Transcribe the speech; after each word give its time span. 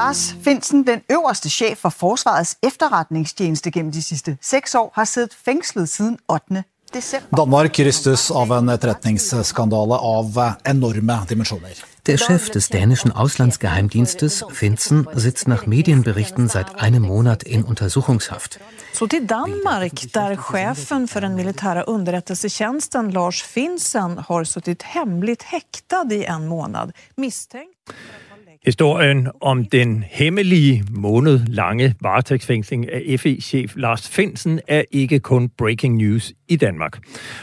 Lars 0.00 0.34
Finsen, 0.44 0.86
den 0.86 1.00
øverste 1.10 1.50
chef 1.50 1.78
for 1.78 1.88
Forsvarets 1.88 2.56
efterretningstjeneste 2.62 3.70
gennem 3.70 3.92
de 3.92 4.02
sidste 4.02 4.36
seks 4.42 4.74
år, 4.74 4.92
har 4.94 5.04
siddet 5.04 5.36
fængslet 5.44 5.88
siden 5.88 6.18
8. 6.28 6.62
december. 6.94 7.36
Danmark 7.36 7.78
rystes 7.78 8.30
av 8.30 8.52
en 8.58 8.68
etterretningsskandale 8.68 9.98
av 10.14 10.38
enorme 10.66 11.18
dimensjoner. 11.28 11.84
Der 12.06 12.16
Chef 12.16 12.48
des 12.50 12.68
dänischen 12.68 13.12
Auslandsgeheimdienstes, 13.12 14.44
Finzen, 14.52 15.06
sitzt 15.16 15.48
nach 15.48 15.66
Medienberichten 15.66 16.48
seit 16.48 16.82
einem 16.82 17.02
Monat 17.02 17.42
in 17.42 17.64
Untersuchungshaft. 17.64 18.58
Så 18.92 19.06
till 19.06 19.26
Danmark, 19.26 20.12
där 20.12 20.36
chefen 20.36 21.08
för 21.08 21.20
den 21.20 21.34
militära 21.34 21.82
underrättelsetjänsten 21.82 23.10
Lars 23.10 23.42
Finsen 23.42 24.18
har 24.18 24.44
suttit 24.44 24.82
hemligt 24.82 25.42
häktad 25.42 26.12
i 26.12 26.24
en 26.24 26.48
månad, 26.48 26.92
misstänkt 27.16 27.76
Historien 28.64 29.28
om 29.40 29.64
den 29.64 30.04
hemmelige 30.06 30.84
måned 30.90 31.40
lange 31.46 31.94
varetægtsfængsling 32.00 32.92
af 32.92 33.20
FE-chef 33.20 33.72
Lars 33.76 34.08
Finsen 34.08 34.60
er 34.68 34.82
ikke 34.90 35.20
kun 35.20 35.48
breaking 35.48 35.96
news 35.96 36.32
i 36.50 36.56
Danmark. 36.56 36.98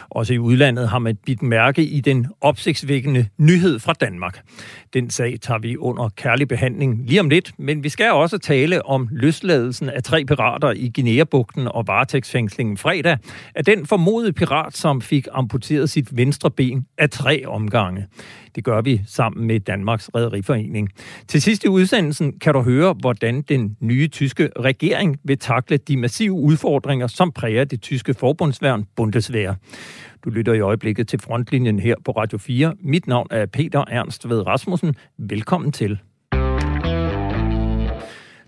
Også 0.10 0.34
i 0.34 0.40
udlandet 0.40 0.90
har 0.90 1.00
man 1.00 1.16
bidt 1.26 1.42
mærke 1.42 1.84
i 1.84 2.00
den 2.00 2.28
opsigtsvækkende 2.42 3.28
nyhed 3.38 3.80
fra 3.80 3.94
Danmark. 3.94 4.42
Den 4.94 5.10
sag 5.10 5.38
tager 5.42 5.60
vi 5.60 5.78
under 5.78 6.10
kærlig 6.10 6.48
behandling 6.48 7.04
lige 7.06 7.20
om 7.20 7.30
lidt, 7.30 7.52
men 7.58 7.84
vi 7.84 7.90
skal 7.90 8.12
også 8.12 8.38
tale 8.38 8.86
om 8.86 9.08
løsladelsen 9.12 9.90
af 9.90 10.04
tre 10.04 10.26
pirater 10.26 10.72
i 10.72 10.92
Guinea-bugten 10.96 11.68
og 11.68 11.88
varetægtsfængslingen 11.88 12.78
fredag 12.78 13.18
af 13.56 13.66
den 13.66 13.86
formodede 13.86 14.34
pirat, 14.34 14.78
som 14.78 15.02
fik 15.02 15.28
amputeret 15.32 15.90
sit 15.90 16.18
venstre 16.18 16.52
ben 16.52 16.86
af 16.98 17.10
tre 17.10 17.44
omgange. 17.46 18.08
Det 18.56 18.64
gør 18.64 18.82
vi 18.82 19.02
sammen 19.08 19.48
med 19.48 19.60
Danmarks 19.60 20.10
Rederiforening. 20.16 20.90
Til 21.28 21.42
sidst 21.42 21.64
i 21.64 21.68
udsendelsen 21.68 22.40
kan 22.40 22.54
du 22.54 22.62
høre, 22.62 22.96
hvordan 23.00 23.42
den 23.42 23.78
nye 23.80 24.08
tyske 24.08 24.50
regering 24.60 25.18
vil 25.24 25.38
takle 25.38 25.78
de 25.78 25.98
massive 25.98 26.32
udfordringer, 26.32 27.08
som 27.08 27.32
præger 27.32 27.64
det 27.64 27.82
tyske 27.82 28.14
forbundsværn 28.14 28.86
Bundeswehr. 28.98 29.54
Du 30.26 30.30
lytter 30.30 30.54
i 30.54 30.60
øjeblikket 30.60 31.08
til 31.08 31.20
frontlinjen 31.20 31.80
her 31.80 31.96
på 32.06 32.12
Radio 32.12 32.38
4. 32.38 32.74
Mit 32.80 33.08
navn 33.08 33.28
er 33.32 33.46
Peter 33.46 33.86
Ernst 33.88 34.30
ved 34.30 34.48
Rasmussen. 34.48 34.96
Velkommen 35.18 35.72
til. 35.72 36.00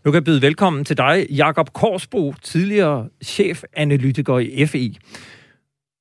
Nu 0.06 0.12
kan 0.12 0.14
jeg 0.14 0.24
byde 0.24 0.42
velkommen 0.42 0.86
til 0.86 0.98
dig, 0.98 1.28
Jakob 1.30 1.74
Korsbro, 1.74 2.34
tidligere 2.42 3.10
chefanalytiker 3.24 4.40
i 4.40 4.66
FE. 4.66 4.94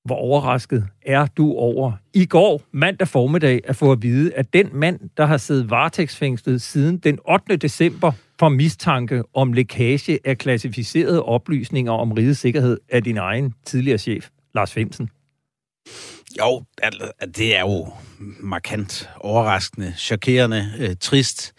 Hvor 0.05 0.17
overrasket 0.17 0.87
er 1.07 1.27
du 1.27 1.53
over 1.53 1.93
i 2.15 2.27
går, 2.27 2.63
mandag 2.73 3.09
formiddag, 3.09 3.61
at 3.65 3.77
få 3.77 3.93
at 3.93 4.03
vide, 4.03 4.35
at 4.35 4.53
den 4.53 4.69
mand, 4.73 5.01
der 5.17 5.27
har 5.27 5.37
siddet 5.37 5.71
varetægtsfængslet 5.71 6.63
siden 6.63 6.99
den 6.99 7.19
8. 7.29 7.57
december 7.57 8.13
for 8.39 8.49
mistanke 8.49 9.23
om 9.35 9.53
lækage 9.53 10.19
af 10.25 10.39
klassificerede 10.39 11.23
oplysninger 11.23 11.93
om 11.93 12.13
rigets 12.13 12.41
sikkerhed 12.41 12.79
af 12.89 13.05
din 13.05 13.17
egen 13.17 13.55
tidligere 13.65 13.99
chef, 13.99 14.29
Lars 14.55 14.73
Finsen? 14.73 15.11
Jo, 16.39 16.65
det 17.37 17.57
er 17.57 17.61
jo 17.61 17.93
markant 18.41 19.11
overraskende, 19.21 19.95
chokerende, 19.97 20.73
øh, 20.79 20.97
trist. 21.01 21.55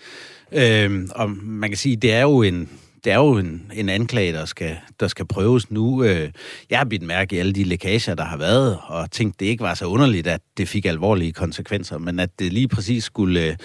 Øh, 0.51 1.07
og 1.11 1.29
man 1.29 1.69
kan 1.69 1.77
sige, 1.77 1.95
det 1.95 2.13
er 2.13 2.21
jo 2.21 2.41
en, 2.41 2.69
det 3.03 3.11
er 3.11 3.15
jo 3.15 3.37
en, 3.37 3.71
en 3.73 3.89
anklage, 3.89 4.33
der 4.33 4.45
skal, 4.45 4.77
der 4.99 5.07
skal 5.07 5.25
prøves 5.27 5.71
nu. 5.71 6.03
Øh, 6.03 6.31
jeg 6.69 6.77
har 6.77 6.85
bidt 6.85 7.01
mærke 7.03 7.35
i 7.35 7.39
alle 7.39 7.53
de 7.53 7.63
lækager, 7.63 8.15
der 8.15 8.25
har 8.25 8.37
været, 8.37 8.77
og 8.87 9.11
tænkt, 9.11 9.39
det 9.39 9.45
ikke 9.45 9.63
var 9.63 9.73
så 9.73 9.85
underligt, 9.85 10.27
at 10.27 10.41
det 10.57 10.67
fik 10.67 10.85
alvorlige 10.85 11.33
konsekvenser, 11.33 11.97
men 11.97 12.19
at 12.19 12.39
det 12.39 12.53
lige 12.53 12.67
præcis 12.67 13.03
skulle... 13.03 13.47
Øh, 13.47 13.55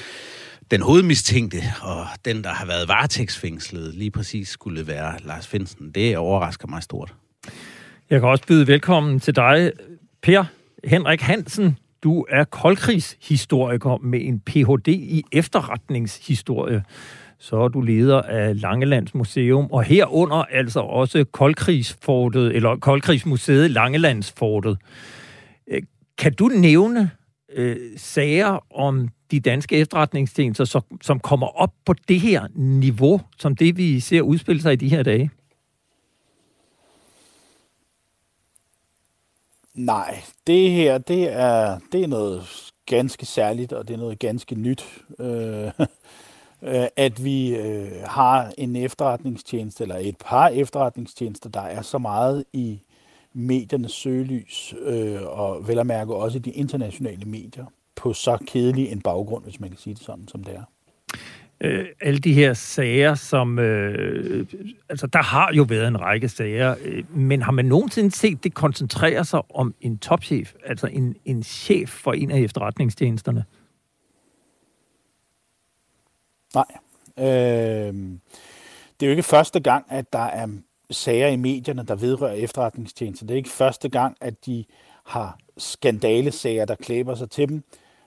den 0.70 0.83
hovedmistænkte 0.83 1.62
og 1.83 2.07
den, 2.24 2.45
der 2.45 2.51
har 2.51 2.67
været 2.67 2.89
varetægtsfængslet, 2.89 3.95
lige 3.95 4.11
præcis 4.11 4.48
skulle 4.48 4.86
være 4.86 5.18
Lars 5.24 5.46
Finsen. 5.46 5.90
Det 5.90 6.17
overrasker 6.17 6.68
mig 6.68 6.83
stort. 6.83 7.14
Jeg 8.10 8.20
kan 8.20 8.28
også 8.28 8.46
byde 8.46 8.66
velkommen 8.66 9.20
til 9.20 9.36
dig, 9.36 9.72
Per 10.22 10.44
Henrik 10.84 11.20
Hansen. 11.20 11.78
Du 12.02 12.26
er 12.28 12.44
koldkrigshistoriker 12.44 13.98
med 14.02 14.20
en 14.22 14.40
Ph.D. 14.40 14.88
i 14.88 15.24
efterretningshistorie 15.32 16.82
så 17.44 17.56
er 17.56 17.68
du 17.68 17.80
leder 17.80 18.22
af 18.22 18.60
Langelands 18.60 19.14
Museum, 19.14 19.66
og 19.70 19.84
herunder 19.84 20.36
altså 20.36 20.80
også 20.80 21.24
Koldkrigsfortet, 21.24 22.56
eller 22.56 22.76
Koldkrigsmuseet 22.76 23.70
Langelandsfortet. 23.70 24.78
Øh, 25.68 25.82
kan 26.18 26.34
du 26.34 26.46
nævne 26.48 27.10
øh, 27.56 27.76
sager 27.96 28.74
om 28.74 29.08
de 29.30 29.40
danske 29.40 29.76
efterretningstjenester, 29.76 30.64
som, 30.64 30.82
som 31.02 31.20
kommer 31.20 31.46
op 31.46 31.72
på 31.86 31.94
det 32.08 32.20
her 32.20 32.46
niveau, 32.54 33.20
som 33.38 33.56
det 33.56 33.76
vi 33.76 34.00
ser 34.00 34.20
udspille 34.20 34.62
sig 34.62 34.72
i 34.72 34.76
de 34.76 34.88
her 34.88 35.02
dage? 35.02 35.30
Nej, 39.74 40.23
det 40.46 40.70
her, 40.70 40.98
det 40.98 41.33
er, 41.33 41.79
det 41.92 42.02
er 42.02 42.07
noget 42.07 42.73
ganske 42.86 43.27
særligt, 43.27 43.73
og 43.73 43.89
det 43.89 43.95
er 43.95 43.98
noget 43.98 44.18
ganske 44.18 44.55
nyt. 44.55 45.02
Øh, 45.18 45.67
øh, 46.62 46.86
at 46.96 47.24
vi 47.24 47.57
øh, 47.57 48.02
har 48.05 48.52
en 48.58 48.77
efterretningstjeneste, 48.77 49.83
eller 49.83 49.96
et 49.96 50.17
par 50.17 50.48
efterretningstjenester, 50.48 51.51
der 51.51 51.61
er 51.61 51.83
så 51.83 51.98
meget 51.98 52.45
i 52.52 52.80
mediernes 53.33 53.92
søgelys, 53.92 54.74
øh, 54.80 55.23
og 55.23 55.68
vel 55.68 55.79
at 55.79 55.86
mærke 55.86 56.14
også 56.14 56.39
i 56.39 56.40
de 56.40 56.51
internationale 56.51 57.24
medier, 57.24 57.67
på 57.96 58.13
så 58.13 58.39
kedelig 58.46 58.92
en 58.92 59.01
baggrund, 59.01 59.45
hvis 59.45 59.61
man 59.61 59.70
kan 59.70 59.79
sige 59.79 59.95
det 59.95 60.02
sådan, 60.02 60.29
som 60.29 60.45
det 60.45 60.55
er. 60.55 60.64
Øh, 61.60 61.86
alle 62.00 62.18
de 62.18 62.32
her 62.32 62.54
sager, 62.54 63.14
som... 63.14 63.58
Øh, 63.58 64.46
altså, 64.88 65.06
der 65.06 65.22
har 65.22 65.52
jo 65.52 65.62
været 65.62 65.88
en 65.88 66.00
række 66.00 66.28
sager, 66.28 66.74
øh, 66.84 67.16
men 67.16 67.42
har 67.42 67.52
man 67.52 67.64
nogensinde 67.64 68.10
set 68.10 68.44
det 68.44 68.54
koncentrere 68.54 69.24
sig 69.24 69.42
om 69.54 69.74
en 69.80 69.98
topchef, 69.98 70.54
altså 70.66 70.86
en, 70.86 71.16
en 71.24 71.42
chef 71.42 71.88
for 71.88 72.12
en 72.12 72.30
af 72.30 72.40
efterretningstjenesterne? 72.40 73.44
Nej. 76.54 76.66
Øh, 77.18 77.94
det 79.00 79.06
er 79.06 79.06
jo 79.06 79.10
ikke 79.10 79.22
første 79.22 79.60
gang, 79.60 79.86
at 79.88 80.12
der 80.12 80.18
er 80.18 80.46
sager 80.90 81.28
i 81.28 81.36
medierne, 81.36 81.82
der 81.82 81.94
vedrører 81.94 82.32
efterretningstjenester. 82.32 83.26
Det 83.26 83.34
er 83.34 83.38
ikke 83.38 83.50
første 83.50 83.88
gang, 83.88 84.16
at 84.20 84.46
de 84.46 84.64
har 85.04 85.38
skandalesager, 85.58 86.64
der 86.64 86.74
klæber 86.74 87.14
sig 87.14 87.30
til 87.30 87.48
dem. 87.48 87.62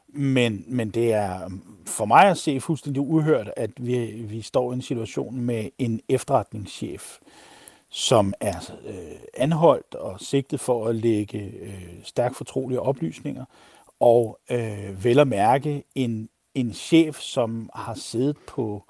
Men, 0.09 0.63
men 0.67 0.89
det 0.89 1.13
er 1.13 1.49
for 1.85 2.05
mig 2.05 2.25
at 2.25 2.37
se 2.37 2.61
fuldstændig 2.61 3.01
uhørt, 3.01 3.51
at 3.57 3.69
vi, 3.77 4.05
vi 4.05 4.41
står 4.41 4.71
i 4.71 4.75
en 4.75 4.81
situation 4.81 5.41
med 5.41 5.69
en 5.77 6.01
efterretningschef, 6.09 7.17
som 7.89 8.33
er 8.39 8.73
øh, 8.87 9.19
anholdt 9.33 9.95
og 9.95 10.19
sigtet 10.19 10.59
for 10.59 10.87
at 10.87 10.95
lægge 10.95 11.39
øh, 11.61 11.89
stærkt 12.03 12.35
fortrolige 12.35 12.79
oplysninger, 12.79 13.45
og 13.99 14.39
øh, 14.51 15.03
vel 15.03 15.19
at 15.19 15.27
mærke 15.27 15.83
en 15.95 16.29
en 16.57 16.73
chef, 16.73 17.19
som 17.19 17.69
har 17.73 17.93
siddet 17.93 18.37
på 18.47 18.83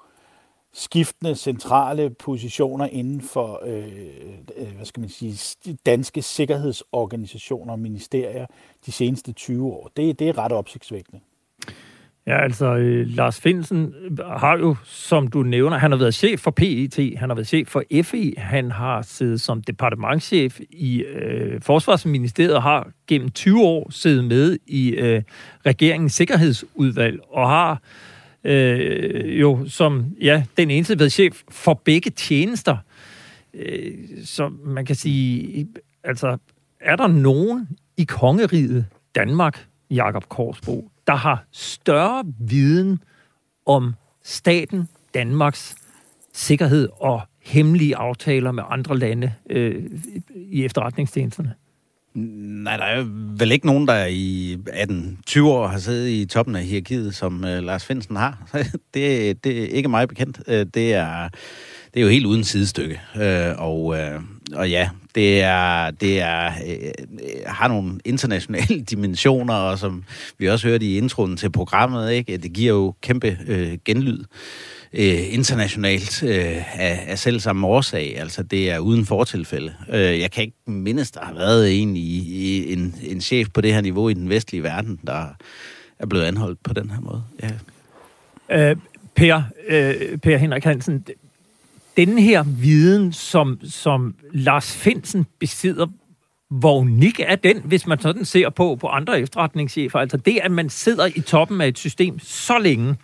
skiftende 0.78 1.34
centrale 1.34 2.10
positioner 2.10 2.86
inden 2.86 3.20
for 3.20 3.62
øh, 3.66 3.82
øh 4.56 4.66
hvad 4.76 4.86
skal 4.86 5.00
man 5.00 5.08
sige, 5.08 5.56
danske 5.86 6.22
sikkerhedsorganisationer 6.22 7.72
og 7.72 7.78
ministerier 7.78 8.46
de 8.86 8.92
seneste 8.92 9.32
20 9.32 9.66
år. 9.66 9.90
Det, 9.96 10.18
det 10.18 10.28
er 10.28 10.38
ret 10.38 10.52
opsigtsvækkende. 10.52 11.20
Ja, 12.26 12.42
altså 12.42 12.76
øh, 12.76 13.06
Lars 13.06 13.40
Finsen 13.40 13.94
øh, 14.10 14.18
har 14.26 14.58
jo, 14.58 14.76
som 14.84 15.28
du 15.28 15.42
nævner, 15.42 15.78
han 15.78 15.90
har 15.90 15.98
været 15.98 16.14
chef 16.14 16.40
for 16.40 16.50
PET, 16.50 17.18
han 17.18 17.30
har 17.30 17.34
været 17.34 17.48
chef 17.48 17.68
for 17.68 17.82
FE, 18.02 18.32
han 18.36 18.70
har 18.70 19.02
siddet 19.02 19.40
som 19.40 19.62
departementschef 19.62 20.60
i 20.70 21.02
øh, 21.02 21.60
Forsvarsministeriet 21.62 22.54
og 22.54 22.62
har 22.62 22.88
gennem 23.06 23.30
20 23.30 23.62
år 23.62 23.90
siddet 23.90 24.24
med 24.24 24.58
i 24.66 24.90
øh, 24.90 25.22
regeringens 25.66 26.12
sikkerhedsudvalg 26.12 27.20
og 27.30 27.48
har 27.48 27.72
øh, 27.72 27.78
øh, 28.44 29.40
jo 29.40 29.64
som 29.68 30.06
ja, 30.20 30.44
den 30.56 30.70
eneste 30.70 30.98
ved 30.98 31.10
chef 31.10 31.42
for 31.50 31.74
begge 31.74 32.10
tjenester. 32.10 32.76
Øh, 33.54 33.94
så 34.24 34.50
man 34.64 34.84
kan 34.84 34.96
sige, 34.96 35.68
altså 36.04 36.38
er 36.80 36.96
der 36.96 37.06
nogen 37.06 37.68
i 37.96 38.04
kongeriget 38.04 38.86
Danmark, 39.14 39.66
Jakob 39.90 40.28
Korsbro, 40.28 40.90
der 41.06 41.14
har 41.14 41.44
større 41.52 42.24
viden 42.38 43.02
om 43.66 43.94
staten 44.22 44.88
Danmarks 45.14 45.74
sikkerhed 46.32 46.88
og 46.92 47.20
hemmelige 47.40 47.96
aftaler 47.96 48.52
med 48.52 48.62
andre 48.68 48.98
lande 48.98 49.32
øh, 49.50 49.90
i 50.34 50.64
efterretningstjenesterne? 50.64 51.54
Nej, 52.14 52.76
der 52.76 52.84
er 52.84 53.04
vel 53.38 53.52
ikke 53.52 53.66
nogen, 53.66 53.88
der 53.88 54.06
i 54.06 54.56
18-20 54.68 55.42
år 55.42 55.66
har 55.66 55.78
siddet 55.78 56.08
i 56.08 56.26
toppen 56.26 56.56
af 56.56 56.64
hierarkiet, 56.64 57.14
som 57.14 57.44
øh, 57.44 57.62
Lars 57.62 57.84
Finsen 57.84 58.16
har. 58.16 58.48
det, 58.94 59.44
det 59.44 59.62
er 59.62 59.66
ikke 59.66 59.88
mig 59.88 60.08
bekendt. 60.08 60.40
Øh, 60.46 60.66
det, 60.74 60.94
er, 60.94 61.28
det 61.94 62.00
er 62.00 62.04
jo 62.04 62.08
helt 62.08 62.26
uden 62.26 62.44
sidestykke. 62.44 63.00
Øh, 63.16 63.54
og, 63.58 63.98
øh, 63.98 64.20
og 64.54 64.70
ja, 64.70 64.90
det 65.14 65.42
er, 65.42 65.90
det 65.90 66.20
er, 66.20 66.46
øh, 66.46 66.90
har 67.46 67.68
nogle 67.68 67.98
internationale 68.04 68.80
dimensioner, 68.90 69.54
og 69.54 69.78
som 69.78 70.04
vi 70.38 70.48
også 70.48 70.68
hørte 70.68 70.86
i 70.86 70.98
introen 70.98 71.36
til 71.36 71.52
programmet, 71.52 72.12
ikke? 72.12 72.36
det 72.36 72.52
giver 72.52 72.72
jo 72.72 72.94
kæmpe 73.02 73.38
øh, 73.48 73.78
genlyd 73.84 74.24
øh, 74.92 75.34
internationalt 75.34 76.22
øh, 76.22 76.80
af, 76.80 77.04
af 77.06 77.18
selv 77.18 77.40
samme 77.40 77.66
årsag. 77.66 78.18
Altså, 78.18 78.42
det 78.42 78.70
er 78.70 78.78
uden 78.78 79.06
fortilfælde. 79.06 79.74
Øh, 79.90 80.20
jeg 80.20 80.30
kan 80.30 80.42
ikke 80.42 80.56
mindes, 80.66 81.10
der 81.10 81.20
har 81.24 81.34
været 81.34 81.82
en, 81.82 81.96
i, 81.96 82.18
i, 82.18 82.72
en, 82.72 82.94
en 83.02 83.20
chef 83.20 83.48
på 83.54 83.60
det 83.60 83.74
her 83.74 83.80
niveau 83.80 84.08
i 84.08 84.14
den 84.14 84.28
vestlige 84.28 84.62
verden, 84.62 85.00
der 85.06 85.26
er 85.98 86.06
blevet 86.06 86.24
anholdt 86.24 86.62
på 86.62 86.72
den 86.72 86.90
her 86.90 87.00
måde. 87.00 87.22
Ja. 87.42 88.70
Øh, 88.70 88.76
per, 89.14 89.42
øh, 89.68 90.18
per 90.18 90.36
Henrik 90.36 90.64
Hansen, 90.64 91.04
den 91.96 92.18
her 92.18 92.42
viden, 92.42 93.12
som, 93.12 93.60
som 93.70 94.14
Lars 94.32 94.76
Finsen 94.76 95.26
besidder, 95.38 95.86
hvor 96.48 96.78
unik 96.78 97.20
er 97.20 97.36
den, 97.36 97.60
hvis 97.64 97.86
man 97.86 98.00
sådan 98.00 98.24
ser 98.24 98.50
på, 98.50 98.76
på 98.80 98.86
andre 98.86 99.20
efterretningschefer? 99.20 99.98
Altså 99.98 100.16
det, 100.16 100.38
at 100.42 100.50
man 100.50 100.70
sidder 100.70 101.08
i 101.14 101.20
toppen 101.20 101.60
af 101.60 101.68
et 101.68 101.78
system 101.78 102.18
så 102.18 102.58
længe, 102.58 102.96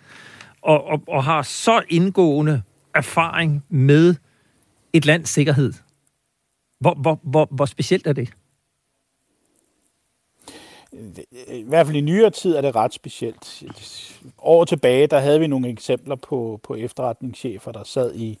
og, 0.65 0.83
og, 0.83 1.01
og 1.07 1.23
har 1.23 1.41
så 1.41 1.81
indgående 1.89 2.61
erfaring 2.95 3.65
med 3.69 4.15
et 4.93 5.05
lands 5.05 5.29
sikkerhed. 5.29 5.73
Hvor, 6.79 6.93
hvor, 6.93 7.19
hvor, 7.23 7.47
hvor 7.51 7.65
specielt 7.65 8.07
er 8.07 8.13
det? 8.13 8.29
I 11.47 11.63
hvert 11.67 11.85
fald 11.85 11.97
i 11.97 12.01
nyere 12.01 12.29
tid 12.29 12.55
er 12.55 12.61
det 12.61 12.75
ret 12.75 12.93
specielt. 12.93 13.63
År 14.37 14.65
tilbage, 14.65 15.07
der 15.07 15.19
havde 15.19 15.39
vi 15.39 15.47
nogle 15.47 15.69
eksempler 15.69 16.15
på, 16.15 16.59
på 16.63 16.75
efterretningschefer, 16.75 17.71
der 17.71 17.83
sad 17.83 18.15
i, 18.15 18.37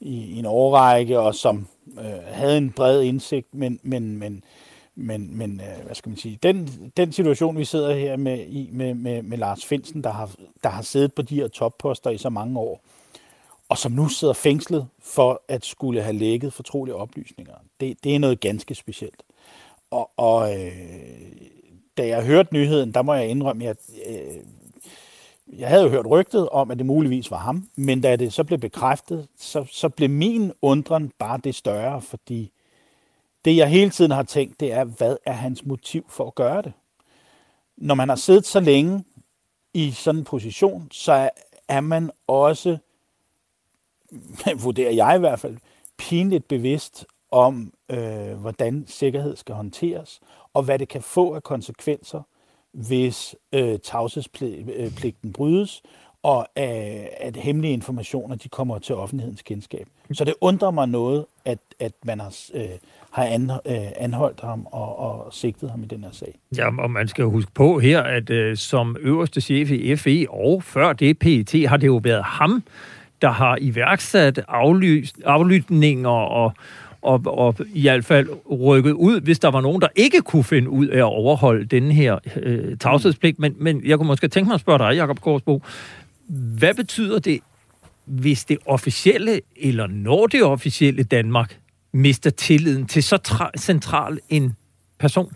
i, 0.00 0.38
en 0.38 0.46
årrække, 0.46 1.18
og 1.18 1.34
som 1.34 1.66
øh, 1.98 2.04
havde 2.26 2.58
en 2.58 2.70
bred 2.70 3.02
indsigt, 3.02 3.54
men, 3.54 3.80
men, 3.82 4.16
men, 4.16 4.44
men, 4.96 5.38
men 5.38 5.60
øh, 5.60 5.84
hvad 5.84 5.94
skal 5.94 6.10
man 6.10 6.16
sige, 6.16 6.38
den, 6.42 6.68
den 6.96 7.12
situation, 7.12 7.58
vi 7.58 7.64
sidder 7.64 7.94
her 7.94 8.16
med, 8.16 8.46
i, 8.46 8.70
med, 8.72 8.94
med, 8.94 9.22
med 9.22 9.38
Lars 9.38 9.64
Finsen, 9.64 10.04
der 10.04 10.10
har, 10.10 10.30
der 10.62 10.68
har 10.68 10.82
siddet 10.82 11.14
på 11.14 11.22
de 11.22 11.34
her 11.34 11.48
topposter 11.48 12.10
i 12.10 12.18
så 12.18 12.30
mange 12.30 12.58
år, 12.58 12.80
og 13.68 13.78
som 13.78 13.92
nu 13.92 14.08
sidder 14.08 14.34
fængslet 14.34 14.88
for 15.00 15.42
at 15.48 15.64
skulle 15.64 16.02
have 16.02 16.16
lægget 16.16 16.52
fortrolige 16.52 16.94
oplysninger, 16.94 17.54
det, 17.80 18.04
det 18.04 18.14
er 18.14 18.18
noget 18.18 18.40
ganske 18.40 18.74
specielt. 18.74 19.22
Og, 19.90 20.10
og 20.16 20.54
øh, 20.54 20.72
da 21.96 22.06
jeg 22.06 22.24
hørte 22.24 22.54
nyheden, 22.54 22.92
der 22.92 23.02
må 23.02 23.14
jeg 23.14 23.28
indrømme, 23.28 23.68
at 23.68 23.78
øh, 24.08 24.16
jeg 25.58 25.68
havde 25.68 25.82
jo 25.82 25.88
hørt 25.88 26.06
rygtet 26.06 26.48
om, 26.48 26.70
at 26.70 26.78
det 26.78 26.86
muligvis 26.86 27.30
var 27.30 27.38
ham, 27.38 27.68
men 27.76 28.00
da 28.00 28.16
det 28.16 28.32
så 28.32 28.44
blev 28.44 28.58
bekræftet, 28.58 29.28
så, 29.38 29.64
så 29.70 29.88
blev 29.88 30.10
min 30.10 30.52
undren 30.62 31.12
bare 31.18 31.40
det 31.44 31.54
større, 31.54 32.02
fordi 32.02 32.52
det 33.46 33.56
jeg 33.56 33.68
hele 33.68 33.90
tiden 33.90 34.10
har 34.10 34.22
tænkt, 34.22 34.60
det 34.60 34.72
er, 34.72 34.84
hvad 34.84 35.16
er 35.26 35.32
hans 35.32 35.64
motiv 35.64 36.04
for 36.08 36.26
at 36.26 36.34
gøre 36.34 36.62
det? 36.62 36.72
Når 37.76 37.94
man 37.94 38.08
har 38.08 38.16
siddet 38.16 38.46
så 38.46 38.60
længe 38.60 39.04
i 39.74 39.90
sådan 39.90 40.18
en 40.18 40.24
position, 40.24 40.88
så 40.90 41.30
er 41.68 41.80
man 41.80 42.10
også, 42.26 42.78
vurderer 44.64 44.90
jeg 44.90 45.16
i 45.16 45.18
hvert 45.18 45.40
fald, 45.40 45.56
pinligt 45.96 46.48
bevidst 46.48 47.06
om, 47.30 47.72
øh, 47.88 48.32
hvordan 48.32 48.84
sikkerhed 48.86 49.36
skal 49.36 49.54
håndteres, 49.54 50.20
og 50.52 50.62
hvad 50.62 50.78
det 50.78 50.88
kan 50.88 51.02
få 51.02 51.34
af 51.34 51.42
konsekvenser 51.42 52.22
hvis 52.76 53.36
øh, 53.52 53.78
tavshedspligten 53.78 55.32
brydes, 55.32 55.82
og 56.26 56.46
øh, 56.58 56.64
at 57.20 57.36
hemmelige 57.36 57.72
informationer 57.72 58.36
de 58.36 58.48
kommer 58.48 58.78
til 58.78 58.94
offentlighedens 58.94 59.42
kendskab. 59.42 59.86
Så 60.12 60.24
det 60.24 60.34
undrer 60.40 60.70
mig 60.70 60.88
noget, 60.88 61.24
at, 61.44 61.58
at 61.80 61.92
man 62.04 62.20
har, 62.20 62.36
øh, 62.54 62.64
har 63.10 63.24
an, 63.24 63.50
øh, 63.50 63.76
anholdt 63.96 64.40
ham 64.40 64.66
og, 64.66 64.98
og 64.98 65.34
sigtet 65.34 65.70
ham 65.70 65.82
i 65.82 65.86
den 65.86 66.04
her 66.04 66.10
sag. 66.12 66.34
Ja, 66.56 66.82
og 66.82 66.90
man 66.90 67.08
skal 67.08 67.22
jo 67.22 67.30
huske 67.30 67.50
på 67.54 67.78
her, 67.78 68.02
at 68.02 68.30
øh, 68.30 68.56
som 68.56 68.96
øverste 69.00 69.40
chef 69.40 69.70
i 69.70 69.96
FE 69.96 70.26
og 70.30 70.62
før 70.62 70.92
det 70.92 71.18
PET, 71.18 71.68
har 71.68 71.76
det 71.76 71.86
jo 71.86 72.00
været 72.04 72.24
ham, 72.24 72.62
der 73.22 73.30
har 73.30 73.58
iværksat 73.60 74.44
aflys, 74.48 75.14
aflytninger 75.24 76.10
og 76.10 76.52
og, 77.02 77.20
og 77.26 77.54
i 77.74 77.82
hvert 77.82 78.04
fald 78.04 78.28
rykket 78.50 78.92
ud, 78.92 79.20
hvis 79.20 79.38
der 79.38 79.50
var 79.50 79.60
nogen, 79.60 79.80
der 79.80 79.88
ikke 79.96 80.20
kunne 80.20 80.44
finde 80.44 80.70
ud 80.70 80.86
af 80.86 80.98
at 80.98 81.02
overholde 81.02 81.64
den 81.64 81.92
her 81.92 82.18
øh, 82.36 82.76
tavshedspligt. 82.78 83.38
Men, 83.38 83.54
men 83.58 83.82
jeg 83.84 83.98
kunne 83.98 84.06
måske 84.06 84.28
tænke 84.28 84.48
mig 84.48 84.54
at 84.54 84.60
spørge 84.60 84.78
dig, 84.78 84.96
Jacob 84.96 85.20
Korsbo, 85.20 85.62
hvad 86.28 86.74
betyder 86.74 87.18
det, 87.18 87.40
hvis 88.04 88.44
det 88.44 88.58
officielle, 88.66 89.40
eller 89.56 89.86
når 89.86 90.26
det 90.26 90.42
officielle 90.42 91.02
Danmark, 91.02 91.60
mister 91.92 92.30
tilliden 92.30 92.86
til 92.86 93.02
så 93.02 93.50
central 93.58 94.18
en 94.28 94.56
person? 94.98 95.32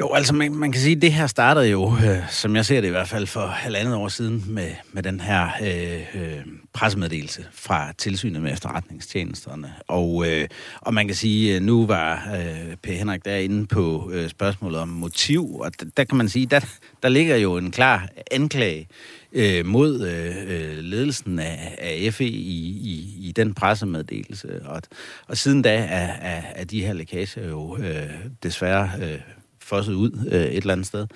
Jo, 0.00 0.12
altså 0.12 0.34
man, 0.34 0.54
man 0.54 0.72
kan 0.72 0.80
sige, 0.80 0.96
at 0.96 1.02
det 1.02 1.12
her 1.12 1.26
startede 1.26 1.66
jo, 1.66 1.92
øh, 1.92 2.30
som 2.30 2.56
jeg 2.56 2.66
ser 2.66 2.80
det 2.80 2.88
i 2.88 2.90
hvert 2.90 3.08
fald 3.08 3.26
for 3.26 3.46
halvandet 3.46 3.94
år 3.94 4.08
siden, 4.08 4.44
med, 4.48 4.70
med 4.92 5.02
den 5.02 5.20
her 5.20 5.48
øh, 5.62 6.22
øh, 6.22 6.46
pressemeddelelse 6.72 7.46
fra 7.52 7.92
tilsynet 7.92 8.42
med 8.42 8.52
efterretningstjenesterne. 8.52 9.72
Og, 9.88 10.24
øh, 10.28 10.48
og 10.80 10.94
man 10.94 11.06
kan 11.06 11.16
sige, 11.16 11.56
at 11.56 11.62
nu 11.62 11.86
var 11.86 12.30
øh, 12.36 12.76
P. 12.76 12.86
Henrik 12.86 13.24
derinde 13.24 13.66
på 13.66 14.10
øh, 14.12 14.28
spørgsmålet 14.28 14.80
om 14.80 14.88
motiv, 14.88 15.54
og 15.54 15.80
der, 15.80 15.86
der 15.96 16.04
kan 16.04 16.18
man 16.18 16.28
sige, 16.28 16.46
der, 16.46 16.60
der 17.02 17.08
ligger 17.08 17.36
jo 17.36 17.56
en 17.56 17.70
klar 17.70 18.08
anklage 18.30 18.88
øh, 19.32 19.66
mod 19.66 20.06
øh, 20.06 20.36
øh 20.46 20.78
ledelsen 20.78 21.38
af, 21.38 21.76
af 21.78 22.14
FE 22.14 22.24
i, 22.24 22.68
i, 22.68 23.28
i 23.28 23.32
den 23.36 23.54
pressemeddelelse. 23.54 24.60
Og, 24.64 24.82
og 25.26 25.36
siden 25.36 25.62
da 25.62 25.74
er, 25.74 26.12
er, 26.20 26.42
er 26.54 26.64
de 26.64 26.84
her 26.84 26.92
lækager 26.92 27.48
jo 27.48 27.76
øh, 27.76 28.10
desværre 28.42 28.90
øh, 29.02 29.18
fosset 29.68 29.94
ud 29.94 30.28
øh, 30.32 30.40
et 30.40 30.56
eller 30.56 30.72
andet 30.72 30.86
sted. 30.86 31.06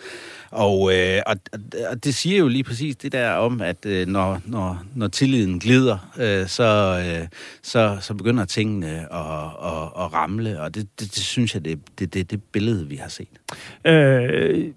Og, 0.50 0.94
øh, 0.94 1.20
og, 1.26 1.36
og 1.90 2.04
det 2.04 2.14
siger 2.14 2.38
jo 2.38 2.48
lige 2.48 2.64
præcis 2.64 2.96
det 2.96 3.12
der 3.12 3.30
om, 3.32 3.60
at 3.60 3.86
øh, 3.86 4.06
når, 4.06 4.40
når, 4.44 4.82
når 4.94 5.08
tilliden 5.08 5.60
glider, 5.60 6.12
øh, 6.20 6.46
så, 6.46 7.02
øh, 7.06 7.28
så, 7.62 7.98
så 8.00 8.14
begynder 8.14 8.44
tingene 8.44 8.86
at, 8.88 9.46
at, 9.64 10.04
at 10.04 10.12
ramle, 10.12 10.60
og 10.60 10.74
det, 10.74 10.88
det, 11.00 11.14
det 11.14 11.22
synes 11.22 11.54
jeg, 11.54 11.64
det 11.64 11.72
er 11.72 11.76
det, 11.98 12.14
det, 12.14 12.30
det 12.30 12.42
billede, 12.42 12.88
vi 12.88 12.96
har 12.96 13.08
set. 13.08 13.28
Øh, 13.86 14.72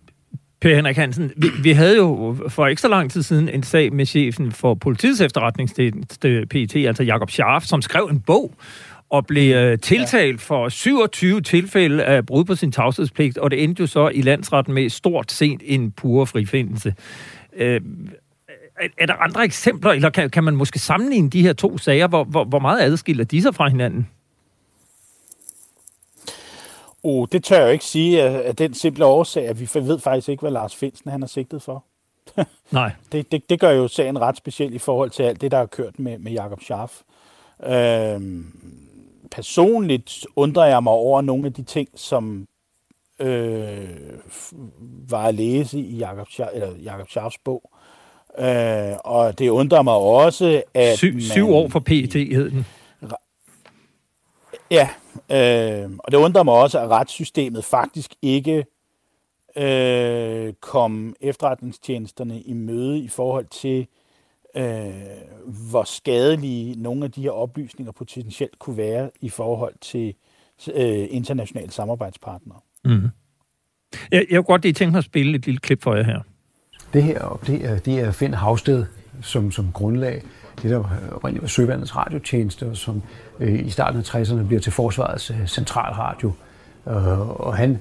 Per 0.61 0.75
Henrik 0.75 0.95
Hansen, 0.95 1.31
vi, 1.37 1.47
vi 1.63 1.71
havde 1.71 1.95
jo 1.95 2.37
for 2.49 2.67
ikke 2.67 2.81
så 2.81 2.87
lang 2.87 3.11
tid 3.11 3.23
siden 3.23 3.49
en 3.49 3.63
sag 3.63 3.93
med 3.93 4.05
chefen 4.05 4.51
for 4.51 4.73
politiets 4.73 5.21
efterretningstjeneste, 5.21 6.45
PET, 6.49 6.75
altså 6.75 7.03
Jakob 7.03 7.31
Scharf, 7.31 7.63
som 7.63 7.81
skrev 7.81 8.07
en 8.11 8.19
bog 8.19 8.55
og 9.09 9.25
blev 9.25 9.55
øh, 9.55 9.79
tiltalt 9.79 10.41
for 10.41 10.69
27 10.69 11.41
tilfælde 11.41 12.03
af 12.03 12.25
brud 12.25 12.45
på 12.45 12.55
sin 12.55 12.71
tavshedspligt, 12.71 13.37
og 13.37 13.51
det 13.51 13.63
endte 13.63 13.81
jo 13.81 13.87
så 13.87 14.09
i 14.09 14.21
landsretten 14.21 14.73
med 14.73 14.89
stort 14.89 15.31
sent 15.31 15.61
en 15.65 15.91
pure 15.91 16.27
frifindelse. 16.27 16.95
Øh, 17.53 17.81
er 18.97 19.05
der 19.05 19.13
andre 19.13 19.43
eksempler, 19.43 19.91
eller 19.91 20.09
kan, 20.09 20.29
kan 20.29 20.43
man 20.43 20.55
måske 20.55 20.79
sammenligne 20.79 21.29
de 21.29 21.41
her 21.41 21.53
to 21.53 21.77
sager? 21.77 22.07
Hvor, 22.07 22.23
hvor, 22.23 22.43
hvor 22.43 22.59
meget 22.59 22.81
adskiller 22.81 23.23
de 23.23 23.41
sig 23.41 23.55
fra 23.55 23.69
hinanden? 23.69 24.07
Oh, 27.03 27.27
det 27.31 27.43
tør 27.43 27.57
jeg 27.57 27.65
jo 27.65 27.71
ikke 27.71 27.85
sige 27.85 28.23
af 28.23 28.55
den 28.55 28.73
simple 28.73 29.05
årsag, 29.05 29.47
at 29.47 29.59
vi 29.59 29.69
ved 29.73 29.99
faktisk 29.99 30.29
ikke, 30.29 30.41
hvad 30.41 30.51
Lars 30.51 30.75
Finsen 30.75 31.11
han 31.11 31.23
er 31.23 31.27
sigtet 31.27 31.61
for. 31.61 31.83
Nej. 32.71 32.91
det, 33.11 33.31
det, 33.31 33.49
det 33.49 33.59
gør 33.59 33.71
jo 33.71 33.87
sagen 33.87 34.21
ret 34.21 34.37
speciel 34.37 34.73
i 34.73 34.77
forhold 34.77 35.09
til 35.09 35.23
alt 35.23 35.41
det, 35.41 35.51
der 35.51 35.57
er 35.57 35.65
kørt 35.65 35.99
med, 35.99 36.17
med 36.17 36.31
Jakob 36.31 36.61
Scharf. 36.61 37.01
Øhm, 37.65 38.45
personligt 39.35 40.25
undrer 40.35 40.65
jeg 40.65 40.83
mig 40.83 40.93
over 40.93 41.21
nogle 41.21 41.45
af 41.45 41.53
de 41.53 41.63
ting, 41.63 41.89
som 41.95 42.47
øh, 43.19 43.89
var 45.09 45.23
at 45.27 45.35
læse 45.35 45.79
i 45.79 45.97
Jakob, 45.97 46.27
eller 46.53 46.75
Jakob 46.83 47.09
Scharfs 47.09 47.37
bog. 47.37 47.71
Øh, 48.39 48.93
og 49.03 49.39
det 49.39 49.49
undrer 49.49 49.81
mig 49.81 49.93
også, 49.93 50.63
at... 50.73 50.97
Syv, 50.97 51.13
man, 51.13 51.21
syv 51.21 51.49
år 51.49 51.67
for 51.69 51.79
PET 51.79 52.13
hed 52.13 52.51
den. 52.51 52.65
Ja, 54.71 54.89
øh, 55.31 55.91
og 55.99 56.11
det 56.11 56.17
undrer 56.17 56.43
mig 56.43 56.53
også, 56.53 56.79
at 56.79 56.89
retssystemet 56.89 57.65
faktisk 57.65 58.15
ikke 58.21 58.65
øh, 59.57 60.53
kom 60.53 61.15
efterretningstjenesterne 61.21 62.41
i 62.41 62.53
møde 62.53 62.99
i 62.99 63.07
forhold 63.07 63.45
til 63.45 63.87
øh, 64.57 64.93
hvor 65.69 65.83
skadelige 65.83 66.81
nogle 66.81 67.05
af 67.05 67.11
de 67.11 67.21
her 67.21 67.31
oplysninger 67.31 67.91
potentielt 67.91 68.59
kunne 68.59 68.77
være 68.77 69.09
i 69.21 69.29
forhold 69.29 69.73
til 69.81 70.13
øh, 70.75 71.07
internationale 71.09 71.71
samarbejdspartnere. 71.71 72.59
Mm. 72.85 73.09
Jeg, 74.11 74.25
jeg 74.29 74.37
kunne 74.37 74.43
godt 74.43 74.61
lige 74.61 74.73
tænke 74.73 74.91
mig 74.91 74.97
at 74.97 75.03
spille 75.03 75.35
et 75.35 75.45
lille 75.45 75.59
klip 75.59 75.83
for 75.83 75.95
jer 75.95 76.03
her. 76.03 76.21
Det 76.93 77.03
her 77.03 77.39
det 77.47 77.65
er, 77.65 77.77
det 77.77 77.99
er 77.99 78.11
Finn 78.11 78.33
Havsted 78.33 78.85
som, 79.21 79.51
som 79.51 79.71
grundlag. 79.71 80.23
Det 80.61 80.71
der 80.71 80.83
oprindeligt 81.11 81.41
var 81.41 81.47
Søvandets 81.47 81.95
radiotjeneste, 81.95 82.67
og 82.67 82.77
som 82.77 83.01
øh, 83.39 83.65
i 83.65 83.69
starten 83.69 83.99
af 83.99 84.15
60'erne 84.15 84.47
bliver 84.47 84.59
til 84.61 84.71
Forsvarets 84.71 85.31
øh, 85.31 85.47
centralradio. 85.47 86.31
Øh, 86.87 87.29
og 87.29 87.57
han 87.57 87.79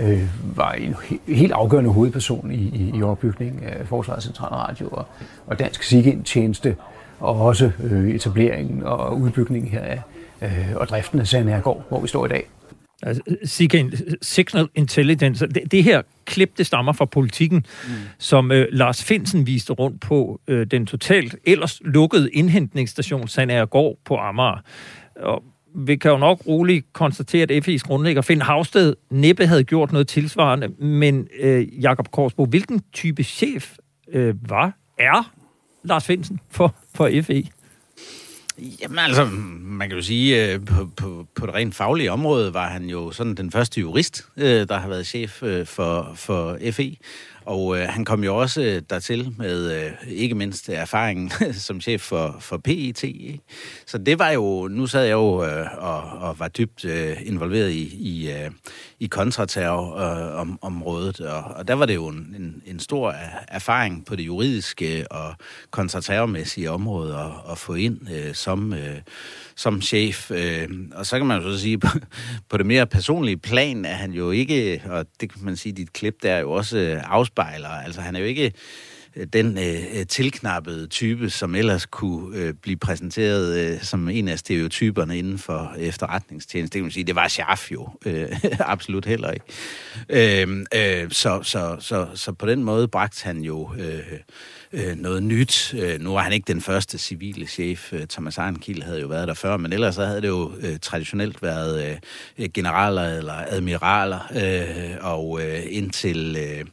øh, 0.00 0.22
var 0.56 0.72
en 0.72 0.94
helt 1.28 1.52
afgørende 1.52 1.90
hovedperson 1.90 2.50
i, 2.50 2.54
i, 2.54 2.92
i 2.98 3.02
opbygningen 3.02 3.64
af 3.64 3.86
Forsvarets 3.86 4.26
Centralradio 4.26 4.88
og, 4.88 5.06
og 5.46 5.58
Dansk 5.58 5.82
Sigindtjeneste, 5.82 6.76
og 7.20 7.40
også 7.40 7.70
øh, 7.84 8.10
etableringen 8.10 8.82
og 8.82 9.20
udbygningen 9.20 9.70
her 9.70 9.80
af, 9.80 10.02
øh, 10.42 10.76
og 10.76 10.88
driften 10.88 11.20
af 11.20 11.26
Sandhergård, 11.26 11.84
hvor 11.88 12.00
vi 12.00 12.08
står 12.08 12.26
i 12.26 12.28
dag. 12.28 12.48
Altså, 13.02 13.22
Signal 14.22 14.68
Intelligence, 14.74 15.46
det, 15.46 15.72
det 15.72 15.84
her 15.84 16.02
klip, 16.24 16.58
det 16.58 16.66
stammer 16.66 16.92
fra 16.92 17.04
politikken, 17.04 17.66
mm. 17.86 17.92
som 18.18 18.52
øh, 18.52 18.66
Lars 18.72 19.04
Finsen 19.04 19.46
viste 19.46 19.72
rundt 19.72 20.00
på 20.00 20.40
øh, 20.48 20.66
den 20.66 20.86
totalt 20.86 21.36
ellers 21.44 21.80
lukkede 21.84 22.30
indhentningsstation 22.30 23.28
Sandagergård 23.28 23.98
på 24.04 24.16
Amager. 24.16 24.60
Og 25.16 25.42
vi 25.76 25.96
kan 25.96 26.10
jo 26.10 26.16
nok 26.16 26.42
roligt 26.46 26.92
konstatere, 26.92 27.42
at 27.42 27.68
FI's 27.68 27.78
grundlægger 27.78 28.22
Finn 28.22 28.42
Havsted 28.42 28.94
næppe 29.10 29.46
havde 29.46 29.64
gjort 29.64 29.92
noget 29.92 30.08
tilsvarende, 30.08 30.68
men 30.68 31.28
øh, 31.40 31.82
Jakob 31.82 32.10
Korsbo, 32.10 32.44
hvilken 32.44 32.82
type 32.92 33.22
chef 33.22 33.74
øh, 34.12 34.34
var, 34.50 34.72
er 34.98 35.32
Lars 35.84 36.06
Finsen 36.06 36.40
for, 36.50 36.74
for 36.94 37.10
FE? 37.22 37.44
Jamen 38.82 38.98
altså, 38.98 39.24
man 39.62 39.88
kan 39.88 39.98
jo 39.98 40.02
sige, 40.02 40.52
øh, 40.52 40.64
på, 40.64 40.88
på, 40.96 41.26
på 41.34 41.46
det 41.46 41.54
rent 41.54 41.74
faglige 41.74 42.12
område 42.12 42.54
var 42.54 42.68
han 42.68 42.84
jo 42.84 43.10
sådan 43.10 43.34
den 43.34 43.50
første 43.50 43.80
jurist, 43.80 44.28
øh, 44.36 44.68
der 44.68 44.78
har 44.78 44.88
været 44.88 45.06
chef 45.06 45.42
øh, 45.42 45.66
for, 45.66 46.12
for 46.14 46.58
FE. 46.72 46.96
Og 47.46 47.78
øh, 47.78 47.88
han 47.88 48.04
kom 48.04 48.24
jo 48.24 48.36
også 48.36 48.62
øh, 48.62 48.82
dertil 48.90 49.34
med 49.38 49.84
øh, 49.84 49.92
ikke 50.08 50.34
mindst 50.34 50.68
erfaringen 50.68 51.30
som 51.66 51.80
chef 51.80 52.00
for, 52.00 52.36
for 52.40 52.56
PET. 52.56 53.02
Ikke? 53.02 53.40
Så 53.86 53.98
det 53.98 54.18
var 54.18 54.30
jo, 54.30 54.68
nu 54.68 54.86
sad 54.86 55.04
jeg 55.04 55.12
jo 55.12 55.44
øh, 55.44 55.66
og, 55.78 56.02
og 56.02 56.38
var 56.38 56.48
dybt 56.48 56.84
øh, 56.84 57.16
involveret 57.24 57.70
i, 57.70 57.96
i, 57.96 58.30
øh, 58.30 58.50
i 59.00 59.06
kontraterrorområdet, 59.06 61.20
øh, 61.20 61.34
og, 61.34 61.44
og 61.44 61.68
der 61.68 61.74
var 61.74 61.86
det 61.86 61.94
jo 61.94 62.08
en, 62.08 62.34
en, 62.38 62.62
en 62.66 62.80
stor 62.80 63.14
erfaring 63.48 64.06
på 64.06 64.16
det 64.16 64.26
juridiske 64.26 65.12
og 65.12 65.34
kontraterrormæssige 65.70 66.70
område 66.70 67.16
at, 67.16 67.30
at 67.50 67.58
få 67.58 67.74
ind 67.74 67.98
øh, 68.12 68.34
som... 68.34 68.72
Øh, 68.72 69.00
som 69.58 69.82
chef. 69.82 70.30
Øh, 70.30 70.68
og 70.94 71.06
så 71.06 71.18
kan 71.18 71.26
man 71.26 71.42
jo 71.42 71.52
så 71.52 71.60
sige, 71.60 71.78
på, 71.86 71.88
på 72.48 72.56
det 72.56 72.66
mere 72.66 72.86
personlige 72.86 73.36
plan 73.36 73.84
er 73.84 73.94
han 73.94 74.12
jo 74.12 74.30
ikke, 74.30 74.82
og 74.86 75.06
det 75.20 75.32
kan 75.32 75.44
man 75.44 75.56
sige, 75.56 75.72
dit 75.72 75.92
klip 75.92 76.14
der 76.22 76.38
jo 76.38 76.52
også 76.52 77.00
afspejler, 77.04 77.68
altså 77.68 78.00
han 78.00 78.16
er 78.16 78.20
jo 78.20 78.26
ikke 78.26 78.52
den 79.32 79.58
øh, 79.58 80.06
tilknappede 80.06 80.86
type, 80.86 81.30
som 81.30 81.54
ellers 81.54 81.86
kunne 81.86 82.38
øh, 82.38 82.54
blive 82.54 82.76
præsenteret 82.76 83.58
øh, 83.58 83.82
som 83.82 84.08
en 84.08 84.28
af 84.28 84.38
stereotyperne 84.38 85.18
inden 85.18 85.38
for 85.38 85.74
efterretningstjeneste. 85.78 86.72
Det 86.72 86.78
kan 86.78 86.84
man 86.84 86.90
sige, 86.90 87.04
det 87.04 87.14
var 87.14 87.28
Scharf 87.28 87.72
jo 87.72 87.88
øh, 88.06 88.28
absolut 88.60 89.06
heller 89.06 89.30
ikke. 89.30 89.46
Øh, 90.08 90.66
øh, 90.74 91.10
så, 91.10 91.40
så, 91.42 91.76
så, 91.80 92.06
så 92.14 92.32
på 92.32 92.46
den 92.46 92.64
måde 92.64 92.88
bragte 92.88 93.24
han 93.24 93.40
jo 93.40 93.70
øh, 93.78 94.18
øh, 94.72 94.96
noget 94.96 95.22
nyt. 95.22 95.74
Øh, 95.78 96.00
nu 96.00 96.12
var 96.12 96.22
han 96.22 96.32
ikke 96.32 96.52
den 96.52 96.60
første 96.60 96.98
civile 96.98 97.46
chef. 97.46 97.92
Øh, 97.92 98.06
Thomas 98.06 98.38
Arnkiel 98.38 98.82
havde 98.82 99.00
jo 99.00 99.06
været 99.06 99.28
der 99.28 99.34
før, 99.34 99.56
men 99.56 99.72
ellers 99.72 99.94
så 99.94 100.04
havde 100.04 100.22
det 100.22 100.28
jo 100.28 100.52
øh, 100.60 100.78
traditionelt 100.82 101.42
været 101.42 101.98
øh, 102.38 102.48
generaler 102.54 103.02
eller 103.02 103.34
admiraler. 103.48 104.18
Øh, 104.34 104.96
og 105.00 105.40
øh, 105.42 105.62
indtil, 105.68 106.36
øh, 106.36 106.64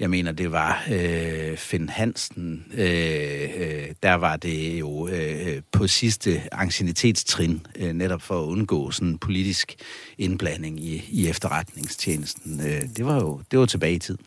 jeg 0.00 0.10
mener, 0.10 0.32
det 0.32 0.52
var 0.52 0.84
øh, 0.90 1.56
Finn 1.56 1.88
Hansen, 1.88 2.64
øh, 2.74 3.50
øh, 3.56 3.86
der 4.02 4.14
var 4.14 4.36
det 4.36 4.80
jo 4.80 5.08
øh, 5.08 5.62
på 5.72 5.86
sidste 5.86 6.42
ancienitetstrin, 6.52 7.66
øh, 7.76 7.92
netop 7.92 8.22
for 8.22 8.42
at 8.42 8.46
undgå 8.46 8.90
sådan 8.90 9.18
politisk 9.18 9.74
indblanding 10.18 10.80
i, 10.80 11.04
i 11.08 11.28
efterretningstjenesten. 11.28 12.60
Øh, 12.60 12.82
det 12.96 13.06
var 13.06 13.14
jo 13.14 13.40
det 13.50 13.58
var 13.58 13.66
tilbage 13.66 13.94
i 13.94 13.98
tid. 13.98 14.18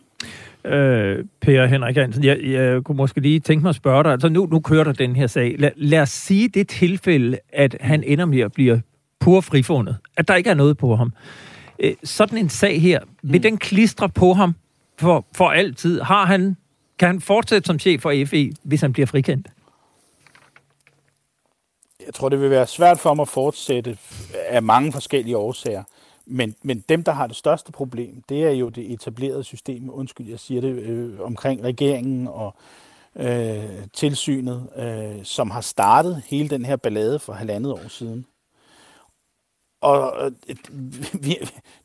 Øh, 0.65 1.25
per 1.41 1.65
Henrik 1.65 1.97
Hansen, 1.97 2.23
jeg, 2.23 2.39
jeg 2.43 2.83
kunne 2.83 2.97
måske 2.97 3.19
lige 3.19 3.39
tænke 3.39 3.63
mig 3.63 3.69
at 3.69 3.75
spørge 3.75 4.03
dig, 4.03 4.11
altså 4.11 4.29
nu, 4.29 4.45
nu 4.45 4.59
kører 4.59 4.83
der 4.83 4.93
den 4.93 5.15
her 5.15 5.27
sag. 5.27 5.55
Lad, 5.59 5.71
lad 5.75 5.99
os 5.99 6.09
sige 6.09 6.47
det 6.47 6.67
tilfælde, 6.67 7.37
at 7.53 7.77
han 7.81 8.03
ender 8.03 8.25
med 8.25 8.39
at 8.39 8.51
blive 8.51 8.81
pur 9.19 9.41
frifundet, 9.41 9.97
at 10.17 10.27
der 10.27 10.35
ikke 10.35 10.49
er 10.49 10.53
noget 10.53 10.77
på 10.77 10.95
ham. 10.95 11.13
Øh, 11.79 11.93
sådan 12.03 12.37
en 12.37 12.49
sag 12.49 12.81
her, 12.81 12.99
vil 13.23 13.37
mm. 13.39 13.41
den 13.41 13.57
klistre 13.57 14.09
på 14.09 14.33
ham 14.33 14.55
for, 14.99 15.25
for 15.35 15.49
altid? 15.49 16.01
Har 16.01 16.25
han, 16.25 16.57
kan 16.99 17.07
han 17.07 17.21
fortsætte 17.21 17.67
som 17.67 17.79
chef 17.79 18.01
for 18.01 18.13
FE, 18.25 18.51
hvis 18.63 18.81
han 18.81 18.93
bliver 18.93 19.05
frikendt? 19.07 19.47
Jeg 22.05 22.13
tror, 22.13 22.29
det 22.29 22.41
vil 22.41 22.49
være 22.49 22.67
svært 22.67 22.99
for 22.99 23.09
ham 23.09 23.19
at 23.19 23.27
fortsætte 23.27 23.97
af 24.47 24.63
mange 24.63 24.91
forskellige 24.91 25.37
årsager. 25.37 25.83
Men, 26.31 26.55
men 26.63 26.83
dem, 26.89 27.03
der 27.03 27.11
har 27.11 27.27
det 27.27 27.35
største 27.35 27.71
problem, 27.71 28.23
det 28.29 28.43
er 28.43 28.51
jo 28.51 28.69
det 28.69 28.93
etablerede 28.93 29.43
system, 29.43 29.89
undskyld, 29.89 30.27
jeg 30.27 30.39
siger 30.39 30.61
det, 30.61 30.69
øh, 30.69 31.19
omkring 31.19 31.63
regeringen 31.63 32.27
og 32.27 32.55
øh, 33.15 33.87
tilsynet, 33.93 34.69
øh, 34.75 35.23
som 35.23 35.51
har 35.51 35.61
startet 35.61 36.21
hele 36.25 36.49
den 36.49 36.65
her 36.65 36.75
ballade 36.75 37.19
for 37.19 37.33
halvandet 37.33 37.71
år 37.73 37.87
siden. 37.87 38.25
Og 39.81 40.13
øh, 40.25 40.55
vi, 41.25 41.37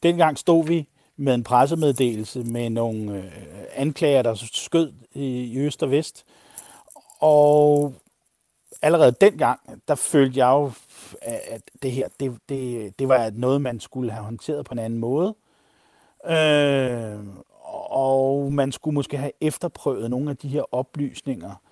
dengang 0.03 0.39
stod 0.39 0.67
vi 0.67 0.89
med 1.17 1.35
en 1.35 1.45
pressemeddelelse 1.45 2.45
med 2.45 2.71
nogle 2.71 3.17
øh, 3.17 3.33
anklager, 3.75 4.23
der 4.23 4.35
skød 4.53 4.93
i, 5.15 5.25
i 5.25 5.59
øst 5.59 5.83
og 5.83 5.91
vest. 5.91 6.25
Og 7.21 7.95
allerede 8.85 9.15
dengang, 9.21 9.61
der 9.89 9.95
følte 9.95 10.39
jeg 10.39 10.49
jo 10.49 10.73
at 11.23 11.63
det 11.83 11.93
her, 11.93 12.09
det, 12.21 12.39
det, 12.49 12.99
det 12.99 13.09
var 13.09 13.31
noget, 13.35 13.61
man 13.61 13.81
skulle 13.81 14.11
have 14.11 14.25
håndteret 14.25 14.67
på 14.67 14.73
en 14.73 14.79
anden 14.79 14.99
måde. 14.99 15.35
Øh, 16.27 17.19
og 17.91 18.53
man 18.53 18.73
skulle 18.73 18.95
måske 18.95 19.17
have 19.17 19.33
efterprøvet 19.41 20.11
nogle 20.11 20.31
af 20.31 20.37
de 20.37 20.49
her 20.49 20.75
oplysninger 20.75 21.63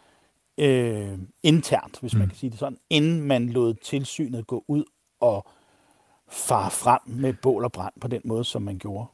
øh, 0.59 1.19
internt, 1.42 2.00
hvis 2.00 2.14
man 2.14 2.23
mm. 2.23 2.28
kan 2.28 2.37
sige 2.38 2.50
det 2.50 2.59
sådan, 2.59 2.78
inden 2.90 3.23
man 3.23 3.49
lod 3.49 3.75
tilsynet 3.75 4.47
gå 4.47 4.64
ud 4.69 4.85
og 5.21 5.47
fare 6.28 6.71
frem 6.71 7.00
med 7.07 7.35
bål 7.42 7.64
og 7.64 7.73
brand 7.73 7.95
på 8.00 8.09
den 8.09 8.21
måde, 8.25 8.45
som 8.45 8.62
man 8.62 8.78
gjorde. 8.78 9.07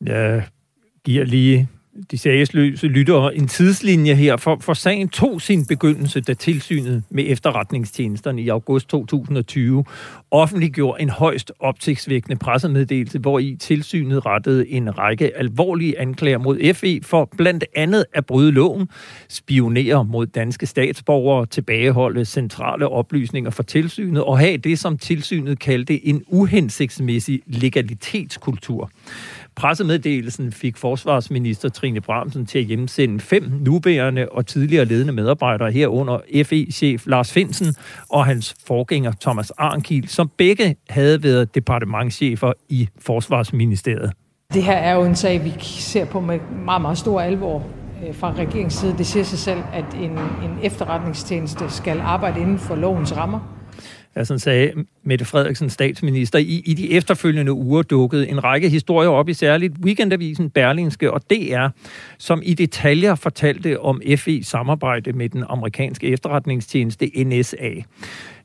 Jeg 0.00 0.48
giver 1.04 1.24
lige 1.24 1.68
de 2.10 2.18
sagesløse 2.18 2.86
lyttere 2.86 3.36
en 3.36 3.48
tidslinje 3.48 4.14
her, 4.14 4.36
for, 4.36 4.58
for 4.60 4.74
sagen 4.74 5.08
tog 5.08 5.42
sin 5.42 5.66
begyndelse, 5.66 6.20
da 6.20 6.34
tilsynet 6.34 7.02
med 7.10 7.24
efterretningstjenesterne 7.26 8.42
i 8.42 8.48
august 8.48 8.88
2020 8.88 9.84
offentliggjorde 10.30 11.02
en 11.02 11.10
højst 11.10 11.52
opsigtsvækkende 11.60 12.36
pressemeddelelse, 12.36 13.18
hvor 13.18 13.38
i 13.38 13.56
tilsynet 13.60 14.26
rettede 14.26 14.68
en 14.68 14.98
række 14.98 15.36
alvorlige 15.36 16.00
anklager 16.00 16.38
mod 16.38 16.74
FE 16.74 17.00
for 17.02 17.28
blandt 17.36 17.64
andet 17.76 18.04
at 18.14 18.26
bryde 18.26 18.52
loven, 18.52 18.88
spionere 19.28 20.04
mod 20.04 20.26
danske 20.26 20.66
statsborgere, 20.66 21.46
tilbageholde 21.46 22.24
centrale 22.24 22.88
oplysninger 22.88 23.50
for 23.50 23.62
tilsynet 23.62 24.24
og 24.24 24.38
have 24.38 24.56
det, 24.56 24.78
som 24.78 24.98
tilsynet 24.98 25.58
kaldte 25.58 26.06
en 26.06 26.22
uhensigtsmæssig 26.28 27.42
legalitetskultur. 27.46 28.90
Pressemeddelelsen 29.56 30.52
fik 30.52 30.76
forsvarsminister 30.76 31.68
Trine 31.68 32.00
Bramsen 32.00 32.46
til 32.46 32.58
at 32.58 32.64
hjemsende 32.64 33.20
fem 33.20 33.52
nuværende 33.60 34.28
og 34.28 34.46
tidligere 34.46 34.84
ledende 34.84 35.12
medarbejdere 35.12 35.72
herunder 35.72 36.18
FE-chef 36.44 37.06
Lars 37.06 37.32
Finsen 37.32 37.74
og 38.10 38.26
hans 38.26 38.54
forgænger 38.66 39.12
Thomas 39.20 39.50
Arnkiel, 39.50 40.08
som 40.08 40.30
begge 40.36 40.76
havde 40.90 41.22
været 41.22 41.54
departementchefer 41.54 42.52
i 42.68 42.88
Forsvarsministeriet. 42.98 44.12
Det 44.54 44.62
her 44.62 44.76
er 44.76 44.94
jo 44.94 45.04
en 45.04 45.16
sag, 45.16 45.44
vi 45.44 45.52
ser 45.60 46.04
på 46.04 46.20
med 46.20 46.38
meget, 46.64 46.82
meget 46.82 46.98
stor 46.98 47.20
alvor 47.20 47.66
øh, 48.06 48.14
fra 48.14 48.32
regeringens 48.32 48.74
side. 48.74 48.94
Det 48.98 49.06
siger 49.06 49.24
sig 49.24 49.38
selv, 49.38 49.60
at 49.72 49.84
en, 49.94 50.10
en 50.10 50.58
efterretningstjeneste 50.62 51.64
skal 51.68 52.00
arbejde 52.00 52.40
inden 52.40 52.58
for 52.58 52.74
lovens 52.74 53.16
rammer. 53.16 53.53
Ja, 54.16 54.24
sådan 54.24 54.38
sagde 54.38 54.72
Mette 55.02 55.24
Frederiksen, 55.24 55.70
statsminister. 55.70 56.38
I, 56.38 56.62
I 56.64 56.74
de 56.74 56.92
efterfølgende 56.92 57.52
uger 57.52 57.82
dukkede 57.82 58.28
en 58.28 58.44
række 58.44 58.68
historier 58.68 59.08
op 59.08 59.28
i 59.28 59.34
særligt 59.34 59.72
Weekendavisen, 59.84 60.50
Berlingske 60.50 61.12
og 61.12 61.30
DR, 61.30 61.68
som 62.18 62.42
i 62.44 62.54
detaljer 62.54 63.14
fortalte 63.14 63.80
om 63.80 64.02
FE-samarbejde 64.16 65.12
med 65.12 65.28
den 65.28 65.44
amerikanske 65.48 66.06
efterretningstjeneste 66.06 67.10
NSA. 67.24 67.70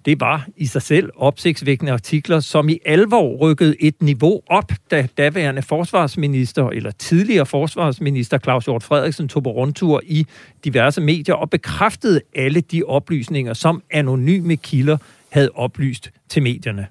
Det 0.06 0.20
var 0.20 0.48
i 0.58 0.66
sig 0.66 0.82
selv 0.82 1.10
opsigtsvækkende 1.16 1.92
artikler, 1.92 2.40
som 2.40 2.70
i 2.70 2.80
alvor 2.86 3.38
rykkede 3.38 3.76
et 3.80 4.02
niveau 4.02 4.42
op, 4.48 4.72
da 4.92 5.08
daværende 5.18 5.62
forsvarsminister, 5.62 6.70
eller 6.70 6.92
tidligere 6.92 7.46
forsvarsminister 7.46 8.38
Claus 8.38 8.66
Hjort 8.66 8.84
Frederiksen 8.84 9.28
tog 9.28 9.44
på 9.44 9.52
rundtur 9.52 10.02
i 10.06 10.26
diverse 10.64 11.02
medier 11.02 11.36
og 11.36 11.50
bekræftede 11.50 12.22
alle 12.36 12.62
de 12.62 12.84
oplysninger, 12.84 13.54
som 13.54 13.82
anonyme 13.92 14.56
kilder 14.56 14.98
havde 15.32 15.50
oplyst 15.56 16.12
til 16.30 16.44
medierne. 16.44 16.88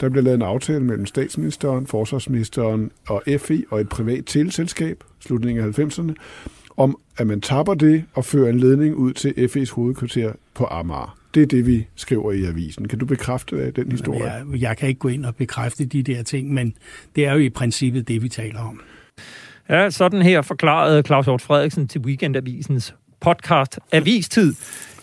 Der 0.00 0.08
blev 0.08 0.24
lavet 0.24 0.34
en 0.34 0.42
aftale 0.42 0.80
mellem 0.80 1.06
statsministeren, 1.06 1.86
forsvarsministeren 1.86 2.90
og 3.08 3.22
FI 3.38 3.64
og 3.70 3.80
et 3.80 3.88
privat 3.88 4.22
teleselskab, 4.26 5.04
slutningen 5.20 5.64
af 5.64 5.78
90'erne, 5.78 6.14
om 6.76 6.98
at 7.16 7.26
man 7.26 7.40
tapper 7.40 7.74
det 7.74 8.04
og 8.14 8.24
fører 8.24 8.50
en 8.50 8.60
ledning 8.60 8.94
ud 8.94 9.12
til 9.12 9.30
FE's 9.30 9.74
hovedkvarter 9.74 10.32
på 10.54 10.66
Amager. 10.70 11.16
Det 11.34 11.42
er 11.42 11.46
det, 11.46 11.66
vi 11.66 11.86
skriver 11.96 12.32
i 12.32 12.44
avisen. 12.44 12.88
Kan 12.88 12.98
du 12.98 13.06
bekræfte 13.06 13.56
øh, 13.56 13.76
den 13.76 13.90
historie? 13.92 14.24
Jeg, 14.24 14.44
jeg 14.60 14.76
kan 14.76 14.88
ikke 14.88 14.98
gå 14.98 15.08
ind 15.08 15.24
og 15.24 15.36
bekræfte 15.36 15.84
de 15.84 16.02
der 16.02 16.22
ting, 16.22 16.52
men 16.52 16.74
det 17.16 17.26
er 17.26 17.32
jo 17.32 17.38
i 17.38 17.50
princippet 17.50 18.08
det, 18.08 18.22
vi 18.22 18.28
taler 18.28 18.60
om. 18.60 18.80
Ja, 19.68 19.90
sådan 19.90 20.22
her 20.22 20.42
forklarede 20.42 21.02
Claus 21.02 21.26
Hjort 21.26 21.42
Frederiksen 21.42 21.88
til 21.88 22.00
Weekendavisens 22.00 22.94
podcast 23.20 23.78
Avistid 23.92 24.54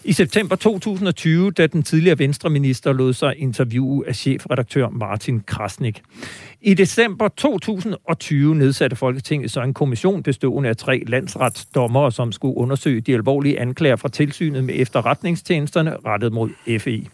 i 0.07 0.13
september 0.13 0.55
2020, 0.55 1.51
da 1.51 1.67
den 1.67 1.83
tidligere 1.83 2.19
venstreminister 2.19 2.93
lod 2.93 3.13
sig 3.13 3.33
interviewe 3.37 4.07
af 4.07 4.15
chefredaktør 4.15 4.89
Martin 4.89 5.39
Krasnik. 5.39 6.01
I 6.61 6.73
december 6.73 7.27
2020 7.27 8.55
nedsatte 8.55 8.95
Folketinget 8.95 9.51
så 9.51 9.61
en 9.61 9.73
kommission 9.73 10.23
bestående 10.23 10.69
af 10.69 10.77
tre 10.77 11.03
landsretsdommere, 11.07 12.11
som 12.11 12.31
skulle 12.31 12.57
undersøge 12.57 13.01
de 13.01 13.13
alvorlige 13.13 13.59
anklager 13.59 13.95
fra 13.95 14.09
tilsynet 14.09 14.63
med 14.63 14.73
efterretningstjenesterne 14.77 15.95
rettet 16.05 16.33
mod 16.33 16.49
FE. 16.79 17.05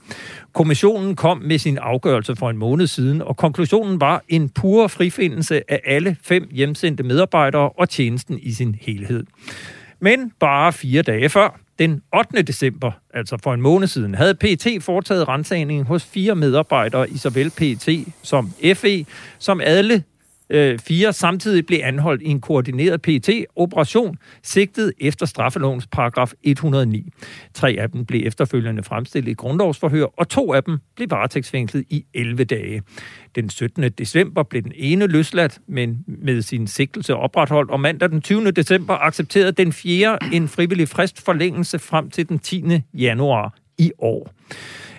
Kommissionen 0.54 1.16
kom 1.16 1.38
med 1.38 1.58
sin 1.58 1.78
afgørelse 1.78 2.36
for 2.36 2.50
en 2.50 2.58
måned 2.58 2.88
siden, 2.88 3.22
og 3.22 3.38
konklusionen 3.38 4.02
var 4.02 4.24
en 4.30 4.50
pur 4.50 4.88
frifindelse 4.88 5.72
af 5.72 5.82
alle 5.86 6.18
fem 6.22 6.48
hjemsendte 6.52 7.04
medarbejdere 7.04 7.70
og 7.70 7.90
tjenesten 7.90 8.40
i 8.40 8.52
sin 8.52 8.76
helhed. 8.82 9.24
Men 10.00 10.32
bare 10.40 10.74
fire 10.74 11.02
dage 11.02 11.30
før, 11.30 11.63
den 11.80 12.02
8. 12.18 12.42
december, 12.42 12.92
altså 13.14 13.38
for 13.44 13.54
en 13.54 13.62
måned 13.62 13.88
siden, 13.88 14.16
havde 14.16 14.36
PT 14.36 14.68
foretaget 14.84 15.28
rensagning 15.28 15.86
hos 15.86 16.06
fire 16.06 16.36
medarbejdere 16.36 17.10
i 17.10 17.18
såvel 17.18 17.50
PT 17.50 17.90
som 18.24 18.52
FE, 18.76 19.06
som 19.40 19.62
alle 19.62 20.04
øh, 20.54 20.80
fire 20.80 21.14
samtidig 21.14 21.66
blev 21.66 21.80
anholdt 21.84 22.22
i 22.22 22.28
en 22.28 22.42
koordineret 22.42 23.02
PT-operation, 23.02 24.18
sigtet 24.44 24.94
efter 25.02 25.26
straffelovens 25.26 25.88
paragraf 25.88 26.34
109. 26.44 27.10
Tre 27.54 27.76
af 27.80 27.90
dem 27.92 28.06
blev 28.06 28.28
efterfølgende 28.28 28.84
fremstillet 28.84 29.32
i 29.32 29.34
grundlovsforhør, 29.34 30.06
og 30.18 30.30
to 30.30 30.54
af 30.54 30.64
dem 30.64 30.78
blev 30.96 31.12
varetægtsfængslet 31.12 31.86
i 31.90 32.06
11 32.14 32.44
dage. 32.44 32.82
Den 33.36 33.50
17. 33.50 33.92
december 33.92 34.44
blev 34.44 34.62
den 34.62 34.72
ene 34.76 35.08
løsladt, 35.08 35.60
men 35.68 36.04
med 36.08 36.42
sin 36.42 36.68
sigtelse 36.68 37.16
opretholdt, 37.16 37.72
og 37.72 37.80
mandag 37.80 38.10
den 38.10 38.22
20. 38.22 38.52
december 38.52 38.94
accepterede 38.94 39.52
den 39.52 39.74
fjerde 39.74 40.36
en 40.36 40.48
frivillig 40.48 40.88
fristforlængelse 40.88 41.80
frem 41.80 42.10
til 42.10 42.30
den 42.30 42.40
10. 42.40 42.64
januar 42.94 43.54
i 43.78 43.92
år. 44.00 44.30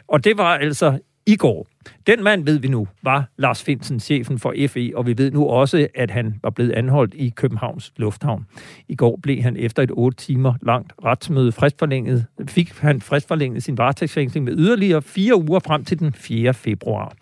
Og 0.09 0.25
det 0.25 0.39
var 0.39 0.55
altså 0.57 0.99
i 1.27 1.37
går. 1.37 1.67
Den 2.07 2.25
mand, 2.25 2.45
ved 2.45 2.59
vi 2.59 2.69
nu, 2.69 2.89
var 3.03 3.29
Lars 3.37 3.63
Finsen, 3.63 4.01
chefen 4.01 4.39
for 4.39 4.55
FE, 4.69 4.93
og 4.95 5.07
vi 5.07 5.19
ved 5.19 5.31
nu 5.31 5.47
også, 5.47 5.89
at 5.95 6.11
han 6.11 6.35
var 6.43 6.51
blevet 6.51 6.73
anholdt 6.73 7.15
i 7.15 7.33
Københavns 7.37 7.93
Lufthavn. 7.97 8.47
I 8.89 8.95
går 8.95 9.19
blev 9.23 9.43
han 9.43 9.57
efter 9.57 9.83
et 9.83 9.91
otte 9.93 10.17
timer 10.17 10.55
langt 10.63 10.93
retsmøde 11.05 11.53
fristforlænget, 11.53 12.27
fik 12.49 12.73
han 12.79 13.01
fristforlænget 13.01 13.63
sin 13.63 13.79
varetægtsfængsling 13.79 14.45
med 14.45 14.55
yderligere 14.57 15.03
fire 15.03 15.37
uger 15.37 15.61
frem 15.61 15.85
til 15.85 15.99
den 15.99 16.13
4. 16.13 16.55
februar. 16.55 17.15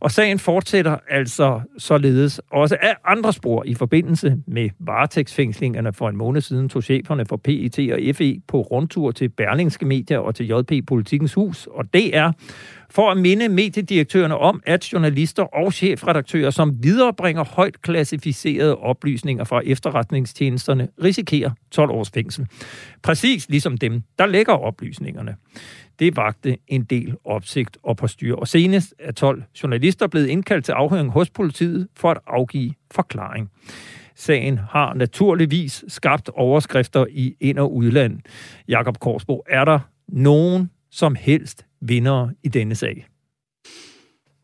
Og 0.00 0.10
sagen 0.10 0.38
fortsætter 0.38 0.96
altså 1.10 1.60
således 1.78 2.40
også 2.50 2.76
af 2.82 2.96
andre 3.04 3.32
spor 3.32 3.64
i 3.66 3.74
forbindelse 3.74 4.36
med 4.46 4.70
varetægtsfængslingerne 4.78 5.92
for 5.92 6.08
en 6.08 6.16
måned 6.16 6.40
siden 6.40 6.68
tog 6.68 6.82
cheferne 6.82 7.26
for 7.26 7.36
PET 7.36 7.92
og 7.92 8.16
FE 8.16 8.40
på 8.48 8.60
rundtur 8.60 9.10
til 9.10 9.28
Berlingske 9.28 9.86
Media 9.86 10.18
og 10.18 10.34
til 10.34 10.46
JP 10.46 10.86
Politikens 10.86 11.34
Hus 11.34 11.66
og 11.66 11.84
DR 11.94 12.30
for 12.96 13.10
at 13.10 13.16
minde 13.16 13.48
mediedirektørerne 13.48 14.38
om, 14.38 14.62
at 14.66 14.92
journalister 14.92 15.42
og 15.42 15.72
chefredaktører, 15.72 16.50
som 16.50 16.82
viderebringer 16.82 17.44
højt 17.44 17.82
klassificerede 17.82 18.76
oplysninger 18.76 19.44
fra 19.44 19.60
efterretningstjenesterne, 19.64 20.88
risikerer 21.02 21.50
12 21.70 21.90
års 21.90 22.10
fængsel. 22.10 22.46
Præcis 23.02 23.48
ligesom 23.48 23.78
dem, 23.78 24.02
der 24.18 24.26
lægger 24.26 24.52
oplysningerne. 24.52 25.36
Det 25.98 26.16
vagte 26.16 26.56
en 26.68 26.84
del 26.84 27.14
opsigt 27.24 27.78
og 27.82 27.96
påstyr. 27.96 28.34
Og 28.34 28.48
senest 28.48 28.94
er 28.98 29.12
12 29.12 29.42
journalister 29.62 30.06
blevet 30.06 30.26
indkaldt 30.26 30.64
til 30.64 30.72
afhøring 30.72 31.10
hos 31.10 31.30
politiet 31.30 31.88
for 31.96 32.10
at 32.10 32.18
afgive 32.26 32.72
forklaring. 32.90 33.50
Sagen 34.14 34.58
har 34.70 34.94
naturligvis 34.94 35.84
skabt 35.88 36.30
overskrifter 36.34 37.06
i 37.10 37.34
ind- 37.40 37.58
og 37.58 37.74
udland. 37.74 38.20
Jakob 38.68 38.98
Korsbo, 38.98 39.42
er 39.48 39.64
der 39.64 39.78
nogen 40.08 40.70
som 40.90 41.14
helst 41.14 41.66
vinder 41.80 42.28
i 42.42 42.48
denne 42.48 42.74
sag? 42.74 43.06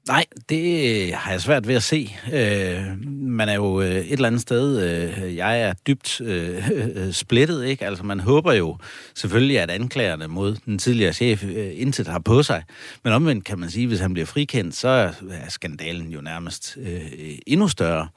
Nej, 0.08 0.24
det 0.48 1.14
har 1.14 1.30
jeg 1.30 1.40
svært 1.40 1.68
ved 1.68 1.74
at 1.74 1.82
se. 1.82 2.16
Øh, 2.32 3.08
man 3.10 3.48
er 3.48 3.54
jo 3.54 3.80
øh, 3.80 3.90
et 3.90 4.12
eller 4.12 4.26
andet 4.26 4.40
sted, 4.40 4.82
øh, 4.82 5.36
jeg 5.36 5.60
er 5.60 5.72
dybt 5.86 6.20
øh, 6.20 6.70
øh, 6.72 7.12
splittet, 7.22 7.64
ikke? 7.64 7.86
Altså 7.86 8.04
man 8.04 8.20
håber 8.20 8.52
jo 8.52 8.78
selvfølgelig, 9.14 9.60
at 9.60 9.70
anklagerne 9.70 10.28
mod 10.28 10.56
den 10.66 10.78
tidligere 10.78 11.12
chef 11.12 11.44
øh, 11.44 11.70
intet 11.74 12.06
har 12.06 12.18
på 12.18 12.42
sig. 12.42 12.62
Men 13.04 13.12
omvendt 13.12 13.44
kan 13.44 13.58
man 13.58 13.70
sige, 13.70 13.86
hvis 13.86 14.00
han 14.00 14.12
bliver 14.12 14.26
frikendt, 14.26 14.74
så 14.74 14.88
er 15.30 15.48
skandalen 15.48 16.10
jo 16.10 16.20
nærmest 16.20 16.78
øh, 16.80 17.00
endnu 17.46 17.68
større. 17.68 18.08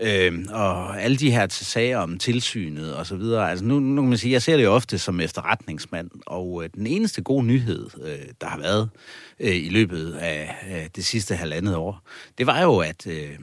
Øh, 0.00 0.44
og 0.50 1.02
alle 1.02 1.16
de 1.16 1.30
her 1.30 1.46
sager 1.48 1.98
om 1.98 2.18
tilsynet 2.18 2.94
og 2.94 3.06
så 3.06 3.16
videre. 3.16 3.50
Altså 3.50 3.64
nu, 3.64 3.80
nu 3.80 4.02
kan 4.02 4.08
man 4.08 4.18
sige, 4.18 4.32
jeg 4.32 4.42
ser 4.42 4.56
det 4.56 4.64
jo 4.64 4.72
ofte 4.72 4.98
som 4.98 5.20
efterretningsmand, 5.20 6.10
og 6.26 6.64
øh, 6.64 6.70
den 6.74 6.86
eneste 6.86 7.22
gode 7.22 7.44
nyhed, 7.44 7.86
øh, 8.04 8.26
der 8.40 8.46
har 8.46 8.58
været 8.58 8.90
øh, 9.40 9.56
i 9.56 9.68
løbet 9.68 10.12
af 10.12 10.54
øh, 10.70 10.88
det 10.96 11.04
sidste 11.04 11.34
halvandet 11.34 11.76
år, 11.76 12.02
det 12.38 12.46
var 12.46 12.62
jo, 12.62 12.78
at 12.78 13.06
øh, 13.06 13.38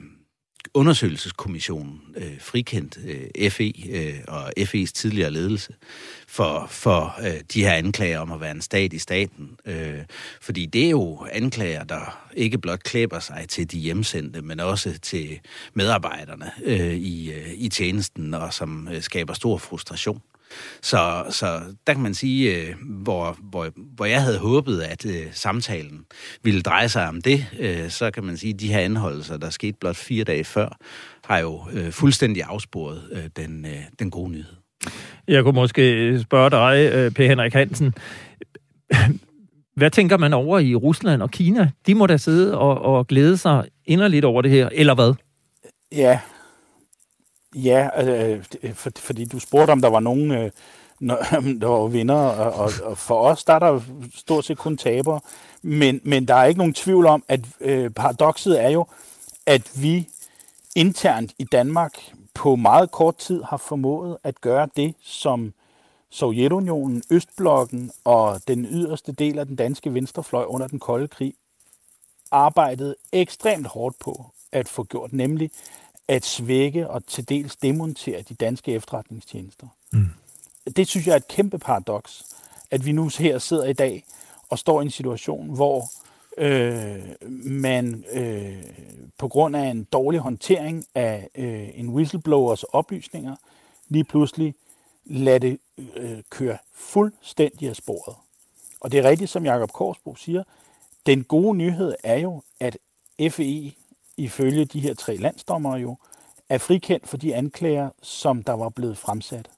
undersøgelseskommissionen 0.76 2.00
øh, 2.16 2.40
frikendt 2.40 2.98
øh, 3.06 3.50
FE 3.50 3.72
øh, 3.90 4.14
og 4.28 4.52
FE's 4.58 4.92
tidligere 4.94 5.30
ledelse 5.30 5.74
for, 6.28 6.66
for 6.70 7.14
øh, 7.20 7.40
de 7.54 7.64
her 7.64 7.72
anklager 7.72 8.18
om 8.18 8.32
at 8.32 8.40
være 8.40 8.50
en 8.50 8.62
stat 8.62 8.92
i 8.92 8.98
staten. 8.98 9.50
Øh, 9.66 9.98
fordi 10.40 10.66
det 10.66 10.86
er 10.86 10.90
jo 10.90 11.26
anklager, 11.32 11.84
der 11.84 12.28
ikke 12.34 12.58
blot 12.58 12.82
klæber 12.82 13.18
sig 13.18 13.44
til 13.48 13.72
de 13.72 13.78
hjemsendte, 13.78 14.42
men 14.42 14.60
også 14.60 14.98
til 14.98 15.40
medarbejderne 15.74 16.50
øh, 16.64 16.94
i, 16.94 17.32
øh, 17.32 17.52
i 17.54 17.68
tjenesten, 17.68 18.34
og 18.34 18.54
som 18.54 18.88
øh, 18.92 19.02
skaber 19.02 19.34
stor 19.34 19.58
frustration. 19.58 20.22
Så, 20.82 21.24
så 21.30 21.60
der 21.86 21.92
kan 21.92 22.02
man 22.02 22.14
sige, 22.14 22.56
øh, 22.56 22.74
hvor, 22.80 23.38
hvor, 23.42 23.68
hvor 23.76 24.04
jeg 24.04 24.22
havde 24.22 24.38
håbet, 24.38 24.80
at 24.80 25.06
øh, 25.06 25.26
samtalen 25.32 26.04
ville 26.42 26.62
dreje 26.62 26.88
sig 26.88 27.08
om 27.08 27.22
det, 27.22 27.46
øh, 27.58 27.90
så 27.90 28.10
kan 28.10 28.24
man 28.24 28.36
sige, 28.36 28.54
at 28.54 28.60
de 28.60 28.72
her 28.72 28.80
anholdelser, 28.80 29.36
der 29.36 29.50
skete 29.50 29.76
blot 29.80 29.96
fire 29.96 30.24
dage 30.24 30.44
før, 30.44 30.78
har 31.24 31.38
jo 31.38 31.60
øh, 31.72 31.92
fuldstændig 31.92 32.42
afsporet 32.42 33.02
øh, 33.12 33.24
den, 33.36 33.64
øh, 33.64 33.82
den 33.98 34.10
gode 34.10 34.30
nyhed. 34.30 34.54
Jeg 35.28 35.42
kunne 35.42 35.54
måske 35.54 36.18
spørge 36.20 36.50
dig, 36.50 36.90
øh, 36.92 37.10
Per 37.10 37.26
Henrik 37.26 37.52
Hansen. 37.52 37.94
Hvad 39.76 39.90
tænker 39.90 40.16
man 40.16 40.32
over 40.32 40.58
i 40.58 40.74
Rusland 40.74 41.22
og 41.22 41.30
Kina? 41.30 41.70
De 41.86 41.94
må 41.94 42.06
da 42.06 42.16
sidde 42.16 42.58
og, 42.58 42.78
og 42.82 43.06
glæde 43.06 43.36
sig 43.36 43.64
inderligt 43.84 44.24
over 44.24 44.42
det 44.42 44.50
her, 44.50 44.68
eller 44.72 44.94
hvad? 44.94 45.14
Ja, 45.92 46.20
Ja, 47.56 47.88
øh, 48.04 48.44
øh, 48.62 48.74
for, 48.74 48.90
fordi 48.96 49.24
du 49.24 49.38
spurgte, 49.38 49.70
om 49.70 49.80
der 49.80 49.88
var 49.88 50.00
nogen, 50.00 50.30
øh, 50.30 50.50
der 51.60 51.66
var 51.66 51.86
vinder, 51.86 52.14
og, 52.14 52.52
og, 52.52 52.70
og 52.84 52.98
for 52.98 53.20
os 53.20 53.44
der 53.44 53.54
er 53.54 53.58
der 53.58 53.80
stort 54.14 54.44
set 54.44 54.58
kun 54.58 54.76
tabere. 54.76 55.20
Men, 55.62 56.00
men 56.04 56.28
der 56.28 56.34
er 56.34 56.44
ikke 56.44 56.58
nogen 56.58 56.74
tvivl 56.74 57.06
om, 57.06 57.24
at 57.28 57.40
øh, 57.60 57.90
paradokset 57.90 58.62
er 58.62 58.68
jo, 58.68 58.86
at 59.46 59.70
vi 59.82 60.08
internt 60.74 61.32
i 61.38 61.44
Danmark 61.44 61.92
på 62.34 62.56
meget 62.56 62.90
kort 62.90 63.16
tid 63.16 63.42
har 63.42 63.56
formået 63.56 64.16
at 64.24 64.40
gøre 64.40 64.68
det, 64.76 64.94
som 65.02 65.52
Sovjetunionen, 66.10 67.02
Østblokken 67.10 67.90
og 68.04 68.40
den 68.48 68.64
yderste 68.64 69.12
del 69.12 69.38
af 69.38 69.46
den 69.46 69.56
danske 69.56 69.94
venstrefløj 69.94 70.44
under 70.44 70.66
den 70.66 70.78
kolde 70.78 71.08
krig 71.08 71.34
arbejdede 72.30 72.94
ekstremt 73.12 73.66
hårdt 73.66 73.98
på 73.98 74.24
at 74.52 74.68
få 74.68 74.84
gjort, 74.84 75.12
nemlig 75.12 75.50
at 76.08 76.24
svække 76.24 76.90
og 76.90 77.06
til 77.06 77.28
dels 77.28 77.56
demontere 77.56 78.22
de 78.22 78.34
danske 78.34 78.72
efterretningstjenester. 78.72 79.66
Mm. 79.92 80.08
Det 80.76 80.88
synes 80.88 81.06
jeg 81.06 81.12
er 81.12 81.16
et 81.16 81.28
kæmpe 81.28 81.58
paradoks, 81.58 82.24
at 82.70 82.86
vi 82.86 82.92
nu 82.92 83.10
her 83.18 83.38
sidder 83.38 83.64
i 83.64 83.72
dag 83.72 84.04
og 84.48 84.58
står 84.58 84.80
i 84.80 84.84
en 84.84 84.90
situation, 84.90 85.54
hvor 85.54 85.90
øh, 86.38 87.02
man 87.44 88.04
øh, 88.12 88.62
på 89.18 89.28
grund 89.28 89.56
af 89.56 89.64
en 89.64 89.84
dårlig 89.84 90.20
håndtering 90.20 90.86
af 90.94 91.28
øh, 91.34 91.68
en 91.74 91.88
whistleblowers 91.88 92.62
oplysninger, 92.62 93.36
lige 93.88 94.04
pludselig 94.04 94.54
lader 95.04 95.38
det 95.38 95.58
øh, 95.96 96.18
køre 96.30 96.58
fuldstændig 96.74 97.68
af 97.68 97.76
sporet. 97.76 98.16
Og 98.80 98.92
det 98.92 98.98
er 98.98 99.08
rigtigt, 99.08 99.30
som 99.30 99.44
Jakob 99.44 99.72
Korsbro 99.72 100.14
siger, 100.14 100.42
den 101.06 101.24
gode 101.24 101.58
nyhed 101.58 101.94
er 102.02 102.18
jo, 102.18 102.42
at 102.60 102.78
FE 103.30 103.72
ifølge 104.16 104.64
de 104.64 104.80
her 104.80 104.94
tre 104.94 105.16
landsdommere 105.16 105.74
jo, 105.74 105.96
er 106.48 106.58
frikendt 106.58 107.08
for 107.08 107.16
de 107.16 107.34
anklager, 107.34 107.90
som 108.02 108.42
der 108.42 108.52
var 108.52 108.68
blevet 108.68 108.98
fremsat. 108.98 109.48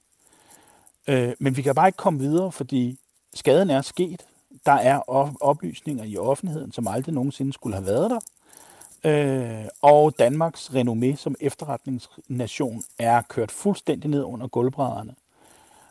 Øh, 1.08 1.32
men 1.38 1.56
vi 1.56 1.62
kan 1.62 1.74
bare 1.74 1.88
ikke 1.88 1.96
komme 1.96 2.18
videre, 2.18 2.52
fordi 2.52 2.98
skaden 3.34 3.70
er 3.70 3.82
sket. 3.82 4.26
Der 4.66 4.72
er 4.72 4.98
oplysninger 5.42 6.04
i 6.04 6.16
offentligheden, 6.16 6.72
som 6.72 6.88
aldrig 6.88 7.14
nogensinde 7.14 7.52
skulle 7.52 7.76
have 7.76 7.86
været 7.86 8.10
der. 8.10 8.20
Øh, 9.04 9.68
og 9.82 10.18
Danmarks 10.18 10.70
renommé 10.70 11.16
som 11.16 11.34
efterretningsnation 11.40 12.82
er 12.98 13.22
kørt 13.22 13.50
fuldstændig 13.50 14.10
ned 14.10 14.22
under 14.22 14.48
gulvbrædderne. 14.48 15.14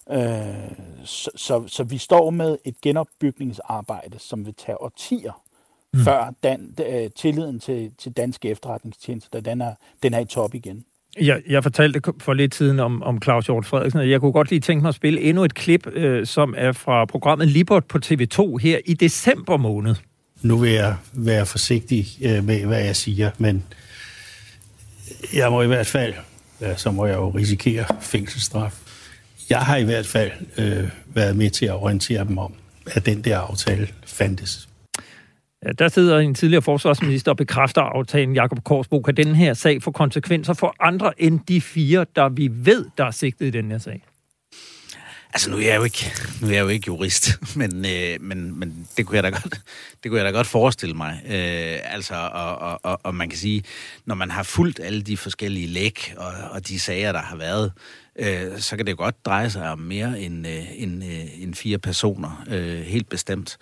Øh, 0.10 1.06
så, 1.06 1.32
så, 1.36 1.67
så 1.67 1.84
vi 1.84 1.97
står 1.97 2.30
med 2.30 2.58
et 2.63 2.82
genopbygningsarbejde, 2.82 4.19
som 4.19 4.45
vil 4.45 4.53
tage 4.53 4.82
årtier 4.82 5.41
mm. 5.97 6.03
før 6.03 6.33
dan, 6.43 6.73
øh, 6.89 7.10
tilliden 7.17 7.60
til, 7.60 7.91
til 7.97 8.12
danske 8.12 8.49
efterretningstjenester, 8.49 9.39
den 9.39 9.62
er, 9.62 9.73
den 10.03 10.13
er 10.13 10.19
i 10.19 10.25
top 10.25 10.55
igen. 10.55 10.83
Jeg, 11.21 11.41
jeg 11.49 11.63
fortalte 11.63 12.01
for 12.19 12.33
lidt 12.33 12.55
siden 12.55 12.79
om, 12.79 13.03
om 13.03 13.21
Claus 13.21 13.45
Hjort 13.45 13.65
Frederiksen, 13.65 13.99
og 13.99 14.10
jeg 14.10 14.19
kunne 14.19 14.31
godt 14.31 14.49
lige 14.49 14.60
tænke 14.60 14.81
mig 14.81 14.89
at 14.89 14.95
spille 14.95 15.21
endnu 15.21 15.43
et 15.43 15.53
klip, 15.53 15.88
øh, 15.88 16.25
som 16.25 16.53
er 16.57 16.71
fra 16.71 17.05
programmet 17.05 17.47
Libert 17.47 17.86
på 17.86 17.99
TV2 18.05 18.57
her 18.57 18.79
i 18.86 18.93
december 18.93 19.57
måned. 19.57 19.95
Nu 20.41 20.57
vil 20.57 20.71
jeg 20.71 20.95
være 21.13 21.45
forsigtig 21.45 22.07
øh, 22.21 22.43
med, 22.43 22.65
hvad 22.65 22.83
jeg 22.83 22.95
siger, 22.95 23.31
men 23.38 23.63
jeg 25.33 25.51
må 25.51 25.62
i 25.62 25.67
hvert 25.67 25.88
fald, 25.88 26.13
ja, 26.62 26.75
så 26.75 26.91
må 26.91 27.05
jeg 27.05 27.15
jo 27.15 27.29
risikere 27.29 27.86
fængselsstraf. 28.01 28.79
Jeg 29.49 29.60
har 29.60 29.77
i 29.77 29.83
hvert 29.83 30.07
fald 30.07 30.31
øh, 30.57 30.89
været 31.05 31.36
med 31.36 31.49
til 31.49 31.65
at 31.65 31.73
orientere 31.73 32.25
dem 32.25 32.38
om, 32.38 32.53
at 32.86 33.05
den 33.05 33.21
der 33.21 33.38
aftale 33.38 33.88
fandtes. 34.05 34.69
Ja, 35.67 35.71
der 35.71 35.88
sidder 35.88 36.19
en 36.19 36.36
tidligere 36.36 36.62
forsvarsminister 36.62 37.32
og 37.32 37.38
bekræfter 37.38 37.82
aftalen, 37.82 38.36
Jakob 38.36 38.63
Korsbo. 38.63 39.01
Kan 39.01 39.17
den 39.17 39.36
her 39.36 39.53
sag 39.53 39.84
få 39.84 39.91
konsekvenser 39.91 40.53
for 40.53 40.75
andre 40.80 41.21
end 41.21 41.39
de 41.47 41.62
fire, 41.62 42.06
der 42.15 42.30
vi 42.30 42.49
ved, 42.51 42.86
der 42.97 43.06
er 43.06 43.12
sigtet 43.12 43.45
i 43.45 43.49
den 43.49 43.71
her 43.71 43.77
sag? 43.77 44.03
Altså, 45.34 45.51
nu 45.51 45.58
er 45.58 45.62
jeg 45.62 45.77
jo 45.77 45.84
ikke, 45.84 46.12
nu 46.41 46.47
er 46.47 46.51
jeg 46.51 46.62
jo 46.62 46.67
ikke 46.67 46.88
jurist, 46.88 47.30
men, 47.60 47.86
øh, 47.86 48.21
men, 48.21 48.60
men 48.60 48.88
det, 48.97 49.06
kunne 49.06 49.15
jeg 49.15 49.23
da 49.23 49.30
godt, 49.30 49.62
det 50.03 50.12
kunne 50.12 50.17
jeg 50.17 50.25
da 50.25 50.32
godt 50.32 50.47
forestille 50.47 50.95
mig. 50.95 51.21
Øh, 51.25 51.93
altså, 51.93 52.15
og, 52.34 52.58
og, 52.58 52.80
og, 52.84 52.99
og 53.03 53.15
man 53.15 53.30
kan 53.30 53.39
sige, 53.39 53.63
når 54.06 54.15
man 54.15 54.32
har 54.32 54.43
fulgt 54.43 54.80
alle 54.80 55.01
de 55.01 55.17
forskellige 55.17 55.67
læk 55.67 56.13
og, 56.17 56.32
og 56.51 56.67
de 56.67 56.80
sager, 56.80 57.12
der 57.12 57.21
har 57.21 57.36
været, 57.36 57.71
øh, 58.17 58.60
så 58.60 58.77
kan 58.77 58.86
det 58.86 58.97
godt 58.97 59.25
dreje 59.25 59.49
sig 59.49 59.71
om 59.71 59.80
mere 59.80 60.19
end, 60.19 60.47
øh, 60.47 60.82
end, 60.82 61.03
øh, 61.03 61.43
end 61.43 61.56
fire 61.56 61.77
personer, 61.77 62.43
øh, 62.49 62.82
helt 62.82 63.10
bestemt. 63.10 63.58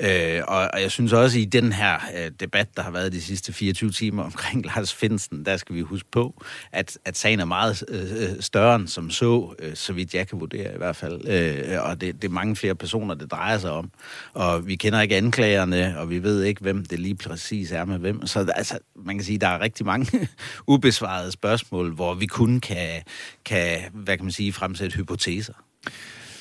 Øh, 0.00 0.42
og, 0.48 0.68
og 0.72 0.82
jeg 0.82 0.90
synes 0.90 1.12
også, 1.12 1.38
i 1.38 1.44
den 1.44 1.72
her 1.72 1.94
øh, 2.16 2.30
debat, 2.40 2.76
der 2.76 2.82
har 2.82 2.90
været 2.90 3.12
de 3.12 3.22
sidste 3.22 3.52
24 3.52 3.90
timer 3.90 4.22
omkring 4.30 4.66
Lars 4.66 4.94
Finsen, 4.94 5.44
der 5.44 5.56
skal 5.56 5.74
vi 5.74 5.80
huske 5.80 6.08
på, 6.10 6.42
at, 6.72 6.98
at 7.04 7.16
sagen 7.16 7.40
er 7.40 7.44
meget 7.44 7.84
øh, 7.88 8.00
øh, 8.00 8.40
større 8.40 8.76
end 8.76 8.88
som 8.88 9.10
så, 9.10 9.54
øh, 9.58 9.74
så 9.74 9.92
vidt 9.92 10.14
jeg 10.14 10.28
kan 10.28 10.40
vurdere 10.40 10.74
i 10.74 10.78
hvert 10.78 10.96
fald. 10.96 11.28
Øh, 11.28 11.82
og 11.88 12.00
det, 12.00 12.22
det 12.22 12.28
er 12.28 12.32
mange 12.32 12.56
flere 12.56 12.74
personer, 12.74 13.14
det 13.14 13.30
drejer 13.30 13.58
sig 13.58 13.70
om. 13.70 13.90
Og 14.34 14.66
vi 14.66 14.76
kender 14.76 15.00
ikke 15.00 15.16
anklagerne, 15.16 15.98
og 15.98 16.10
vi 16.10 16.22
ved 16.22 16.42
ikke, 16.42 16.60
hvem 16.60 16.84
det 16.84 16.98
lige 16.98 17.14
præcis 17.14 17.72
er 17.72 17.84
med 17.84 17.98
hvem. 17.98 18.26
Så 18.26 18.46
altså, 18.54 18.78
man 18.96 19.16
kan 19.16 19.24
sige, 19.24 19.38
der 19.38 19.48
er 19.48 19.60
rigtig 19.60 19.86
mange 19.86 20.28
ubesvarede 20.66 21.32
spørgsmål, 21.32 21.94
hvor 21.94 22.14
vi 22.14 22.26
kun 22.26 22.60
kan, 22.60 23.02
kan 23.44 23.78
hvad 24.04 24.16
kan 24.16 24.24
man 24.24 24.32
sige, 24.32 24.52
fremsætte 24.52 24.96
hypoteser. 24.96 25.52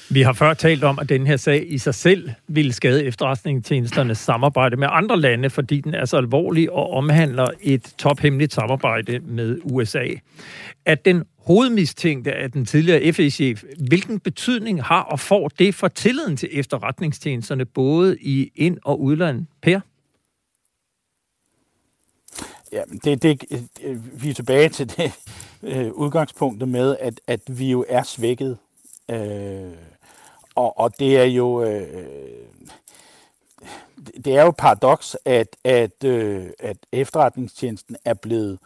Vi 0.10 0.22
har 0.22 0.34
før 0.34 0.54
talt 0.54 0.84
om, 0.84 1.00
at 1.00 1.10
den 1.10 1.28
her 1.28 1.38
sag 1.38 1.65
i 1.68 1.78
sig 1.78 1.96
selv 1.96 2.30
ville 2.48 2.74
skade 2.74 3.06
efterretningstjenesternes 3.06 4.18
samarbejde 4.18 4.78
med 4.78 4.88
andre 4.91 5.20
lande, 5.20 5.50
fordi 5.50 5.82
den 5.82 5.94
er 5.94 6.06
så 6.06 6.18
alvorlig 6.18 6.72
og 6.72 6.91
omhandler 6.91 7.48
et 7.62 7.94
tophemmeligt 7.98 8.54
samarbejde 8.54 9.20
med 9.20 9.60
USA. 9.63 10.06
At 10.86 11.06
den 11.06 11.24
hovedmistænkte 11.39 12.32
af 12.34 12.52
den 12.52 12.65
tidligere 12.65 13.13
FE-chef, 13.13 13.63
hvilken 13.88 14.20
betydning 14.20 14.84
har 14.84 15.02
og 15.02 15.20
får 15.20 15.48
det 15.60 15.76
for 15.76 15.88
tilliden 15.88 16.38
til 16.38 16.50
efterretningstjenesterne, 16.52 17.65
både 17.65 18.18
i 18.22 18.52
ind- 18.56 18.78
og 18.84 19.02
udland? 19.02 19.46
Per? 19.62 19.80
Ja, 22.75 22.83
det, 23.03 23.23
det, 23.23 23.43
øh, 23.81 24.23
vi 24.23 24.29
er 24.29 24.33
tilbage 24.33 24.69
til 24.69 24.97
det 24.97 25.11
øh, 25.63 25.91
udgangspunktet 25.91 26.69
med, 26.69 26.97
at, 26.99 27.21
at 27.27 27.39
vi 27.47 27.71
jo 27.71 27.85
er 27.89 28.03
svækket. 28.03 28.57
Øh, 29.09 29.71
og, 30.55 30.79
og 30.79 30.99
det 30.99 31.17
er 31.17 31.23
jo 31.23 31.63
øh, 31.63 32.47
det 34.25 34.35
er 34.35 34.43
jo 34.43 34.51
paradoks, 34.51 35.17
at, 35.25 35.55
at, 35.63 36.03
øh, 36.03 36.49
at 36.59 36.77
efterretningstjenesten 36.91 37.95
er 38.05 38.13
blevet 38.13 38.59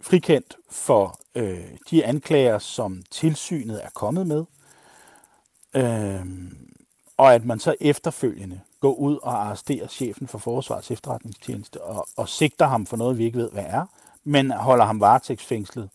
frikendt 0.00 0.56
for 0.70 1.20
øh, 1.34 1.64
de 1.90 2.04
anklager, 2.04 2.58
som 2.58 3.02
tilsynet 3.10 3.84
er 3.84 3.90
kommet 3.94 4.26
med, 4.26 4.44
øh, 5.74 6.26
og 7.16 7.34
at 7.34 7.44
man 7.44 7.58
så 7.58 7.74
efterfølgende 7.80 8.60
går 8.82 8.94
ud 8.94 9.18
og 9.22 9.46
arresterer 9.46 9.86
chefen 9.86 10.28
for 10.28 10.38
Forsvarets 10.38 10.90
efterretningstjeneste 10.90 11.82
og, 11.82 12.06
og 12.16 12.28
sigter 12.28 12.66
ham 12.66 12.86
for 12.86 12.96
noget, 12.96 13.18
vi 13.18 13.24
ikke 13.24 13.38
ved, 13.38 13.50
hvad 13.52 13.64
er, 13.66 13.86
men 14.24 14.50
holder 14.50 14.84
ham 14.84 15.00
varetægtsfængslet 15.00 15.88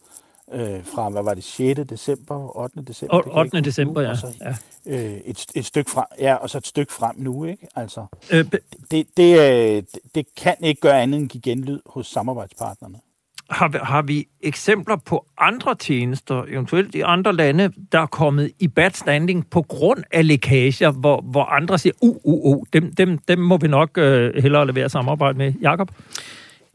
øh, 0.51 0.85
fra, 0.85 1.09
hvad 1.09 1.23
var 1.23 1.33
det, 1.33 1.43
6. 1.43 1.79
december, 1.89 2.57
8. 2.57 2.81
december? 2.81 3.37
8. 3.37 3.61
december, 3.61 4.01
ja. 4.01 4.09
Og 4.09 4.17
så, 4.17 4.27
ja. 4.41 4.55
Øh, 4.85 5.21
et, 5.25 5.45
et 5.55 5.65
stykke 5.65 5.91
frem, 5.91 6.05
ja, 6.19 6.35
og 6.35 6.49
så 6.49 6.57
et 6.57 6.67
stykke 6.67 6.93
frem 6.93 7.15
nu, 7.17 7.43
ikke? 7.45 7.67
Altså, 7.75 8.05
øh, 8.31 8.45
det, 8.91 9.07
det, 9.17 9.39
øh, 9.39 9.83
det 10.15 10.35
kan 10.35 10.55
ikke 10.63 10.81
gøre 10.81 11.01
andet 11.01 11.19
end 11.19 11.29
give 11.29 11.41
genlyd 11.41 11.79
hos 11.85 12.07
samarbejdspartnerne. 12.07 12.99
Har, 13.49 13.85
har 13.85 14.01
vi 14.01 14.27
eksempler 14.41 14.95
på 14.95 15.25
andre 15.37 15.75
tjenester, 15.75 16.43
eventuelt 16.47 16.95
i 16.95 17.01
andre 17.01 17.33
lande, 17.33 17.71
der 17.91 17.99
er 17.99 18.05
kommet 18.05 18.51
i 18.59 18.67
bad 18.67 18.91
standing 18.91 19.49
på 19.49 19.61
grund 19.61 20.03
af 20.11 20.27
lækager, 20.27 20.91
hvor, 20.91 21.21
hvor 21.21 21.43
andre 21.43 21.77
siger, 21.77 21.93
uh, 22.01 22.15
uh, 22.23 22.57
uh, 22.57 22.63
dem, 22.73 22.95
dem, 22.95 23.17
dem 23.17 23.39
må 23.39 23.57
vi 23.57 23.67
nok 23.67 23.97
øh, 23.97 24.35
hellere 24.41 24.67
levere 24.67 24.89
samarbejde 24.89 25.37
med. 25.37 25.53
Jakob? 25.61 25.91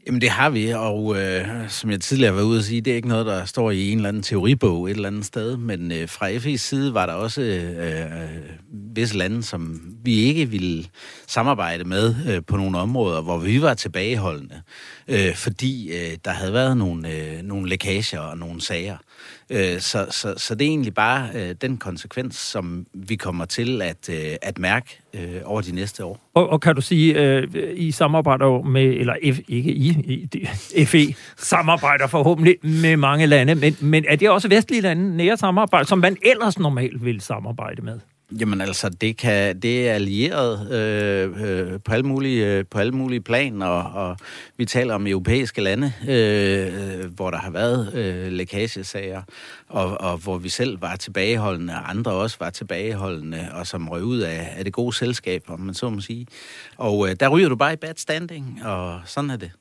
Jamen 0.07 0.21
det 0.21 0.29
har 0.29 0.49
vi, 0.49 0.69
og 0.69 1.21
øh, 1.21 1.69
som 1.69 1.91
jeg 1.91 2.01
tidligere 2.01 2.35
var 2.35 2.41
ude 2.41 2.59
at 2.59 2.65
sige, 2.65 2.81
det 2.81 2.91
er 2.91 2.95
ikke 2.95 3.07
noget, 3.07 3.25
der 3.25 3.45
står 3.45 3.71
i 3.71 3.89
en 3.91 3.97
eller 3.97 4.09
anden 4.09 4.23
teoribog 4.23 4.85
et 4.85 4.95
eller 4.95 5.07
andet 5.07 5.25
sted, 5.25 5.57
men 5.57 5.91
øh, 5.91 6.09
fra 6.09 6.29
FE's 6.29 6.57
side 6.57 6.93
var 6.93 7.05
der 7.05 7.13
også 7.13 7.41
øh, 7.41 7.87
øh, 7.87 8.09
visse 8.95 9.17
lande, 9.17 9.43
som 9.43 9.81
vi 10.03 10.13
ikke 10.15 10.49
ville 10.49 10.85
samarbejde 11.27 11.83
med 11.83 12.15
øh, 12.29 12.41
på 12.47 12.57
nogle 12.57 12.77
områder, 12.77 13.21
hvor 13.21 13.37
vi 13.37 13.61
var 13.61 13.73
tilbageholdende, 13.73 14.61
øh, 15.07 15.35
fordi 15.35 15.91
øh, 15.91 16.17
der 16.25 16.31
havde 16.31 16.53
været 16.53 16.77
nogle, 16.77 17.09
øh, 17.09 17.41
nogle 17.43 17.69
lækager 17.69 18.19
og 18.19 18.37
nogle 18.37 18.61
sager. 18.61 18.97
Øh, 19.49 19.79
så, 19.79 20.07
så, 20.09 20.33
så 20.37 20.55
det 20.55 20.65
er 20.65 20.69
egentlig 20.69 20.93
bare 20.93 21.29
øh, 21.35 21.55
den 21.61 21.77
konsekvens, 21.77 22.35
som 22.35 22.85
vi 22.93 23.15
kommer 23.15 23.45
til 23.45 23.81
at, 23.81 24.09
øh, 24.09 24.35
at 24.41 24.59
mærke 24.59 24.99
øh, 25.13 25.41
over 25.45 25.61
de 25.61 25.75
næste 25.75 26.05
år. 26.05 26.29
Og, 26.33 26.49
og 26.49 26.61
kan 26.61 26.75
du 26.75 26.81
sige, 26.81 27.21
øh, 27.21 27.47
I 27.73 27.91
samarbejder 27.91 28.61
med, 28.61 28.83
eller 28.83 29.15
F, 29.33 29.39
ikke 29.47 29.71
I, 29.71 29.89
I 30.75 30.85
FE 30.85 31.15
samarbejder 31.37 32.07
forhåbentlig 32.07 32.55
med 32.61 32.97
mange 32.97 33.25
lande, 33.25 33.55
men, 33.55 33.77
men 33.81 34.05
er 34.07 34.15
det 34.15 34.29
også 34.29 34.47
vestlige 34.47 34.81
lande 34.81 35.17
nære 35.17 35.37
samarbejde, 35.37 35.87
som 35.87 35.99
man 35.99 36.17
ellers 36.21 36.59
normalt 36.59 37.05
vil 37.05 37.21
samarbejde 37.21 37.81
med? 37.81 37.99
Jamen 38.39 38.61
altså, 38.61 38.89
det, 38.89 39.17
kan, 39.17 39.59
det 39.59 39.89
er 39.89 39.93
allieret 39.93 40.71
øh, 40.71 41.73
øh, 41.73 41.79
på, 41.79 41.93
alle 41.93 42.05
mulige, 42.05 42.57
øh, 42.57 42.65
på 42.71 42.79
alle 42.79 42.91
mulige 42.91 43.21
plan, 43.21 43.61
og, 43.61 43.83
og 43.83 44.17
vi 44.57 44.65
taler 44.65 44.93
om 44.93 45.07
europæiske 45.07 45.61
lande, 45.61 45.93
øh, 46.07 46.99
øh, 46.99 47.05
hvor 47.15 47.31
der 47.31 47.37
har 47.37 47.49
været 47.51 47.93
øh, 47.93 48.31
lækagesager, 48.31 49.21
og, 49.69 50.01
og 50.01 50.17
hvor 50.17 50.37
vi 50.37 50.49
selv 50.49 50.81
var 50.81 50.95
tilbageholdende, 50.95 51.73
og 51.73 51.89
andre 51.89 52.11
også 52.11 52.37
var 52.39 52.49
tilbageholdende, 52.49 53.49
og 53.53 53.67
som 53.67 53.89
røg 53.89 54.03
ud 54.03 54.19
af, 54.19 54.53
af 54.57 54.63
det 54.63 54.73
gode 54.73 54.95
selskab, 54.95 55.43
om 55.47 55.59
man 55.59 55.73
så 55.73 55.89
må 55.89 56.01
sige. 56.01 56.27
Og 56.77 57.09
øh, 57.09 57.15
der 57.19 57.27
ryger 57.29 57.49
du 57.49 57.55
bare 57.55 57.73
i 57.73 57.77
bad 57.77 57.93
standing, 57.97 58.65
og 58.65 59.01
sådan 59.05 59.29
er 59.29 59.37
det. 59.37 59.51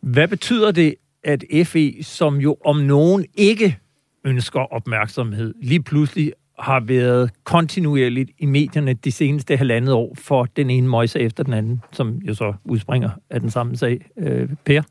Hvad 0.00 0.28
betyder 0.28 0.70
det, 0.70 0.94
at 1.24 1.44
FE, 1.64 2.02
som 2.02 2.36
jo 2.36 2.56
om 2.64 2.76
nogen 2.76 3.26
ikke 3.34 3.78
ønsker 4.24 4.60
opmærksomhed, 4.60 5.54
lige 5.62 5.82
pludselig 5.82 6.32
har 6.58 6.80
været 6.80 7.30
kontinuerligt 7.44 8.30
i 8.38 8.46
medierne 8.46 8.92
de 8.92 9.12
seneste 9.12 9.56
halvandet 9.56 9.94
år 9.94 10.14
for 10.14 10.44
den 10.44 10.70
ene 10.70 10.88
møjse 10.88 11.20
efter 11.20 11.44
den 11.44 11.52
anden, 11.52 11.82
som 11.92 12.16
jo 12.16 12.34
så 12.34 12.54
udspringer 12.64 13.10
af 13.30 13.40
den 13.40 13.50
samme 13.50 13.76
sag. 13.76 14.06
Øh, 14.16 14.48
per? 14.64 14.82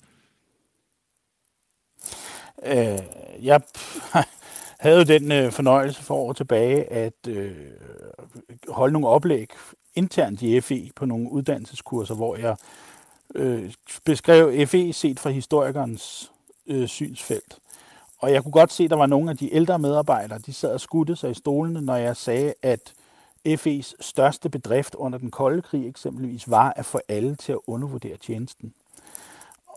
Øh, 2.65 2.99
jeg 3.41 3.61
havde 4.83 4.97
jo 4.97 5.03
den 5.03 5.31
øh, 5.31 5.51
fornøjelse 5.51 6.03
for 6.03 6.15
år 6.15 6.33
tilbage 6.33 6.93
at 6.93 7.27
øh, 7.27 7.51
holde 8.67 8.93
nogle 8.93 9.07
oplæg 9.07 9.49
internt 9.95 10.41
i 10.41 10.61
FE 10.61 10.89
på 10.95 11.05
nogle 11.05 11.31
uddannelseskurser, 11.31 12.15
hvor 12.15 12.35
jeg 12.35 12.55
øh, 13.35 13.73
beskrev 14.05 14.67
FE 14.67 14.93
set 14.93 15.19
fra 15.19 15.29
historikernes 15.29 16.31
øh, 16.67 16.87
synsfelt. 16.87 17.60
Og 18.21 18.31
jeg 18.31 18.43
kunne 18.43 18.51
godt 18.51 18.71
se, 18.71 18.83
at 18.83 18.89
der 18.89 18.95
var 18.95 19.05
nogle 19.05 19.31
af 19.31 19.37
de 19.37 19.53
ældre 19.53 19.79
medarbejdere, 19.79 20.39
de 20.39 20.53
sad 20.53 20.73
og 20.73 20.81
skudte 20.81 21.15
sig 21.15 21.31
i 21.31 21.33
stolene, 21.33 21.81
når 21.81 21.95
jeg 21.95 22.17
sagde, 22.17 22.53
at 22.61 22.93
FE's 23.47 23.93
største 23.99 24.49
bedrift 24.49 24.95
under 24.95 25.19
den 25.19 25.31
kolde 25.31 25.61
krig 25.61 25.87
eksempelvis 25.87 26.49
var 26.49 26.73
at 26.75 26.85
få 26.85 26.99
alle 27.07 27.35
til 27.35 27.51
at 27.51 27.59
undervurdere 27.67 28.17
tjenesten. 28.17 28.73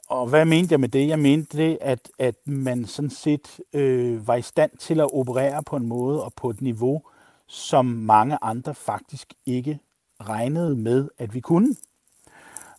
Og 0.09 0.27
hvad 0.27 0.45
mente 0.45 0.73
jeg 0.73 0.81
med 0.81 0.89
det? 0.89 1.09
Jeg 1.09 1.19
mente 1.19 1.57
det, 1.57 1.79
at, 1.81 2.11
at 2.19 2.35
man 2.47 2.85
sådan 2.87 3.11
set 3.11 3.61
øh, 3.73 4.29
var 4.29 4.35
i 4.35 4.43
stand 4.43 4.71
til 4.79 5.01
at 5.01 5.15
operere 5.15 5.63
på 5.63 5.77
en 5.77 5.87
måde 5.87 6.25
og 6.25 6.33
på 6.37 6.51
et 6.51 6.61
niveau, 6.61 7.03
som 7.47 7.87
mange 7.87 8.39
andre 8.43 8.75
faktisk 8.75 9.35
ikke 9.47 9.79
regnede 10.21 10.77
med, 10.77 11.09
at 11.19 11.35
vi 11.35 11.41
kunne. 11.41 11.75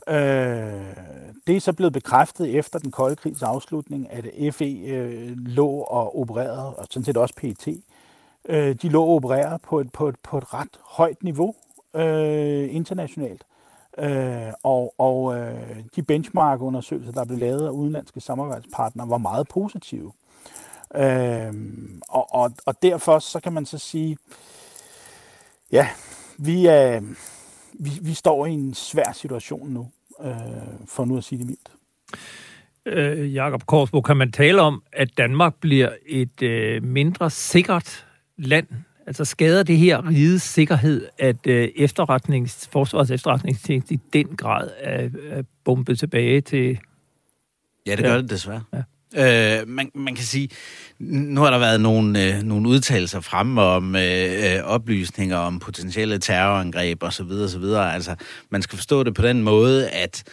Øh, 0.08 0.96
det 1.48 1.56
er 1.56 1.60
så 1.60 1.74
blevet 1.74 1.94
bekræftet 1.94 2.56
efter 2.56 2.80
den 2.80 2.92
kolde 2.92 3.16
krigs 3.16 3.44
afslutning, 3.44 4.12
at 4.12 4.56
FE 4.56 4.66
øh, 4.66 5.38
lå 5.38 5.68
og 5.68 6.20
opererede, 6.20 6.76
og 6.76 6.88
sådan 6.90 7.06
set 7.06 7.18
også 7.18 7.36
PET, 7.36 7.68
øh, 8.46 8.76
de 8.76 8.90
lå 8.90 9.04
og 9.04 9.10
opererede 9.10 9.60
på 9.60 9.80
et, 9.80 9.92
på 9.92 10.08
et, 10.08 10.16
på 10.24 10.38
et 10.38 10.54
ret 10.54 10.80
højt 10.84 11.24
niveau 11.24 11.56
øh, 11.96 12.76
internationalt. 12.76 13.44
Øh, 13.98 14.54
og 14.64 14.94
og 14.98 15.38
øh, 15.38 15.84
de 15.96 16.04
benchmark-undersøgelser, 16.04 17.12
der 17.12 17.26
blev 17.26 17.40
lavet 17.40 17.66
af 17.66 17.70
udenlandske 17.70 18.22
samarbejdspartnere, 18.22 19.10
var 19.10 19.18
meget 19.18 19.48
positive. 19.48 20.12
Øh, 20.96 21.54
og, 22.10 22.34
og, 22.34 22.52
og 22.66 22.82
derfor 22.82 23.20
så 23.20 23.40
kan 23.40 23.54
man 23.54 23.66
så 23.66 23.78
sige, 23.78 24.18
ja, 25.72 25.88
vi, 26.38 26.70
øh, 26.70 27.02
vi, 27.74 27.90
vi 28.02 28.14
står 28.14 28.46
i 28.46 28.52
en 28.52 28.74
svær 28.74 29.12
situation 29.14 29.70
nu, 29.70 29.88
øh, 30.22 30.32
for 30.88 31.06
nu 31.06 31.18
at 31.18 31.24
sige 31.24 31.40
det 31.40 31.48
mildt. 31.48 31.72
Øh, 32.86 33.34
Jakob 33.34 33.66
Korsbo, 33.66 34.02
kan 34.02 34.18
man 34.18 34.32
tale 34.32 34.62
om, 34.62 34.84
at 34.94 35.18
Danmark 35.18 35.56
bliver 35.56 35.90
et 36.06 36.42
øh, 36.42 36.84
mindre 36.84 37.30
sikkert 37.30 38.08
land? 38.38 38.68
Altså 39.08 39.26
skader 39.26 39.64
det 39.64 39.78
her 39.78 40.10
riges 40.10 40.42
sikkerhed, 40.42 41.08
at 41.18 41.48
øh, 41.48 41.70
efterretnings, 41.76 42.68
forsvars 42.68 43.12
efterretningstjeneste 43.12 43.94
i 43.94 44.00
den 44.14 44.36
grad 44.36 44.70
er, 44.80 45.10
er 45.30 45.44
bumpet 45.64 46.00
tilbage 46.00 46.42
til... 46.42 46.80
Ja, 47.88 47.96
det 47.96 48.04
gør 48.04 48.12
ja. 48.12 48.22
det 48.22 48.30
desværre. 48.30 48.64
Ja. 48.74 48.82
Øh, 49.18 49.68
man, 49.68 49.92
man 49.96 50.16
kan 50.16 50.26
sige, 50.26 50.50
nu 51.00 51.42
har 51.42 51.52
der 51.52 51.58
været 51.58 51.82
nogle, 51.82 52.24
øh, 52.24 52.44
nogle 52.44 52.70
udtalelser 52.70 53.20
frem 53.20 53.58
om 53.58 53.96
øh, 53.96 54.56
øh 54.56 54.64
oplysninger 54.64 55.38
om 55.38 55.60
potentielle 55.60 56.20
terrorangreb 56.20 57.04
osv. 57.04 57.32
osv. 57.32 57.64
Altså, 57.64 58.16
man 58.50 58.62
skal 58.62 58.78
forstå 58.78 59.04
det 59.04 59.14
på 59.14 59.22
den 59.22 59.44
måde, 59.44 59.90
at 59.90 60.24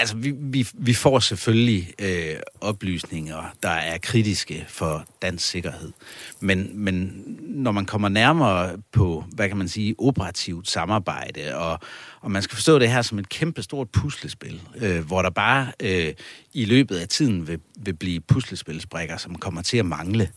Altså, 0.00 0.16
vi, 0.16 0.34
vi, 0.36 0.68
vi 0.74 0.94
får 0.94 1.18
selvfølgelig 1.18 1.92
øh, 1.98 2.36
oplysninger, 2.60 3.54
der 3.62 3.68
er 3.68 3.98
kritiske 3.98 4.64
for 4.68 5.04
dansk 5.22 5.48
sikkerhed. 5.48 5.92
Men, 6.40 6.70
men 6.74 7.24
når 7.40 7.72
man 7.72 7.86
kommer 7.86 8.08
nærmere 8.08 8.76
på, 8.92 9.24
hvad 9.32 9.48
kan 9.48 9.56
man 9.56 9.68
sige, 9.68 9.94
operativt 9.98 10.68
samarbejde, 10.68 11.56
og, 11.56 11.78
og 12.20 12.30
man 12.30 12.42
skal 12.42 12.54
forstå 12.54 12.78
det 12.78 12.90
her 12.90 13.02
som 13.02 13.18
et 13.18 13.28
kæmpe 13.28 13.62
stort 13.62 13.88
puslespil, 13.90 14.60
øh, 14.76 15.06
hvor 15.06 15.22
der 15.22 15.30
bare 15.30 15.72
øh, 15.82 16.14
i 16.52 16.64
løbet 16.64 16.96
af 16.96 17.08
tiden 17.08 17.46
vil, 17.46 17.60
vil 17.76 17.94
blive 17.94 18.20
puslespilsbrikker, 18.20 19.16
som 19.16 19.34
kommer 19.34 19.62
til 19.62 19.76
at 19.76 19.86
mangle. 19.86 20.30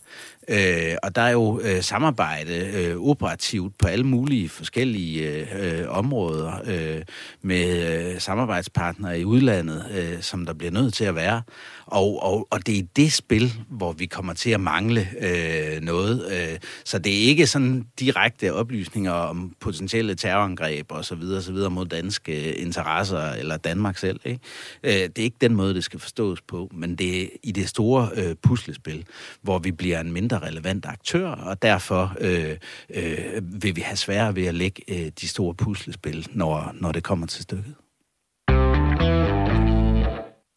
Øh, 0.48 0.94
og 1.02 1.16
der 1.16 1.22
er 1.22 1.30
jo 1.30 1.60
øh, 1.60 1.82
samarbejde 1.82 2.54
øh, 2.74 2.96
operativt 2.96 3.78
på 3.78 3.88
alle 3.88 4.06
mulige 4.06 4.48
forskellige 4.48 5.46
øh, 5.54 5.84
områder 5.88 6.52
øh, 6.64 7.02
med 7.42 7.92
øh, 8.14 8.20
samarbejdspartnere 8.20 9.20
i 9.20 9.24
udlandet, 9.24 9.86
øh, 9.94 10.22
som 10.22 10.46
der 10.46 10.52
bliver 10.52 10.70
nødt 10.70 10.94
til 10.94 11.04
at 11.04 11.14
være. 11.14 11.42
Og, 11.86 12.22
og, 12.22 12.48
og 12.50 12.66
det 12.66 12.78
er 12.78 12.82
det 12.96 13.12
spil, 13.12 13.52
hvor 13.68 13.92
vi 13.92 14.06
kommer 14.06 14.32
til 14.34 14.50
at 14.50 14.60
mangle 14.60 15.08
øh, 15.20 15.80
noget. 15.82 16.32
Øh, 16.32 16.58
så 16.84 16.98
det 16.98 17.12
er 17.12 17.26
ikke 17.26 17.46
sådan 17.46 17.86
direkte 18.00 18.54
oplysninger 18.54 19.12
om 19.12 19.54
potentielle 19.60 20.14
terrorangreb 20.14 20.92
og 20.92 21.04
så 21.04 21.14
videre, 21.14 21.42
så 21.42 21.52
videre 21.52 21.70
mod 21.72 21.86
danske 21.86 22.54
interesser 22.54 23.32
eller 23.32 23.56
Danmark 23.56 23.98
selv. 23.98 24.20
Ikke? 24.24 24.40
Øh, 24.84 24.92
det 24.92 25.18
er 25.18 25.22
ikke 25.22 25.36
den 25.40 25.54
måde, 25.54 25.74
det 25.74 25.84
skal 25.84 26.00
forstås 26.00 26.40
på, 26.40 26.70
men 26.72 26.96
det 26.96 27.22
er 27.22 27.26
i 27.42 27.52
det 27.52 27.68
store 27.68 28.08
øh, 28.16 28.34
puslespil, 28.42 29.04
hvor 29.42 29.58
vi 29.58 29.72
bliver 29.72 30.00
en 30.00 30.12
mindre 30.12 30.38
relevant 30.38 30.86
aktør, 30.86 31.28
og 31.28 31.62
derfor 31.62 32.16
øh, 32.20 32.56
øh, 32.90 33.62
vil 33.62 33.76
vi 33.76 33.80
have 33.80 33.96
sværere 33.96 34.36
ved 34.36 34.46
at 34.46 34.54
lægge 34.54 34.82
øh, 34.88 35.10
de 35.20 35.28
store 35.28 35.54
puslespil, 35.54 36.28
når, 36.32 36.74
når 36.80 36.92
det 36.92 37.02
kommer 37.02 37.26
til 37.26 37.42
stykket 37.42 37.74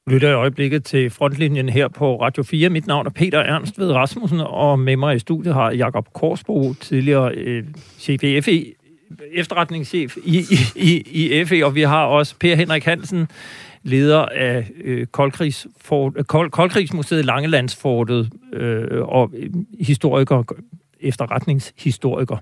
lytter 0.07 0.29
i 0.29 0.33
øjeblikket 0.33 0.83
til 0.83 1.09
frontlinjen 1.09 1.69
her 1.69 1.87
på 1.87 2.21
Radio 2.21 2.43
4. 2.43 2.69
Mit 2.69 2.87
navn 2.87 3.05
er 3.05 3.09
Peter 3.09 3.39
Ernst 3.39 3.79
ved 3.79 3.91
Rasmussen, 3.91 4.39
og 4.39 4.79
med 4.79 4.97
mig 4.97 5.15
i 5.15 5.19
studiet 5.19 5.53
har 5.53 5.71
Jakob 5.71 6.13
Korsbo, 6.13 6.73
tidligere 6.73 7.35
øh, 7.35 7.63
chef 7.99 8.23
i 8.23 8.41
FE, 8.41 8.73
efterretningschef 9.33 10.17
i, 10.25 10.43
i, 10.75 11.03
i, 11.39 11.45
FE, 11.45 11.65
og 11.65 11.75
vi 11.75 11.81
har 11.81 12.05
også 12.05 12.35
Per 12.39 12.55
Henrik 12.55 12.85
Hansen, 12.85 13.27
leder 13.83 14.25
af 14.25 14.71
øh, 14.83 15.07
Koldkrigsfort, 15.07 16.13
øh, 16.17 16.23
Kold, 16.23 16.51
Koldkrigsmuseet 16.51 17.25
Langelandsfortet 17.25 18.29
øh, 18.53 19.01
og 19.01 19.31
øh, 19.37 19.49
historiker, 19.79 20.43
efterretningshistoriker. 20.99 22.37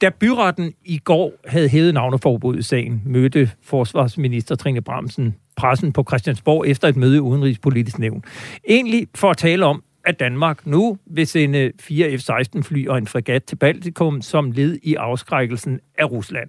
Da 0.00 0.10
byretten 0.20 0.72
i 0.84 0.98
går 0.98 1.32
havde 1.46 1.68
hævet 1.68 1.94
navneforbud 1.94 2.58
i 2.58 2.62
sagen, 2.62 3.02
mødte 3.04 3.50
forsvarsminister 3.62 4.54
Trine 4.54 4.80
Bramsen 4.80 5.34
pressen 5.56 5.92
på 5.92 6.04
Christiansborg 6.08 6.68
efter 6.68 6.88
et 6.88 6.96
møde 6.96 7.16
i 7.16 7.20
Udenrigspolitisk 7.20 7.98
Nævn. 7.98 8.24
Egentlig 8.68 9.06
for 9.14 9.30
at 9.30 9.36
tale 9.36 9.66
om, 9.66 9.82
at 10.04 10.20
Danmark 10.20 10.66
nu 10.66 10.98
vil 11.06 11.26
sende 11.26 11.72
fire 11.80 12.18
F-16-fly 12.18 12.88
og 12.88 12.98
en 12.98 13.06
fregat 13.06 13.44
til 13.44 13.56
Baltikum 13.56 14.22
som 14.22 14.50
led 14.50 14.78
i 14.82 14.94
afskrækkelsen 14.94 15.80
af 15.98 16.10
Rusland. 16.10 16.48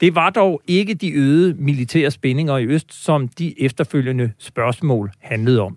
Det 0.00 0.14
var 0.14 0.30
dog 0.30 0.60
ikke 0.66 0.94
de 0.94 1.12
øgede 1.12 1.54
militære 1.54 2.10
spændinger 2.10 2.56
i 2.56 2.64
øst, 2.64 3.04
som 3.04 3.28
de 3.28 3.62
efterfølgende 3.62 4.32
spørgsmål 4.38 5.10
handlede 5.20 5.60
om. 5.60 5.76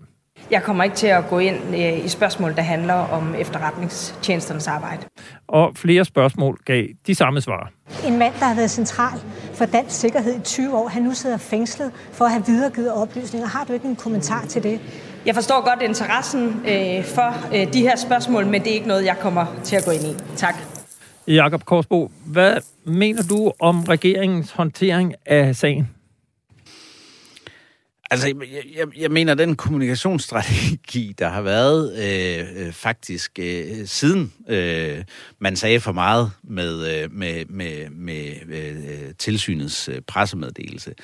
Jeg 0.50 0.62
kommer 0.62 0.84
ikke 0.84 0.96
til 0.96 1.06
at 1.06 1.24
gå 1.28 1.38
ind 1.38 1.56
øh, 1.74 2.04
i 2.04 2.08
spørgsmål, 2.08 2.56
der 2.56 2.62
handler 2.62 2.94
om 2.94 3.34
efterretningstjenesternes 3.34 4.68
arbejde. 4.68 5.02
Og 5.46 5.72
flere 5.76 6.04
spørgsmål 6.04 6.58
gav 6.64 6.86
de 7.06 7.14
samme 7.14 7.40
svar. 7.40 7.72
En 8.06 8.18
mand, 8.18 8.34
der 8.40 8.46
har 8.46 8.54
været 8.54 8.70
central 8.70 9.18
for 9.54 9.64
dansk 9.64 10.00
sikkerhed 10.00 10.36
i 10.36 10.40
20 10.40 10.76
år, 10.76 10.88
han 10.88 11.02
nu 11.02 11.14
sidder 11.14 11.36
fængslet 11.36 11.92
for 12.12 12.24
at 12.24 12.30
have 12.30 12.44
videregivet 12.46 12.92
oplysninger. 12.92 13.48
Har 13.48 13.64
du 13.64 13.72
ikke 13.72 13.88
en 13.88 13.96
kommentar 13.96 14.44
til 14.44 14.62
det? 14.62 14.80
Jeg 15.26 15.34
forstår 15.34 15.64
godt 15.70 15.82
interessen 15.82 16.62
øh, 16.68 17.04
for 17.04 17.54
øh, 17.54 17.72
de 17.72 17.80
her 17.80 17.96
spørgsmål, 17.96 18.46
men 18.46 18.62
det 18.62 18.70
er 18.70 18.74
ikke 18.74 18.88
noget, 18.88 19.04
jeg 19.04 19.16
kommer 19.20 19.46
til 19.64 19.76
at 19.76 19.84
gå 19.84 19.90
ind 19.90 20.04
i. 20.04 20.36
Tak. 20.36 20.54
Jakob 21.26 21.64
Korsbo, 21.64 22.10
hvad 22.26 22.56
mener 22.84 23.22
du 23.22 23.52
om 23.60 23.84
regeringens 23.84 24.50
håndtering 24.50 25.14
af 25.26 25.56
sagen? 25.56 25.88
Altså, 28.10 28.26
jeg, 28.26 28.62
jeg, 28.76 28.86
jeg 28.96 29.10
mener, 29.10 29.34
den 29.34 29.56
kommunikationsstrategi, 29.56 31.14
der 31.18 31.28
har 31.28 31.42
været 31.42 31.96
øh, 31.98 32.66
øh, 32.66 32.72
faktisk 32.72 33.38
øh, 33.38 33.86
siden 33.86 34.32
øh, 34.48 35.04
man 35.38 35.56
sagde 35.56 35.80
for 35.80 35.92
meget 35.92 36.30
med, 36.42 37.02
øh, 37.02 37.12
med, 37.12 37.44
med, 37.44 37.90
med 37.90 38.30
øh, 38.48 39.14
tilsynets 39.18 39.88
øh, 39.88 40.00
pressemeddelelse, 40.00 40.94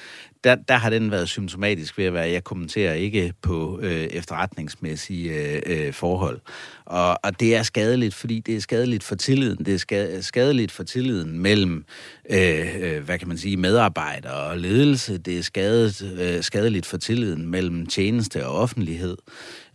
der, 0.45 0.55
der 0.55 0.75
har 0.75 0.91
den 0.91 1.11
været 1.11 1.29
symptomatisk 1.29 1.99
ved 1.99 2.05
at 2.05 2.15
være, 2.15 2.25
at 2.25 2.33
jeg 2.33 2.45
kommenterer 2.45 2.95
ikke 2.95 3.33
på 3.43 3.81
øh, 3.83 4.05
efterretningsmæssige 4.05 5.33
øh, 5.33 5.63
øh, 5.67 5.93
forhold. 5.93 6.41
Og, 6.85 7.19
og 7.23 7.41
det 7.41 7.57
er 7.57 7.63
skadeligt, 7.63 8.15
fordi 8.15 8.41
det 8.41 8.57
er 8.57 8.61
skadeligt 8.61 9.05
for 9.05 9.15
tilliden. 9.15 9.65
Det 9.65 9.85
er 9.93 10.21
skadeligt 10.21 10.73
for 10.73 10.83
tilliden 10.83 11.39
mellem, 11.39 11.85
øh, 12.31 12.77
øh, 12.81 13.05
hvad 13.05 13.19
kan 13.19 13.29
man 13.29 13.39
sige, 13.39 13.57
medarbejdere 13.57 14.51
og 14.51 14.59
ledelse. 14.59 15.19
Det 15.19 15.39
er 15.39 15.43
skadet, 15.43 16.19
øh, 16.21 16.43
skadeligt 16.43 16.87
for 16.87 16.97
tilliden 16.97 17.47
mellem 17.47 17.87
tjeneste 17.87 18.47
og 18.47 18.59
offentlighed. 18.59 19.17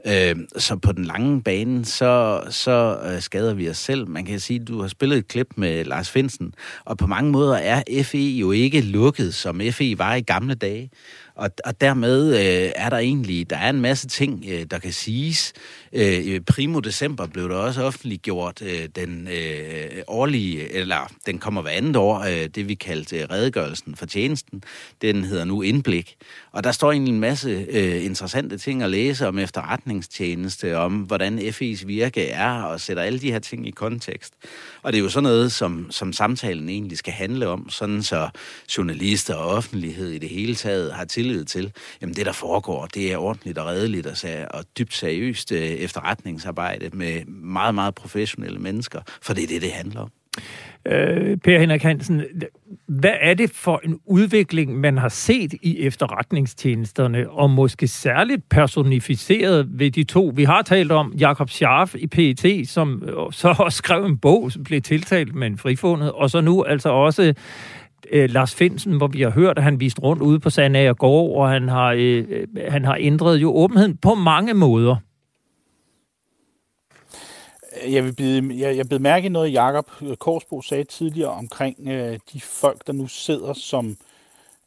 Øh, 0.08 0.36
så 0.58 0.76
på 0.76 0.92
den 0.92 1.06
lange 1.06 1.42
bane, 1.42 1.86
så, 1.86 2.44
så 2.50 3.00
øh, 3.06 3.22
skader 3.22 3.54
vi 3.54 3.70
os 3.70 3.78
selv. 3.78 4.08
Man 4.08 4.26
kan 4.26 4.40
sige, 4.40 4.62
at 4.62 4.68
du 4.68 4.82
har 4.82 4.88
spillet 4.88 5.18
et 5.18 5.28
klip 5.28 5.48
med 5.56 5.86
Lars 5.86 6.10
Finsen, 6.10 6.54
og 6.86 6.98
på 6.98 7.08
mange 7.08 7.32
måder 7.32 7.56
er 7.56 8.04
FE 8.04 8.18
jo 8.18 8.52
ikke 8.52 8.82
lukket, 8.82 9.34
som 9.36 9.62
FE 9.72 9.98
var 9.98 10.16
i 10.16 10.22
gamle 10.22 10.56
dage. 10.56 10.90
Og, 11.36 11.50
og 11.66 11.82
dermed 11.82 12.36
øh, 12.36 12.72
er 12.76 12.90
der 12.90 12.98
egentlig, 12.98 13.50
der 13.50 13.58
er 13.58 13.70
en 13.70 13.82
masse 13.82 14.08
ting, 14.08 14.46
øh, 14.52 14.66
der 14.72 14.80
kan 14.80 14.92
siges. 14.92 15.54
Øh, 15.98 16.42
primo 16.42 16.80
december 16.80 17.28
blev 17.28 17.50
der 17.50 17.56
også 17.56 17.84
offentliggjort 17.84 18.62
øh, 18.62 18.90
den 18.96 19.28
øh, 19.28 20.02
årlige, 20.08 20.74
eller 20.74 21.12
den 21.26 21.40
kommer 21.40 21.62
hver 21.62 21.72
andet 21.72 21.96
år, 21.96 22.20
øh, 22.20 22.48
det 22.56 22.68
vi 22.68 22.74
kaldte 22.74 23.18
øh, 23.18 23.28
redegørelsen 23.32 23.96
for 23.96 24.06
tjenesten. 24.06 24.64
Den 25.02 25.24
hedder 25.24 25.46
nu 25.46 25.62
Indblik. 25.62 26.16
Og 26.52 26.64
der 26.64 26.72
står 26.72 26.92
egentlig 26.92 27.14
en 27.14 27.20
masse 27.20 27.66
øh, 27.70 28.06
interessante 28.06 28.58
ting 28.58 28.84
at 28.84 28.90
læse 28.90 29.28
om 29.28 29.40
efterretningstjeneste, 29.40 30.78
om 30.78 30.94
hvordan 30.94 31.40
FE's 31.40 31.86
virke 31.86 32.30
er, 32.30 32.62
og 32.62 32.82
sætter 32.82 33.04
alle 33.04 33.20
de 33.20 33.32
her 33.32 33.40
ting 33.40 33.68
i 33.68 33.72
kontekst. 33.72 34.34
Og 34.82 34.94
det 34.94 35.00
er 35.00 35.04
jo 35.04 35.10
sådan 35.10 35.24
noget, 35.24 35.52
som, 35.52 35.88
som 35.92 36.14
samtalen 36.14 36.70
egentlig 36.70 36.98
skal 36.98 37.14
handle 37.14 37.48
om, 37.48 37.70
sådan 37.70 38.04
så 38.04 38.30
journalister 38.78 39.36
og 39.36 39.50
offentlighed 39.50 40.10
i 40.10 40.18
det 40.18 40.30
hele 40.30 40.56
taget 40.56 40.94
har 40.94 41.06
tillid 41.06 41.46
til, 41.46 41.72
jamen 42.02 42.16
det, 42.16 42.26
der 42.26 42.32
foregår, 42.32 42.86
det 42.86 43.12
er 43.12 43.18
ordentligt 43.18 43.58
og 43.58 43.66
redeligt 43.66 44.08
og, 44.08 44.16
og 44.52 44.66
dybt 44.78 44.94
seriøst 44.94 45.52
øh, 45.52 45.85
efterretningsarbejde 45.86 46.90
med 46.94 47.26
meget, 47.26 47.76
meget 47.76 47.96
professionelle 47.96 48.60
mennesker, 48.60 49.00
for 49.22 49.34
det 49.34 49.44
er 49.44 49.48
det, 49.48 49.62
det 49.62 49.72
handler 49.72 50.02
om. 50.02 50.12
Øh, 50.88 51.38
per 51.38 51.60
Henrik 51.60 51.84
Hansen, 51.84 52.24
hvad 52.88 53.14
er 53.22 53.34
det 53.34 53.52
for 53.52 53.82
en 53.84 54.00
udvikling, 54.06 54.80
man 54.80 54.98
har 54.98 55.10
set 55.10 55.54
i 55.62 55.80
efterretningstjenesterne, 55.80 57.30
og 57.30 57.50
måske 57.50 57.88
særligt 57.88 58.50
personificeret 58.50 59.68
ved 59.70 59.92
de 59.92 60.04
to? 60.04 60.32
Vi 60.36 60.44
har 60.44 60.62
talt 60.62 60.92
om 60.92 61.14
Jakob 61.18 61.50
Scharf 61.50 61.96
i 61.96 62.08
PET, 62.08 62.70
som 62.70 63.04
øh, 63.04 63.14
så 63.32 63.56
også 63.60 63.78
skrev 63.78 64.06
en 64.06 64.18
bog, 64.18 64.52
som 64.52 64.64
blev 64.64 64.82
tiltalt 64.82 65.36
men 65.36 65.58
frifundet, 65.58 66.12
og 66.12 66.30
så 66.30 66.42
nu 66.42 66.64
altså 66.64 66.90
også 66.90 67.34
øh, 68.12 68.30
Lars 68.30 68.56
Finsen, 68.56 68.98
hvor 68.98 69.08
vi 69.08 69.22
har 69.22 69.30
hørt, 69.30 69.58
at 69.58 69.64
han 69.64 69.80
viste 69.80 70.02
rundt 70.02 70.22
ude 70.22 70.40
på 70.40 70.50
Sandager 70.50 70.94
Gård, 70.94 71.38
og 71.38 71.50
han 71.50 71.70
har, 71.70 71.92
øh, 71.98 72.26
øh 72.30 72.48
han 72.68 72.86
har 72.86 72.98
ændret 73.00 73.38
jo 73.38 73.56
åbenheden 73.56 73.98
på 73.98 74.16
mange 74.16 74.54
måder. 74.54 74.96
Jeg 77.92 78.04
vil 78.04 78.14
bide, 78.14 78.60
jeg, 78.60 78.78
jeg 78.78 78.90
bed 78.90 79.00
mærke 79.00 79.26
i 79.26 79.30
noget, 79.30 79.54
Jakob 79.54 79.92
øh, 80.02 80.18
Korsbo 80.18 80.62
sagde 80.62 80.84
tidligere 80.84 81.32
omkring 81.32 81.88
øh, 81.88 82.20
de 82.34 82.42
folk, 82.42 82.88
der 82.88 82.94
nu 82.94 83.08
sidder 83.08 83.54
som 83.54 83.98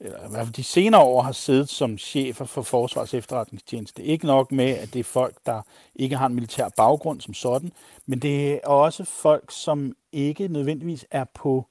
eller 0.01 0.27
i 0.27 0.31
hvert 0.31 0.47
fald 0.47 0.55
de 0.55 0.65
senere 0.65 1.01
år 1.01 1.23
har 1.23 1.33
siddet 1.33 1.69
som 1.69 1.99
chefer 1.99 2.45
for 2.45 2.63
Forsvars 2.63 3.15
efterretningstjeneste. 3.15 4.03
Ikke 4.03 4.27
nok 4.27 4.53
med, 4.53 4.71
at 4.71 4.93
det 4.95 5.01
er 5.01 5.05
folk, 5.05 5.37
der 5.47 5.63
ikke 5.95 6.17
har 6.17 6.27
en 6.27 6.35
militær 6.35 6.69
baggrund 6.77 7.21
som 7.21 7.35
sådan, 7.35 7.73
men 8.07 8.19
det 8.19 8.53
er 8.53 8.61
også 8.69 9.05
folk, 9.05 9.51
som 9.51 9.97
ikke 10.13 10.49
nødvendigvis 10.49 11.07
er 11.11 11.25
på 11.35 11.67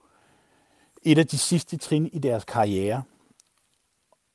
et 1.03 1.17
af 1.17 1.27
de 1.27 1.37
sidste 1.37 1.77
trin 1.77 2.09
i 2.13 2.19
deres 2.19 2.43
karriere. 2.43 3.03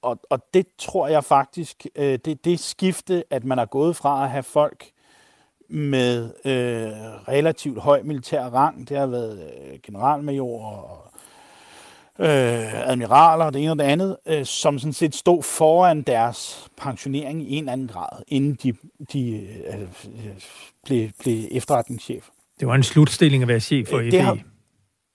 Og, 0.02 0.18
og 0.30 0.54
det 0.54 0.66
tror 0.78 1.08
jeg 1.08 1.24
faktisk, 1.24 1.86
øh, 1.94 2.18
det, 2.24 2.44
det 2.44 2.60
skifte, 2.60 3.24
at 3.30 3.44
man 3.44 3.58
er 3.58 3.64
gået 3.64 3.96
fra 3.96 4.24
at 4.24 4.30
have 4.30 4.42
folk 4.42 4.92
med 5.72 6.24
øh, 6.44 6.92
relativt 7.28 7.80
høj 7.80 8.02
militær 8.04 8.44
rang, 8.44 8.88
det 8.88 8.98
har 8.98 9.06
været 9.06 9.40
øh, 9.40 9.78
generalmajor 9.82 10.66
og 10.66 11.12
øh, 12.18 12.90
admiraler 12.90 13.44
og 13.44 13.54
det 13.54 13.62
ene 13.62 13.70
og 13.70 13.78
det 13.78 13.84
andet, 13.84 14.16
øh, 14.26 14.44
som 14.44 14.78
sådan 14.78 14.92
set 14.92 15.14
stod 15.14 15.42
foran 15.42 16.02
deres 16.02 16.70
pensionering 16.76 17.52
i 17.52 17.56
en 17.56 17.68
anden 17.68 17.88
grad, 17.88 18.22
inden 18.28 18.58
de, 18.62 18.72
de 19.12 19.48
øh, 19.66 19.88
blev, 20.84 21.08
blev 21.18 21.44
efterretningschef. 21.50 22.28
Det 22.60 22.68
var 22.68 22.74
en 22.74 22.82
slutstilling 22.82 23.42
at 23.42 23.48
være 23.48 23.60
chef 23.60 23.88
for 23.88 23.98
FE. 23.98 24.10
Det 24.10 24.22
har, 24.22 24.38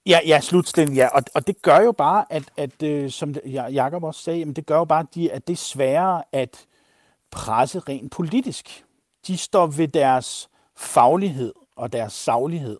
Ja, 0.05 0.19
ja, 0.25 0.39
slutstilling, 0.39 0.97
ja. 0.97 1.07
Og, 1.07 1.23
og 1.35 1.47
det 1.47 1.61
gør 1.61 1.79
jo 1.79 1.91
bare, 1.91 2.25
at, 2.29 2.43
at 2.57 2.83
øh, 2.83 3.11
som 3.11 3.35
Jakob 3.71 4.03
også 4.03 4.21
sagde, 4.21 4.39
jamen 4.39 4.53
det 4.53 4.65
gør 4.65 4.77
jo 4.77 4.85
bare, 4.85 5.05
at 5.31 5.47
det 5.47 5.53
er 5.53 5.57
sværere 5.57 6.23
at 6.31 6.65
presse 7.31 7.79
rent 7.79 8.11
politisk. 8.11 8.83
De 9.27 9.37
står 9.37 9.67
ved 9.67 9.87
deres 9.87 10.49
faglighed 10.75 11.53
og 11.75 11.93
deres 11.93 12.13
saglighed. 12.13 12.77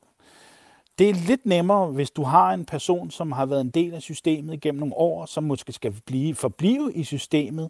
Det 0.99 1.09
er 1.09 1.13
lidt 1.13 1.45
nemmere, 1.45 1.87
hvis 1.87 2.11
du 2.11 2.23
har 2.23 2.53
en 2.53 2.65
person, 2.65 3.11
som 3.11 3.31
har 3.31 3.45
været 3.45 3.61
en 3.61 3.69
del 3.69 3.93
af 3.93 4.01
systemet 4.01 4.61
gennem 4.61 4.79
nogle 4.79 4.95
år, 4.95 5.25
som 5.25 5.43
måske 5.43 5.73
skal 5.73 5.95
blive, 6.05 6.35
forblive 6.35 6.93
i 6.93 7.03
systemet 7.03 7.69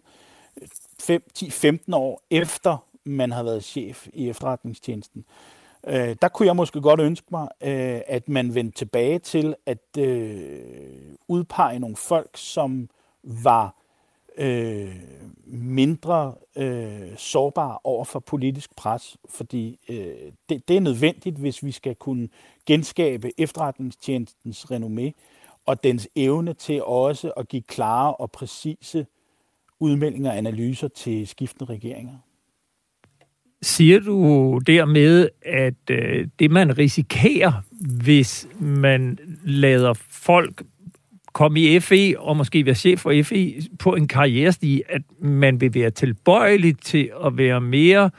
5, 1.00 1.22
10, 1.34 1.50
15 1.50 1.94
år 1.94 2.22
efter 2.30 2.76
man 3.04 3.32
har 3.32 3.42
været 3.42 3.64
chef 3.64 4.08
i 4.12 4.28
efterretningstjenesten. 4.28 5.24
Øh, 5.86 6.16
der 6.22 6.28
kunne 6.28 6.46
jeg 6.46 6.56
måske 6.56 6.80
godt 6.80 7.00
ønske 7.00 7.26
mig, 7.30 7.48
øh, 7.60 8.00
at 8.06 8.28
man 8.28 8.54
vendte 8.54 8.78
tilbage 8.78 9.18
til 9.18 9.54
at 9.66 9.98
øh, 9.98 10.60
udpege 11.28 11.78
nogle 11.78 11.96
folk, 11.96 12.30
som 12.34 12.88
var 13.22 13.74
øh, 14.38 14.94
mindre 15.46 16.34
øh, 16.58 17.16
sårbare 17.16 17.78
over 17.84 18.04
for 18.04 18.18
politisk 18.20 18.76
pres, 18.76 19.16
fordi 19.28 19.78
øh, 19.88 20.32
det, 20.48 20.68
det 20.68 20.76
er 20.76 20.80
nødvendigt, 20.80 21.36
hvis 21.36 21.64
vi 21.64 21.70
skal 21.70 21.94
kunne 21.94 22.28
genskabe 22.66 23.30
efterretningstjenestens 23.38 24.64
renommé 24.64 25.10
og 25.66 25.84
dens 25.84 26.08
evne 26.16 26.54
til 26.54 26.82
også 26.82 27.30
at 27.36 27.48
give 27.48 27.62
klare 27.62 28.14
og 28.14 28.30
præcise 28.30 29.06
udmeldinger 29.80 30.30
og 30.30 30.38
analyser 30.38 30.88
til 30.88 31.26
skiftende 31.26 31.72
regeringer. 31.72 32.14
Siger 33.62 34.00
du 34.00 34.60
dermed, 34.66 35.28
at 35.42 35.90
øh, 35.90 36.28
det 36.38 36.50
man 36.50 36.78
risikerer, 36.78 37.52
hvis 38.02 38.48
man 38.60 39.18
lader 39.44 39.94
folk 39.94 40.62
komme 41.32 41.60
i 41.60 41.80
FE 41.80 42.14
og 42.18 42.36
måske 42.36 42.66
være 42.66 42.74
chef 42.74 43.00
for 43.00 43.22
FE 43.22 43.54
på 43.78 43.94
en 43.94 44.08
karrierestige, 44.08 44.82
at 44.88 45.02
man 45.20 45.60
vil 45.60 45.74
være 45.74 45.90
tilbøjelig 45.90 46.78
til 46.80 47.10
at 47.24 47.38
være 47.38 47.60
mere, 47.60 48.10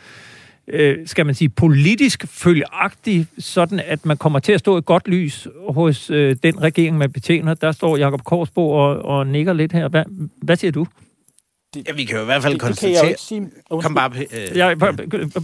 øh, 0.68 1.08
skal 1.08 1.26
man 1.26 1.36
sige, 1.36 1.50
politisk 1.50 2.28
følgeagtig, 2.28 3.28
sådan 3.40 3.80
at 3.80 4.06
man 4.06 4.18
kommer 4.18 4.40
til 4.40 4.52
at 4.52 4.60
stå 4.60 4.78
i 4.78 4.82
godt 4.86 5.08
lys 5.08 5.48
hos 5.70 6.10
øh, 6.10 6.36
den 6.44 6.62
regering, 6.62 6.98
man 6.98 7.12
betjener. 7.12 7.54
Der 7.54 7.72
står 7.72 7.98
Jakob 7.98 8.24
Korsbo 8.24 8.70
og, 8.70 9.06
og 9.06 9.28
nikker 9.28 9.54
lidt 9.54 9.72
her. 9.72 9.88
Hvad, 9.88 10.04
hvad 10.42 10.56
siger 10.56 10.72
du? 10.72 10.88
Det, 11.74 11.88
ja, 11.88 11.94
vi 11.94 12.04
kan 12.04 12.16
jo 12.16 12.22
i 12.22 12.26
hvert 12.26 12.42
fald 12.42 12.54
det, 12.54 12.62
konstatere... 12.62 12.90
Det 12.90 12.98
kan 12.98 13.04
jeg 13.04 13.12
ikke 13.12 13.22
sige... 13.22 13.82
Kom 13.82 13.96
bare, 13.96 14.12
øh, 14.18 14.58
ja, 14.58 14.76
bare, 14.76 14.94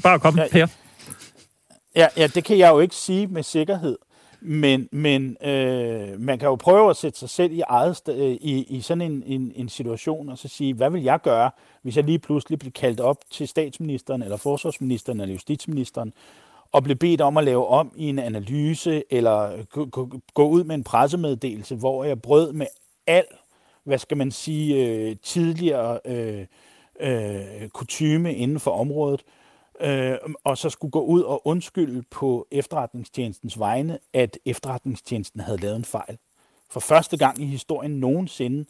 bare 0.03 0.19
kom 0.19 0.37
ja, 0.37 0.45
her. 0.51 0.67
Ja, 1.95 2.07
ja, 2.17 2.27
det 2.27 2.43
kan 2.43 2.57
jeg 2.57 2.69
jo 2.69 2.79
ikke 2.79 2.95
sige 2.95 3.27
med 3.27 3.43
sikkerhed. 3.43 3.97
Men, 4.47 4.89
men 4.91 5.37
øh, 5.41 6.19
man 6.19 6.39
kan 6.39 6.47
jo 6.47 6.55
prøve 6.55 6.89
at 6.89 6.95
sætte 6.95 7.19
sig 7.19 7.29
selv 7.29 7.53
i, 7.53 7.61
eget, 7.67 8.01
øh, 8.09 8.31
i, 8.31 8.65
i 8.69 8.81
sådan 8.81 9.01
en, 9.01 9.23
en, 9.25 9.51
en 9.55 9.69
situation, 9.69 10.29
og 10.29 10.37
så 10.37 10.47
sige, 10.47 10.73
hvad 10.73 10.89
vil 10.89 11.03
jeg 11.03 11.21
gøre, 11.21 11.51
hvis 11.81 11.95
jeg 11.95 12.03
lige 12.03 12.19
pludselig 12.19 12.59
bliver 12.59 12.71
kaldt 12.71 12.99
op 12.99 13.17
til 13.31 13.47
statsministeren, 13.47 14.23
eller 14.23 14.37
forsvarsministeren, 14.37 15.19
eller 15.19 15.33
justitsministeren, 15.33 16.13
og 16.71 16.83
bliver 16.83 16.95
bedt 16.95 17.21
om 17.21 17.37
at 17.37 17.43
lave 17.43 17.67
om 17.67 17.91
i 17.95 18.09
en 18.09 18.19
analyse, 18.19 19.03
eller 19.09 19.51
øh, 19.51 19.65
gå, 19.91 20.09
gå 20.33 20.47
ud 20.47 20.63
med 20.63 20.75
en 20.75 20.83
pressemeddelelse, 20.83 21.75
hvor 21.75 22.03
jeg 22.03 22.21
brød 22.21 22.53
med 22.53 22.67
al 23.07 23.25
hvad 23.85 23.97
skal 23.97 24.17
man 24.17 24.31
sige, 24.31 24.87
øh, 24.87 25.15
tidligere 25.23 25.99
øh, 26.05 26.45
øh, 26.99 27.69
kutyme 27.69 28.35
inden 28.35 28.59
for 28.59 28.71
området, 28.71 29.21
øh, 29.25 29.44
og 30.43 30.57
så 30.57 30.69
skulle 30.69 30.91
gå 30.91 31.01
ud 31.01 31.21
og 31.21 31.47
undskylde 31.47 32.03
på 32.11 32.47
efterretningstjenestens 32.51 33.59
vegne, 33.59 33.99
at 34.13 34.37
efterretningstjenesten 34.45 35.39
havde 35.39 35.57
lavet 35.57 35.75
en 35.75 35.85
fejl. 35.85 36.17
For 36.69 36.79
første 36.79 37.17
gang 37.17 37.41
i 37.41 37.45
historien 37.45 37.91
nogensinde, 37.91 38.65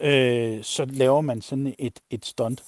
øh, 0.00 0.62
så 0.62 0.84
laver 0.84 1.20
man 1.20 1.42
sådan 1.42 1.74
et, 1.78 2.00
et 2.10 2.26
stunt. 2.26 2.62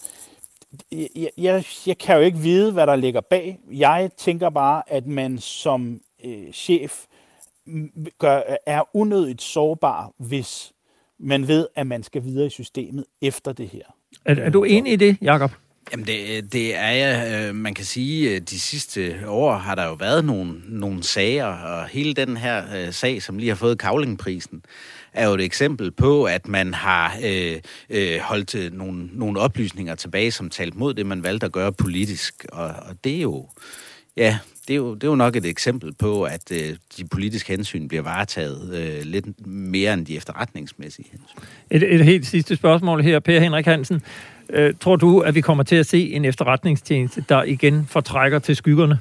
Jeg, 0.92 1.30
jeg, 1.38 1.64
jeg 1.86 1.98
kan 1.98 2.16
jo 2.16 2.22
ikke 2.22 2.38
vide, 2.38 2.72
hvad 2.72 2.86
der 2.86 2.96
ligger 2.96 3.20
bag. 3.20 3.58
Jeg 3.70 4.10
tænker 4.16 4.50
bare, 4.50 4.82
at 4.86 5.06
man 5.06 5.38
som 5.38 6.00
øh, 6.24 6.52
chef 6.52 7.06
gør, 8.18 8.42
er 8.66 8.82
unødigt 8.96 9.42
sårbar, 9.42 10.12
hvis 10.16 10.72
man 11.18 11.48
ved, 11.48 11.68
at 11.74 11.86
man 11.86 12.02
skal 12.02 12.24
videre 12.24 12.46
i 12.46 12.50
systemet 12.50 13.04
efter 13.20 13.52
det 13.52 13.68
her. 13.68 13.84
Er, 14.24 14.34
er 14.34 14.50
du 14.50 14.64
enig 14.64 14.92
i 14.92 14.96
det, 14.96 15.16
Jakob? 15.22 15.50
Jamen 15.92 16.06
det, 16.06 16.52
det 16.52 16.76
er 16.76 16.90
jeg. 16.90 17.48
Øh, 17.48 17.54
man 17.54 17.74
kan 17.74 17.84
sige, 17.84 18.36
at 18.36 18.50
de 18.50 18.60
sidste 18.60 19.14
år 19.26 19.54
har 19.54 19.74
der 19.74 19.86
jo 19.86 19.94
været 19.94 20.24
nogle, 20.24 20.52
nogle 20.64 21.02
sager, 21.02 21.44
og 21.44 21.86
hele 21.86 22.14
den 22.14 22.36
her 22.36 22.62
øh, 22.76 22.92
sag, 22.92 23.22
som 23.22 23.38
lige 23.38 23.48
har 23.48 23.56
fået 23.56 23.78
Kavlingprisen, 23.78 24.62
er 25.12 25.28
jo 25.28 25.34
et 25.34 25.40
eksempel 25.40 25.90
på, 25.90 26.24
at 26.24 26.48
man 26.48 26.74
har 26.74 27.16
øh, 27.24 27.56
øh, 27.90 28.18
holdt 28.20 28.54
øh, 28.54 28.72
nogle, 28.72 29.08
nogle 29.12 29.40
oplysninger 29.40 29.94
tilbage, 29.94 30.30
som 30.30 30.50
talt 30.50 30.74
mod 30.74 30.94
det, 30.94 31.06
man 31.06 31.22
valgte 31.22 31.46
at 31.46 31.52
gøre 31.52 31.72
politisk. 31.72 32.46
Og, 32.52 32.66
og 32.66 32.96
det 33.04 33.16
er 33.16 33.20
jo... 33.20 33.48
Ja, 34.16 34.38
det 34.68 34.74
er, 34.74 34.76
jo, 34.76 34.94
det 34.94 35.04
er 35.04 35.08
jo 35.08 35.14
nok 35.14 35.36
et 35.36 35.46
eksempel 35.46 35.94
på, 35.94 36.22
at 36.22 36.52
øh, 36.52 36.76
de 36.96 37.04
politiske 37.04 37.52
hensyn 37.52 37.88
bliver 37.88 38.02
varetaget 38.02 38.74
øh, 38.74 39.02
lidt 39.04 39.46
mere 39.46 39.94
end 39.94 40.06
de 40.06 40.16
efterretningsmæssige 40.16 41.08
hensyn. 41.10 41.38
Et, 41.70 41.94
et 41.94 42.04
helt 42.04 42.26
sidste 42.26 42.56
spørgsmål 42.56 43.02
her, 43.02 43.20
Per 43.20 43.40
Henrik 43.40 43.64
Hansen. 43.64 44.02
Øh, 44.48 44.74
tror 44.80 44.96
du, 44.96 45.20
at 45.20 45.34
vi 45.34 45.40
kommer 45.40 45.64
til 45.64 45.76
at 45.76 45.86
se 45.86 46.12
en 46.12 46.24
efterretningstjeneste, 46.24 47.24
der 47.28 47.42
igen 47.42 47.86
fortrækker 47.86 48.38
til 48.38 48.56
skyggerne? 48.56 48.98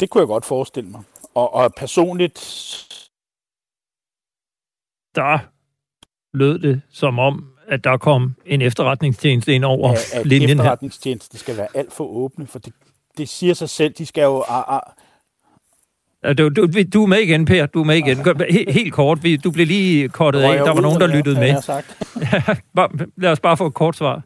Det 0.00 0.10
kunne 0.10 0.20
jeg 0.20 0.28
godt 0.28 0.44
forestille 0.44 0.90
mig. 0.90 1.02
Og, 1.34 1.54
og 1.54 1.74
personligt... 1.76 2.38
Der 5.14 5.38
lød 6.34 6.58
det 6.58 6.82
som 6.90 7.18
om, 7.18 7.52
at 7.68 7.84
der 7.84 7.96
kom 7.96 8.34
en 8.46 8.62
efterretningstjeneste 8.62 9.54
ind 9.54 9.64
over 9.64 9.90
at 10.14 10.26
linjen 10.26 10.48
her. 10.48 10.54
efterretningstjeneste 10.56 11.38
skal 11.38 11.56
være 11.56 11.68
alt 11.74 11.92
for 11.92 12.04
åbne, 12.04 12.46
for 12.46 12.58
det, 12.58 12.72
det 13.16 13.28
siger 13.28 13.54
sig 13.54 13.70
selv, 13.70 13.92
de 13.92 14.06
skal 14.06 14.22
jo... 14.22 14.44
Ah, 14.48 14.74
ah, 14.74 14.80
du, 16.32 16.48
du, 16.48 16.68
du 16.92 17.02
er 17.02 17.06
med 17.06 17.18
igen, 17.18 17.44
Per. 17.44 17.66
Du 17.66 17.80
er 17.80 17.84
med 17.84 17.96
igen. 17.96 18.18
Helt, 18.50 18.72
helt 18.72 18.92
kort. 18.92 19.18
Du 19.44 19.50
blev 19.50 19.66
lige 19.66 20.08
kortet 20.08 20.40
af. 20.40 20.64
Der 20.64 20.74
var 20.74 20.80
nogen, 20.80 21.00
der 21.00 21.06
lyttede 21.06 21.40
med. 21.40 21.62
Sagt. 21.62 21.96
lad 23.22 23.30
os 23.30 23.40
bare 23.40 23.56
få 23.56 23.66
et 23.66 23.74
kort 23.74 23.96
svar. 23.96 24.22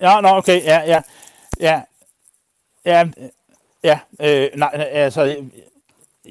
Ja, 0.00 0.20
nå, 0.20 0.28
okay. 0.28 0.62
Ja, 0.64 0.80
ja. 0.86 1.00
Ja, 1.60 1.80
ja, 2.86 3.08
ja 3.84 3.98
øh, 4.20 4.48
nej, 4.56 4.70
altså, 4.90 5.36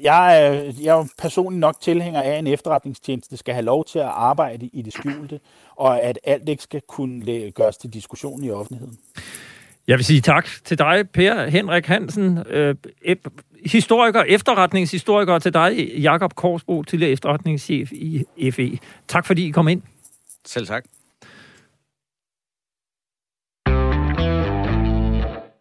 jeg 0.02 0.46
er, 0.46 0.72
jeg 0.80 0.98
er 0.98 1.06
personligt 1.18 1.60
nok 1.60 1.80
tilhænger 1.80 2.22
af, 2.22 2.30
at 2.30 2.38
en 2.38 2.46
efterretningstjeneste 2.46 3.36
skal 3.36 3.54
have 3.54 3.64
lov 3.64 3.84
til 3.84 3.98
at 3.98 4.04
arbejde 4.04 4.66
i 4.66 4.82
det 4.82 4.92
skjulte, 4.92 5.40
og 5.76 6.02
at 6.02 6.18
alt 6.24 6.48
ikke 6.48 6.62
skal 6.62 6.80
kunne 6.88 7.50
gøres 7.50 7.76
til 7.76 7.92
diskussion 7.92 8.44
i 8.44 8.50
offentligheden. 8.50 8.98
Jeg 9.88 9.98
vil 9.98 10.04
sige 10.04 10.20
tak 10.20 10.46
til 10.64 10.78
dig, 10.78 11.10
Per 11.12 11.46
Henrik 11.46 11.86
Hansen, 11.86 12.38
øh, 12.46 12.74
historiker, 13.64 14.22
efterretningshistoriker, 14.22 15.38
til 15.38 15.54
dig, 15.54 15.92
Jakob 15.98 16.34
Korsbo, 16.34 16.82
til 16.82 17.02
efterretningschef 17.02 17.92
i 17.92 18.50
FE. 18.50 18.78
Tak 19.08 19.26
fordi 19.26 19.48
I 19.48 19.50
kom 19.50 19.68
ind. 19.68 19.82
Selv 20.46 20.66
tak. 20.66 20.84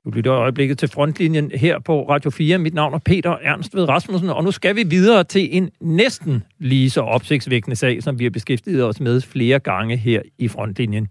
Du 0.09 0.13
lytter 0.15 0.33
øjeblikket 0.33 0.77
til 0.77 0.89
frontlinjen 0.89 1.51
her 1.55 1.79
på 1.79 2.09
Radio 2.09 2.29
4. 2.29 2.57
Mit 2.57 2.73
navn 2.73 2.93
er 2.93 2.97
Peter 2.97 3.37
Ernst 3.43 3.75
ved 3.75 3.89
Rasmussen, 3.89 4.29
og 4.29 4.43
nu 4.43 4.51
skal 4.51 4.75
vi 4.75 4.83
videre 4.83 5.23
til 5.23 5.57
en 5.57 5.69
næsten 5.81 6.43
lige 6.59 6.89
så 6.89 7.01
opsigtsvækkende 7.01 7.75
sag, 7.75 8.03
som 8.03 8.19
vi 8.19 8.23
har 8.23 8.31
beskæftiget 8.31 8.85
os 8.85 8.99
med 8.99 9.21
flere 9.21 9.59
gange 9.59 9.97
her 9.97 10.21
i 10.37 10.47
frontlinjen. 10.47 11.07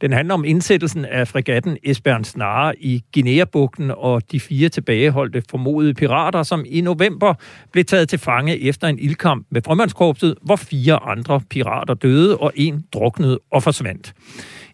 Den 0.00 0.12
handler 0.12 0.34
om 0.34 0.44
indsættelsen 0.44 1.04
af 1.04 1.28
fregatten 1.28 1.76
Esbern 1.82 2.24
Snare 2.24 2.78
i 2.80 3.02
Guinea-bugten 3.14 3.92
og 3.96 4.32
de 4.32 4.40
fire 4.40 4.68
tilbageholdte 4.68 5.42
formodede 5.50 5.94
pirater, 5.94 6.42
som 6.42 6.64
i 6.66 6.80
november 6.80 7.34
blev 7.72 7.84
taget 7.84 8.08
til 8.08 8.18
fange 8.18 8.60
efter 8.60 8.88
en 8.88 8.98
ildkamp 8.98 9.46
med 9.50 9.62
frømandskorpset, 9.64 10.34
hvor 10.42 10.56
fire 10.56 11.02
andre 11.02 11.40
pirater 11.50 11.94
døde 11.94 12.36
og 12.36 12.52
en 12.54 12.84
druknede 12.92 13.38
og 13.50 13.62
forsvandt. 13.62 14.14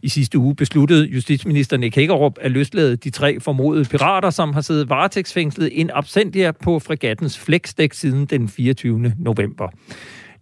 I 0.04 0.08
sidste 0.08 0.38
uge 0.38 0.54
besluttede 0.54 1.06
justitsminister 1.06 1.76
Nick 1.76 1.96
Hækkerup 1.96 2.38
at 2.40 2.50
løslade 2.50 2.96
de 2.96 3.10
tre 3.10 3.40
formodede 3.40 3.84
pirater, 3.84 4.30
som 4.30 4.52
har 4.52 4.60
siddet 4.60 4.88
varetægtsfængslet 4.88 5.80
en 5.80 5.90
absentia 5.94 6.52
på 6.52 6.78
fregattens 6.78 7.38
flexdæk 7.38 7.92
siden 7.92 8.26
den 8.26 8.48
24. 8.48 9.12
november. 9.18 9.68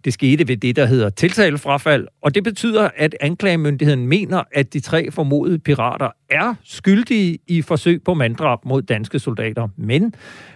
Det 0.05 0.13
skete 0.13 0.47
ved 0.47 0.57
det, 0.57 0.75
der 0.75 0.85
hedder 0.85 1.09
tiltalefrafald, 1.09 2.07
og 2.21 2.35
det 2.35 2.43
betyder, 2.43 2.89
at 2.95 3.15
anklagemyndigheden 3.21 4.07
mener, 4.07 4.43
at 4.51 4.73
de 4.73 4.79
tre 4.79 5.11
formodede 5.11 5.59
pirater 5.59 6.09
er 6.29 6.55
skyldige 6.63 7.37
i 7.47 7.61
forsøg 7.61 8.03
på 8.03 8.13
manddrab 8.13 8.59
mod 8.65 8.81
danske 8.81 9.19
soldater. 9.19 9.67
Men 9.77 10.13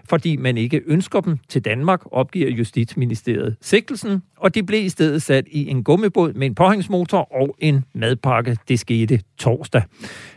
fordi 0.10 0.36
man 0.36 0.58
ikke 0.58 0.82
ønsker 0.86 1.22
dem 1.22 1.38
til 1.50 1.66
Danmark, 1.66 2.02
opgiver 2.12 2.50
Justitsministeriet 2.50 3.56
sigtelsen, 3.62 4.22
og 4.38 4.56
de 4.56 4.64
blev 4.64 4.86
i 4.86 4.90
stedet 4.90 5.22
sat 5.22 5.46
i 5.52 5.68
en 5.68 5.84
gummibåd 5.84 6.34
med 6.34 6.48
en 6.48 6.56
påhængsmotor 6.56 7.36
og 7.42 7.56
en 7.60 7.86
madpakke. 7.94 8.58
Det 8.68 8.80
skete 8.80 9.20
torsdag. 9.38 9.82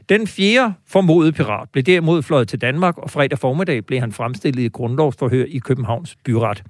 Den 0.08 0.26
fjerde 0.26 0.72
formodede 0.88 1.32
pirat 1.32 1.68
blev 1.72 1.82
derimod 1.82 2.22
fløjet 2.22 2.48
til 2.48 2.61
Danmark, 2.61 2.98
og 2.98 3.11
fredag 3.11 3.38
formiddag 3.38 3.86
blev 3.86 4.00
han 4.00 4.12
fremstillet 4.12 4.62
i 4.62 4.68
grundlovsforhør 4.68 5.44
i 5.48 5.58
Københavns 5.58 6.16
Byret. 6.24 6.62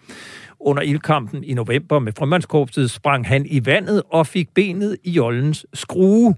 Under 0.60 0.82
ildkampen 0.82 1.44
i 1.44 1.54
november 1.54 1.98
med 1.98 2.12
frømandskorpset 2.18 2.90
sprang 2.90 3.26
han 3.26 3.46
i 3.46 3.66
vandet 3.66 4.02
og 4.10 4.26
fik 4.26 4.54
benet 4.54 4.96
i 5.04 5.10
jollens 5.10 5.66
skrue. 5.74 6.34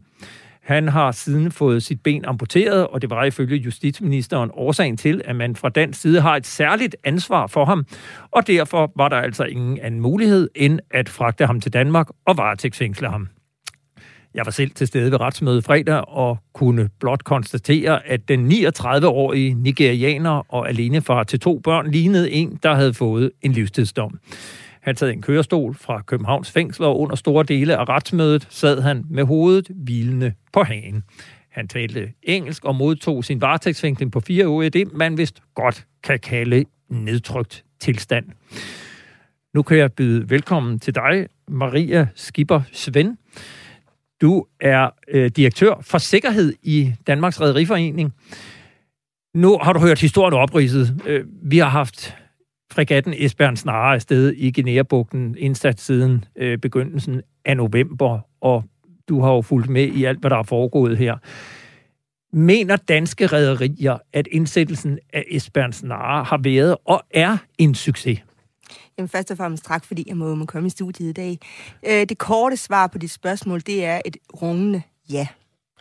Han 0.62 0.88
har 0.88 1.12
siden 1.12 1.52
fået 1.52 1.82
sit 1.82 2.00
ben 2.02 2.24
amputeret, 2.24 2.86
og 2.86 3.02
det 3.02 3.10
var 3.10 3.24
ifølge 3.24 3.56
justitsministeren 3.56 4.50
årsagen 4.54 4.96
til, 4.96 5.22
at 5.24 5.36
man 5.36 5.56
fra 5.56 5.68
dansk 5.68 6.00
side 6.00 6.20
har 6.20 6.36
et 6.36 6.46
særligt 6.46 6.96
ansvar 7.04 7.46
for 7.46 7.64
ham, 7.64 7.86
og 8.30 8.46
derfor 8.46 8.92
var 8.96 9.08
der 9.08 9.16
altså 9.16 9.44
ingen 9.44 9.78
anden 9.82 10.00
mulighed 10.00 10.48
end 10.54 10.80
at 10.90 11.08
fragte 11.08 11.46
ham 11.46 11.60
til 11.60 11.72
Danmark 11.72 12.08
og 12.26 12.36
varetægtsfængsle 12.36 13.08
ham. 13.08 13.28
Jeg 14.34 14.46
var 14.46 14.50
selv 14.50 14.70
til 14.70 14.86
stede 14.86 15.10
ved 15.10 15.20
retsmødet 15.20 15.64
fredag 15.64 16.08
og 16.08 16.38
kunne 16.52 16.88
blot 17.00 17.24
konstatere, 17.24 18.06
at 18.06 18.28
den 18.28 18.52
39-årige 18.52 19.54
nigerianer 19.54 20.52
og 20.54 20.68
alenefar 20.68 21.24
til 21.24 21.40
to 21.40 21.58
børn 21.58 21.90
lignede 21.90 22.30
en, 22.30 22.58
der 22.62 22.74
havde 22.74 22.94
fået 22.94 23.30
en 23.42 23.52
livstidsdom. 23.52 24.18
Han 24.80 24.96
sad 24.96 25.08
i 25.08 25.12
en 25.12 25.22
kørestol 25.22 25.74
fra 25.74 26.02
Københavns 26.02 26.50
fængsel, 26.50 26.84
og 26.84 27.00
under 27.00 27.16
store 27.16 27.44
dele 27.44 27.76
af 27.76 27.88
retsmødet 27.88 28.46
sad 28.50 28.80
han 28.80 29.04
med 29.10 29.24
hovedet 29.24 29.68
hvilende 29.74 30.32
på 30.52 30.62
hagen. 30.62 31.02
Han 31.50 31.68
talte 31.68 32.12
engelsk 32.22 32.64
og 32.64 32.74
modtog 32.74 33.24
sin 33.24 33.40
varetægtsfængsling 33.40 34.12
på 34.12 34.20
fire 34.20 34.48
uger 34.48 34.62
i 34.62 34.68
det, 34.68 34.92
man 34.92 35.18
vist 35.18 35.42
godt 35.54 35.86
kan 36.02 36.18
kalde 36.18 36.64
nedtrykt 36.88 37.64
tilstand. 37.80 38.26
Nu 39.54 39.62
kan 39.62 39.78
jeg 39.78 39.92
byde 39.92 40.30
velkommen 40.30 40.78
til 40.78 40.94
dig, 40.94 41.26
Maria 41.48 42.06
Skipper 42.14 42.60
Svend. 42.72 43.16
Du 44.22 44.46
er 44.60 44.90
øh, 45.08 45.30
direktør 45.36 45.74
for 45.80 45.98
sikkerhed 45.98 46.54
i 46.62 46.92
Danmarks 47.06 47.40
Rederiforening. 47.40 48.14
Nu 49.34 49.58
har 49.62 49.72
du 49.72 49.80
hørt 49.80 50.00
historien 50.00 50.34
opridset. 50.34 51.02
Øh, 51.06 51.24
vi 51.42 51.58
har 51.58 51.68
haft 51.68 52.16
fregatten 52.72 53.14
Esbjørn 53.16 53.56
Snare 53.56 53.94
afsted 53.94 54.32
i 54.32 54.50
Guinea-bugten 54.50 55.36
indsat 55.38 55.80
siden 55.80 56.24
øh, 56.36 56.58
begyndelsen 56.58 57.22
af 57.44 57.56
november, 57.56 58.20
og 58.40 58.64
du 59.08 59.20
har 59.20 59.32
jo 59.32 59.42
fulgt 59.42 59.68
med 59.68 59.84
i 59.84 60.04
alt, 60.04 60.20
hvad 60.20 60.30
der 60.30 60.36
er 60.36 60.42
foregået 60.42 60.98
her. 60.98 61.16
Mener 62.32 62.76
danske 62.76 63.26
rædderier, 63.26 63.98
at 64.12 64.28
indsættelsen 64.32 64.98
af 65.12 65.24
Esbjørn 65.30 65.72
Snare 65.72 66.24
har 66.24 66.38
været 66.38 66.76
og 66.84 67.02
er 67.10 67.36
en 67.58 67.74
succes? 67.74 68.18
Jamen 69.02 69.08
først 69.08 69.30
og 69.30 69.36
fremmest 69.36 69.64
tak, 69.64 69.84
fordi 69.84 70.04
jeg 70.06 70.16
må, 70.16 70.34
må 70.34 70.44
komme 70.44 70.66
i 70.66 70.70
studiet 70.70 71.08
i 71.08 71.12
dag. 71.12 71.38
Øh, 71.86 72.06
det 72.08 72.18
korte 72.18 72.56
svar 72.56 72.86
på 72.86 72.98
dit 72.98 73.10
spørgsmål, 73.10 73.60
det 73.60 73.84
er 73.84 74.00
et 74.04 74.16
rungende 74.42 74.82
ja. 75.10 75.26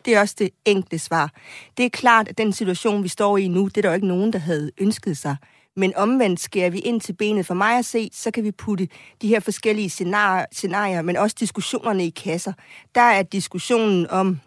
Det 0.06 0.16
er 0.16 0.20
også 0.20 0.36
det 0.40 0.50
enkle 0.66 1.00
svar. 1.00 1.34
Det 1.78 1.86
er 1.86 1.90
klart, 1.90 2.28
at 2.28 2.38
den 2.38 2.54
situation, 2.54 3.04
vi 3.04 3.08
står 3.08 3.38
i 3.38 3.48
nu, 3.48 3.66
det 3.66 3.78
er 3.78 3.82
der 3.82 3.90
jo 3.90 3.96
ikke 3.96 4.08
nogen, 4.08 4.34
der 4.34 4.40
havde 4.40 4.72
ønsket 4.78 5.18
sig. 5.18 5.36
Men 5.76 5.96
omvendt 5.96 6.40
skærer 6.40 6.70
vi 6.70 6.80
ind 6.80 7.02
til 7.02 7.14
benet 7.14 7.46
for 7.46 7.54
mig 7.54 7.78
at 7.78 7.86
se, 7.86 8.10
så 8.14 8.32
kan 8.32 8.44
vi 8.44 8.52
putte 8.52 8.88
de 9.22 9.28
her 9.28 9.40
forskellige 9.40 9.90
scenarier, 9.90 10.46
scenarier 10.52 11.02
men 11.02 11.18
også 11.18 11.36
diskussionerne 11.40 12.06
i 12.06 12.10
kasser. 12.10 12.54
Der 12.96 13.02
er 13.02 13.24
diskussionen 13.24 14.08
om 14.10 14.40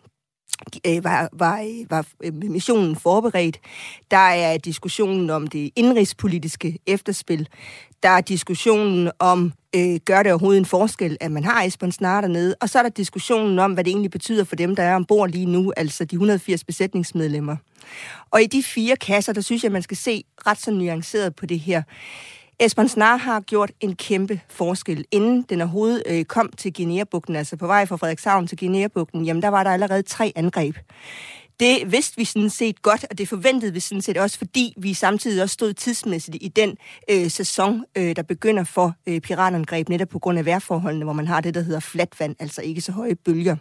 Øh, 0.86 1.04
var, 1.04 1.28
var, 1.32 1.84
var 1.90 2.06
øh, 2.24 2.34
missionen 2.34 2.96
forberedt. 2.96 3.60
Der 4.10 4.16
er 4.16 4.58
diskussionen 4.58 5.30
om 5.30 5.46
det 5.46 5.70
indrigspolitiske 5.76 6.78
efterspil. 6.86 7.48
Der 8.02 8.08
er 8.08 8.20
diskussionen 8.20 9.10
om, 9.18 9.52
øh, 9.76 10.00
gør 10.04 10.22
det 10.22 10.32
overhovedet 10.32 10.58
en 10.58 10.64
forskel, 10.64 11.16
at 11.20 11.32
man 11.32 11.44
har 11.44 11.62
Esbern 11.62 11.92
Snare 11.92 12.22
dernede? 12.22 12.54
Og 12.60 12.68
så 12.68 12.78
er 12.78 12.82
der 12.82 12.90
diskussionen 12.90 13.58
om, 13.58 13.72
hvad 13.72 13.84
det 13.84 13.90
egentlig 13.90 14.10
betyder 14.10 14.44
for 14.44 14.56
dem, 14.56 14.76
der 14.76 14.82
er 14.82 14.96
ombord 14.96 15.30
lige 15.30 15.46
nu, 15.46 15.72
altså 15.76 16.04
de 16.04 16.14
180 16.14 16.64
besætningsmedlemmer. 16.64 17.56
Og 18.30 18.42
i 18.42 18.46
de 18.46 18.62
fire 18.62 18.96
kasser, 18.96 19.32
der 19.32 19.40
synes 19.40 19.64
jeg, 19.64 19.72
man 19.72 19.82
skal 19.82 19.96
se 19.96 20.24
ret 20.46 20.60
så 20.60 20.70
nuanceret 20.70 21.36
på 21.36 21.46
det 21.46 21.60
her. 21.60 21.82
Esben 22.60 22.88
Snar 22.88 23.16
har 23.16 23.40
gjort 23.40 23.72
en 23.80 23.96
kæmpe 23.96 24.40
forskel. 24.48 25.04
Inden 25.10 25.42
den 25.42 25.60
overhovedet 25.60 26.02
øh, 26.06 26.24
kom 26.24 26.50
til 26.56 26.72
Guinea-bugten, 26.72 27.36
altså 27.36 27.56
på 27.56 27.66
vej 27.66 27.86
fra 27.86 27.96
Frederikshavn 27.96 28.46
til 28.46 28.58
Guinea-bugten, 28.58 29.24
jamen 29.24 29.42
der 29.42 29.48
var 29.48 29.64
der 29.64 29.70
allerede 29.70 30.02
tre 30.02 30.32
angreb. 30.36 30.76
Det 31.60 31.92
vidste 31.92 32.16
vi 32.16 32.24
sådan 32.24 32.50
set 32.50 32.82
godt, 32.82 33.06
og 33.10 33.18
det 33.18 33.28
forventede 33.28 33.72
vi 33.72 33.80
sådan 33.80 34.02
set 34.02 34.16
også, 34.16 34.38
fordi 34.38 34.74
vi 34.76 34.94
samtidig 34.94 35.42
også 35.42 35.52
stod 35.52 35.72
tidsmæssigt 35.72 36.36
i 36.40 36.48
den 36.48 36.76
øh, 37.10 37.30
sæson, 37.30 37.84
øh, 37.96 38.16
der 38.16 38.22
begynder 38.22 38.64
for 38.64 38.94
øh, 39.06 39.20
piratangreb, 39.20 39.88
netop 39.88 40.08
på 40.08 40.18
grund 40.18 40.38
af 40.38 40.46
vejrforholdene, 40.46 41.04
hvor 41.04 41.12
man 41.12 41.26
har 41.26 41.40
det, 41.40 41.54
der 41.54 41.60
hedder 41.60 41.80
flatvand, 41.80 42.36
altså 42.38 42.62
ikke 42.62 42.80
så 42.80 42.92
høje 42.92 43.14
bølger. 43.14 43.56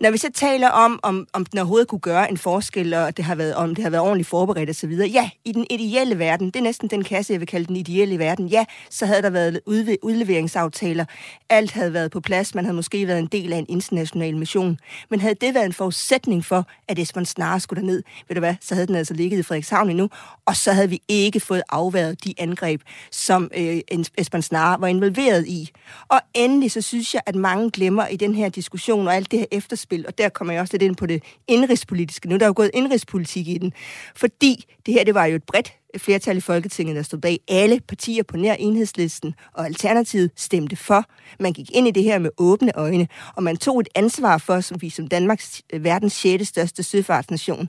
Når 0.00 0.10
vi 0.10 0.18
så 0.18 0.30
taler 0.34 0.68
om, 0.68 1.00
om, 1.02 1.26
om 1.32 1.44
den 1.44 1.58
overhovedet 1.58 1.88
kunne 1.88 2.00
gøre 2.00 2.30
en 2.30 2.38
forskel, 2.38 2.94
og 2.94 3.16
det 3.16 3.24
har 3.24 3.34
været, 3.34 3.54
om 3.54 3.74
det 3.74 3.84
har 3.84 3.90
været 3.90 4.02
ordentligt 4.02 4.28
forberedt 4.28 4.70
osv., 4.70 4.90
ja, 4.90 5.30
i 5.44 5.52
den 5.52 5.66
ideelle 5.70 6.18
verden, 6.18 6.46
det 6.46 6.56
er 6.56 6.62
næsten 6.62 6.88
den 6.88 7.04
kasse, 7.04 7.32
jeg 7.32 7.40
vil 7.40 7.48
kalde 7.48 7.66
den 7.66 7.76
ideelle 7.76 8.18
verden, 8.18 8.46
ja, 8.46 8.64
så 8.90 9.06
havde 9.06 9.22
der 9.22 9.30
været 9.30 9.60
udleveringsaftaler, 10.02 11.04
alt 11.50 11.70
havde 11.70 11.92
været 11.92 12.10
på 12.10 12.20
plads, 12.20 12.54
man 12.54 12.64
havde 12.64 12.76
måske 12.76 13.06
været 13.06 13.18
en 13.18 13.26
del 13.26 13.52
af 13.52 13.58
en 13.58 13.66
international 13.68 14.36
mission, 14.36 14.78
men 15.10 15.20
havde 15.20 15.34
det 15.34 15.54
været 15.54 15.66
en 15.66 15.72
forudsætning 15.72 16.44
for, 16.44 16.66
at 16.88 16.98
Esben 16.98 17.26
snarere 17.26 17.60
skulle 17.60 17.80
derned, 17.80 18.02
ved 18.28 18.34
du 18.34 18.40
hvad, 18.40 18.54
så 18.60 18.74
havde 18.74 18.86
den 18.86 18.94
altså 18.94 19.14
ligget 19.14 19.38
i 19.38 19.42
Frederikshavn 19.42 19.90
endnu, 19.90 20.08
og 20.46 20.56
så 20.56 20.72
havde 20.72 20.90
vi 20.90 21.02
ikke 21.08 21.40
fået 21.40 21.62
afværet 21.68 22.24
de 22.24 22.34
angreb, 22.38 22.82
som 23.12 23.50
øh, 23.56 23.80
Esben 24.18 24.42
Snare 24.42 24.80
var 24.80 24.86
involveret 24.86 25.46
i. 25.46 25.70
Og 26.08 26.20
endelig 26.34 26.70
så 26.70 26.80
synes 26.80 27.14
jeg, 27.14 27.22
at 27.26 27.34
mange 27.34 27.70
glemmer 27.70 28.06
i 28.06 28.16
den 28.16 28.34
her 28.34 28.48
diskussion 28.48 29.08
og 29.08 29.14
alt 29.14 29.30
det 29.30 29.38
her 29.38 29.46
efterspil, 29.52 29.87
efterspil, 29.88 30.06
og 30.06 30.18
der 30.18 30.28
kommer 30.28 30.52
jeg 30.52 30.60
også 30.60 30.74
lidt 30.74 30.82
ind 30.82 30.96
på 30.96 31.06
det 31.06 31.22
indrigspolitiske. 31.48 32.28
Nu 32.28 32.34
er 32.34 32.38
der 32.38 32.46
jo 32.46 32.52
gået 32.56 32.70
indrigspolitik 32.74 33.48
i 33.48 33.58
den, 33.58 33.72
fordi 34.14 34.64
det 34.86 34.94
her 34.94 35.04
det 35.04 35.14
var 35.14 35.24
jo 35.24 35.36
et 35.36 35.42
bredt 35.42 35.72
flertal 35.96 36.36
i 36.36 36.40
Folketinget, 36.40 36.96
der 36.96 37.02
stod 37.02 37.18
bag 37.18 37.40
alle 37.48 37.80
partier 37.88 38.22
på 38.22 38.36
nær 38.36 38.54
enhedslisten, 38.54 39.34
og 39.54 39.64
Alternativet 39.64 40.30
stemte 40.36 40.76
for. 40.76 41.04
Man 41.40 41.52
gik 41.52 41.70
ind 41.72 41.88
i 41.88 41.90
det 41.90 42.02
her 42.02 42.18
med 42.18 42.30
åbne 42.38 42.72
øjne, 42.74 43.08
og 43.36 43.42
man 43.42 43.56
tog 43.56 43.80
et 43.80 43.88
ansvar 43.94 44.38
for, 44.38 44.60
som 44.60 44.82
vi 44.82 44.90
som 44.90 45.08
Danmarks 45.08 45.62
øh, 45.72 45.84
verdens 45.84 46.12
6. 46.12 46.48
største 46.48 46.82
søfartsnation, 46.82 47.68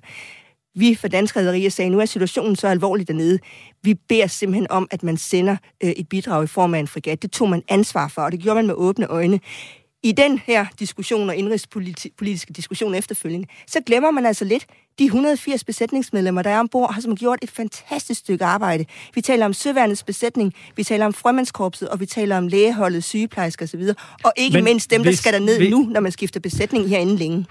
vi 0.75 0.95
fra 0.95 1.07
danske 1.07 1.39
Rederier 1.39 1.69
sagde, 1.69 1.89
nu 1.89 1.99
er 1.99 2.05
situationen 2.05 2.55
så 2.55 2.67
alvorlig 2.67 3.07
dernede. 3.07 3.39
Vi 3.83 3.93
beder 3.93 4.27
simpelthen 4.27 4.71
om, 4.71 4.87
at 4.91 5.03
man 5.03 5.17
sender 5.17 5.57
øh, 5.83 5.89
et 5.89 6.09
bidrag 6.09 6.43
i 6.43 6.47
form 6.47 6.73
af 6.73 6.79
en 6.79 6.87
fregat. 6.87 7.21
Det 7.21 7.31
tog 7.31 7.49
man 7.49 7.63
ansvar 7.67 8.07
for, 8.07 8.21
og 8.21 8.31
det 8.31 8.39
gjorde 8.39 8.55
man 8.55 8.67
med 8.67 8.75
åbne 8.77 9.07
øjne 9.07 9.39
i 10.03 10.11
den 10.11 10.39
her 10.45 10.65
diskussion 10.79 11.29
og 11.29 11.35
indrigspolitiske 11.35 12.53
diskussion 12.53 12.95
efterfølgende, 12.95 13.47
så 13.67 13.81
glemmer 13.85 14.11
man 14.11 14.25
altså 14.25 14.45
lidt 14.45 14.65
de 14.99 15.05
180 15.05 15.63
besætningsmedlemmer, 15.63 16.41
der 16.41 16.49
er 16.49 16.59
ombord, 16.59 16.93
har 16.93 17.01
som 17.01 17.15
gjort 17.15 17.39
et 17.41 17.49
fantastisk 17.49 18.19
stykke 18.19 18.45
arbejde. 18.45 18.85
Vi 19.15 19.21
taler 19.21 19.45
om 19.45 19.53
søværnets 19.53 20.03
besætning, 20.03 20.53
vi 20.75 20.83
taler 20.83 21.05
om 21.05 21.13
frømandskorpset, 21.13 21.89
og 21.89 21.99
vi 21.99 22.05
taler 22.05 22.37
om 22.37 22.47
lægeholdet, 22.47 23.03
sygeplejersker 23.03 23.65
osv. 23.65 23.81
Og 24.23 24.33
ikke 24.37 24.57
Men 24.57 24.63
mindst 24.63 24.91
dem, 24.91 25.01
hvis, 25.01 25.15
der 25.15 25.21
skal 25.21 25.33
der 25.33 25.45
ned 25.45 25.59
vi... 25.59 25.69
nu, 25.69 25.81
når 25.81 25.99
man 25.99 26.11
skifter 26.11 26.39
besætning 26.39 26.89
herinde 26.89 27.15
længe. 27.15 27.45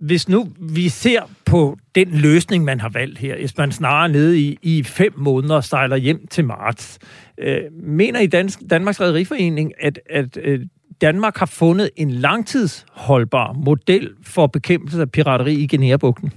Hvis 0.00 0.28
nu 0.28 0.48
vi 0.60 0.88
ser 0.88 1.22
på 1.44 1.76
den 1.94 2.08
løsning, 2.08 2.64
man 2.64 2.80
har 2.80 2.88
valgt 2.88 3.18
her, 3.18 3.36
hvis 3.36 3.56
man 3.56 3.72
snarere 3.72 4.08
nede 4.08 4.40
i, 4.40 4.58
i 4.62 4.82
fem 4.82 5.12
måneder 5.16 5.60
sejler 5.60 5.96
hjem 5.96 6.26
til 6.26 6.44
marts, 6.44 6.98
øh, 7.38 7.60
mener 7.82 8.20
I 8.20 8.26
Dansk, 8.26 8.60
Danmarks 8.70 9.00
Rederiforening, 9.00 9.72
at, 9.80 10.00
at 10.10 10.36
øh, 10.42 10.60
Danmark 11.00 11.36
har 11.36 11.46
fundet 11.46 11.90
en 11.96 12.10
langtidsholdbar 12.10 13.52
model 13.52 14.10
for 14.24 14.46
bekæmpelse 14.46 15.00
af 15.00 15.10
pirateri 15.10 15.54
i 15.54 15.66
Guinea-bugten? 15.66 16.32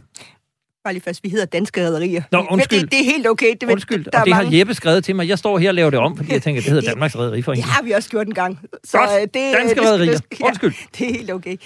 bare 0.84 0.94
lige 0.94 1.04
fast, 1.04 1.24
vi 1.24 1.30
hedder 1.30 1.46
danske 1.46 1.86
rædderier. 1.86 2.22
Nå, 2.32 2.46
undskyld. 2.50 2.82
Det, 2.82 2.92
det, 2.92 3.00
er 3.00 3.04
helt 3.04 3.28
okay. 3.28 3.54
Det, 3.62 3.72
undskyld, 3.72 4.06
der 4.06 4.20
og 4.20 4.26
det 4.26 4.32
mange... 4.32 4.52
har 4.52 4.58
Jeppe 4.58 4.74
skrevet 4.74 5.04
til 5.04 5.16
mig. 5.16 5.28
Jeg 5.28 5.40
står 5.40 5.58
her 5.58 5.70
og 5.70 5.76
laver 5.76 5.90
det 5.90 6.00
om, 6.00 6.18
fordi 6.18 6.34
jeg 6.34 6.42
tænker, 6.42 6.62
det 6.62 6.72
hedder 6.72 6.90
Danmarks 6.92 7.18
Rædderiforening. 7.18 7.66
Det 7.66 7.74
har 7.74 7.84
vi 7.84 7.92
også 7.92 8.10
gjort 8.10 8.28
en 8.28 8.34
gang. 8.34 8.60
Så 8.84 8.98
Godt. 8.98 9.10
øh, 9.10 9.22
det, 9.22 9.34
Danske 9.34 9.80
det, 9.80 9.88
Rædderier. 9.88 10.18
det, 10.18 10.24
ja, 10.40 10.46
Undskyld. 10.46 10.74
Det 10.98 11.10
er 11.10 11.14
helt 11.14 11.32
okay. 11.32 11.58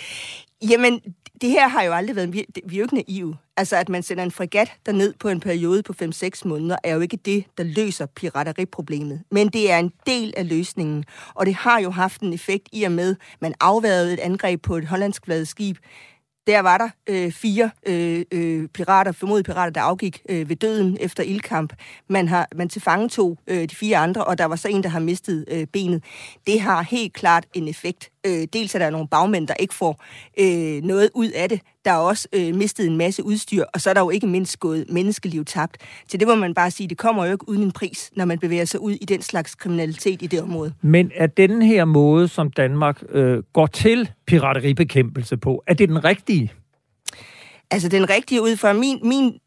Jamen, 0.70 1.00
det 1.42 1.50
her 1.50 1.68
har 1.68 1.84
jo 1.84 1.94
aldrig 1.94 2.16
været... 2.16 2.34
Vi, 2.34 2.46
vi 2.66 2.76
er 2.76 2.80
jo 2.80 2.84
ikke 2.84 2.96
naive. 2.96 3.36
Altså, 3.58 3.76
at 3.76 3.90
man 3.90 4.04
sender 4.04 4.24
en 4.24 4.32
fregat 4.32 4.72
derned 4.86 5.14
på 5.20 5.30
en 5.30 5.40
periode 5.40 5.84
på 5.84 5.94
5-6 6.04 6.30
måneder, 6.46 6.76
er 6.84 6.94
jo 6.94 7.00
ikke 7.00 7.18
det, 7.18 7.46
der 7.58 7.64
løser 7.64 8.06
pirateriproblemet. 8.06 9.22
Men 9.32 9.48
det 9.48 9.72
er 9.72 9.78
en 9.78 9.92
del 10.06 10.34
af 10.38 10.50
løsningen. 10.50 11.06
Og 11.34 11.46
det 11.46 11.56
har 11.56 11.80
jo 11.80 11.90
haft 11.90 12.22
en 12.22 12.34
effekt 12.34 12.70
i 12.72 12.84
og 12.84 12.92
med, 12.92 13.16
man 13.42 13.54
afværede 13.60 14.14
et 14.14 14.20
angreb 14.20 14.62
på 14.62 14.78
et 14.78 14.86
hollandsk 14.86 15.24
skib. 15.44 15.78
Der 16.48 16.60
var 16.60 16.78
der 16.78 16.90
øh, 17.10 17.32
fire 17.32 17.72
øh, 17.88 18.26
øh, 18.32 18.68
pirater, 18.68 19.12
formodede 19.12 19.44
pirater, 19.44 19.72
der 19.72 19.82
afgik 19.82 20.22
øh, 20.30 20.50
ved 20.50 20.56
døden 20.56 20.98
efter 21.00 21.24
ildkamp. 21.24 21.74
Man 22.10 22.28
har 22.28 22.48
man 22.56 22.70
tilfangetog 22.70 23.40
øh, 23.48 23.70
de 23.70 23.76
fire 23.76 23.98
andre, 23.98 24.24
og 24.24 24.38
der 24.38 24.46
var 24.46 24.56
så 24.56 24.68
en, 24.68 24.84
der 24.84 24.90
har 24.90 25.00
mistet 25.00 25.46
øh, 25.48 25.68
benet. 25.68 26.04
Det 26.48 26.62
har 26.62 26.82
helt 26.82 27.14
klart 27.14 27.46
en 27.54 27.68
effekt. 27.68 28.13
Øh, 28.26 28.48
dels 28.54 28.76
er 28.76 28.80
der 28.80 28.90
nogle 28.90 29.08
bagmænd, 29.08 29.48
der 29.48 29.54
ikke 29.60 29.74
får 29.74 30.04
øh, 30.40 30.84
noget 30.84 31.10
ud 31.14 31.30
af 31.30 31.50
det. 31.50 31.62
Der 31.86 31.92
er 31.92 31.98
også 31.98 32.28
øh, 32.34 32.56
mistet 32.56 32.88
en 32.88 32.98
masse 32.98 33.24
udstyr, 33.24 33.64
og 33.74 33.82
så 33.82 33.90
er 33.90 33.94
der 33.94 34.02
jo 34.02 34.10
ikke 34.10 34.28
mindst 34.28 34.60
gået 34.60 34.86
menneskeliv 34.90 35.46
tabt. 35.46 35.78
Til 36.08 36.20
det 36.20 36.28
må 36.28 36.36
man 36.36 36.54
bare 36.54 36.72
sige, 36.72 36.88
det 36.88 36.98
kommer 36.98 37.26
jo 37.26 37.32
ikke 37.32 37.50
uden 37.50 37.64
en 37.64 37.72
pris, 37.72 38.12
når 38.16 38.26
man 38.26 38.40
bevæger 38.40 38.66
sig 38.66 38.80
ud 38.80 38.92
i 38.92 39.06
den 39.06 39.22
slags 39.22 39.56
kriminalitet 39.56 40.22
i 40.22 40.28
det 40.28 40.42
område. 40.42 40.74
Men 40.82 41.12
er 41.16 41.28
den 41.28 41.62
her 41.62 41.86
måde, 41.86 42.28
som 42.28 42.52
Danmark 42.52 43.04
øh, 43.10 43.44
går 43.54 43.68
til 43.68 44.10
pirateribekæmpelse 44.28 45.38
på, 45.38 45.64
er 45.68 45.74
det 45.74 45.90
den 45.90 46.04
rigtige? 46.04 46.52
Altså 47.72 47.90
den 47.90 48.10
rigtige 48.10 48.42
ud 48.42 48.56
fra 48.56 48.74
min, 48.74 49.00
min 49.04 49.40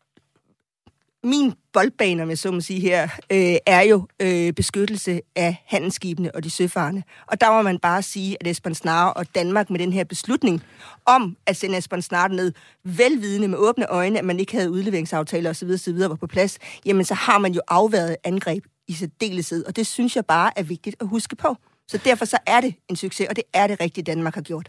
min 1.27 1.53
boldbane, 1.73 2.23
om 2.23 2.29
jeg 2.29 2.39
så 2.39 2.51
må 2.51 2.61
sige 2.61 2.81
her, 2.81 3.03
øh, 3.33 3.57
er 3.67 3.83
jo 3.83 4.07
øh, 4.23 4.53
beskyttelse 4.53 5.21
af 5.37 5.63
handelsskibene 5.67 6.35
og 6.35 6.45
de 6.45 6.51
søfarende. 6.51 7.03
Og 7.27 7.41
der 7.41 7.53
må 7.53 7.63
man 7.63 7.79
bare 7.79 8.03
sige, 8.03 8.37
at 8.41 8.47
Esbern 8.47 8.75
Snare 8.75 9.13
og 9.13 9.35
Danmark 9.35 9.71
med 9.71 9.79
den 9.79 9.93
her 9.93 10.05
beslutning 10.05 10.63
om 11.07 11.37
at 11.47 11.57
sende 11.57 11.79
Esbern 11.79 12.03
Snare 12.03 12.29
ned, 12.29 12.53
velvidende 12.85 13.49
med 13.49 13.59
åbne 13.59 13.87
øjne, 13.87 14.19
at 14.19 14.25
man 14.25 14.41
ikke 14.41 14.53
havde 14.53 14.71
udleveringsaftaler 14.71 15.51
osv., 15.51 15.71
osv. 15.71 15.99
var 15.99 16.15
på 16.15 16.27
plads, 16.27 16.59
jamen 16.87 17.05
så 17.05 17.15
har 17.15 17.39
man 17.39 17.53
jo 17.53 17.61
afværet 17.69 18.17
angreb 18.25 18.65
i 18.89 18.93
særdeleshed, 18.93 19.65
og 19.65 19.77
det 19.77 19.87
synes 19.87 20.17
jeg 20.17 20.27
bare 20.27 20.59
er 20.59 20.63
vigtigt 20.63 20.97
at 21.01 21.09
huske 21.09 21.37
på. 21.37 21.57
Så 21.89 22.01
derfor 22.05 22.25
så 22.25 22.39
er 22.47 22.61
det 22.61 22.75
en 22.91 22.97
succes, 22.97 23.29
og 23.29 23.37
det 23.37 23.45
er 23.55 23.67
det 23.67 23.81
rigtige, 23.81 24.05
Danmark 24.05 24.35
har 24.35 24.43
gjort. 24.43 24.69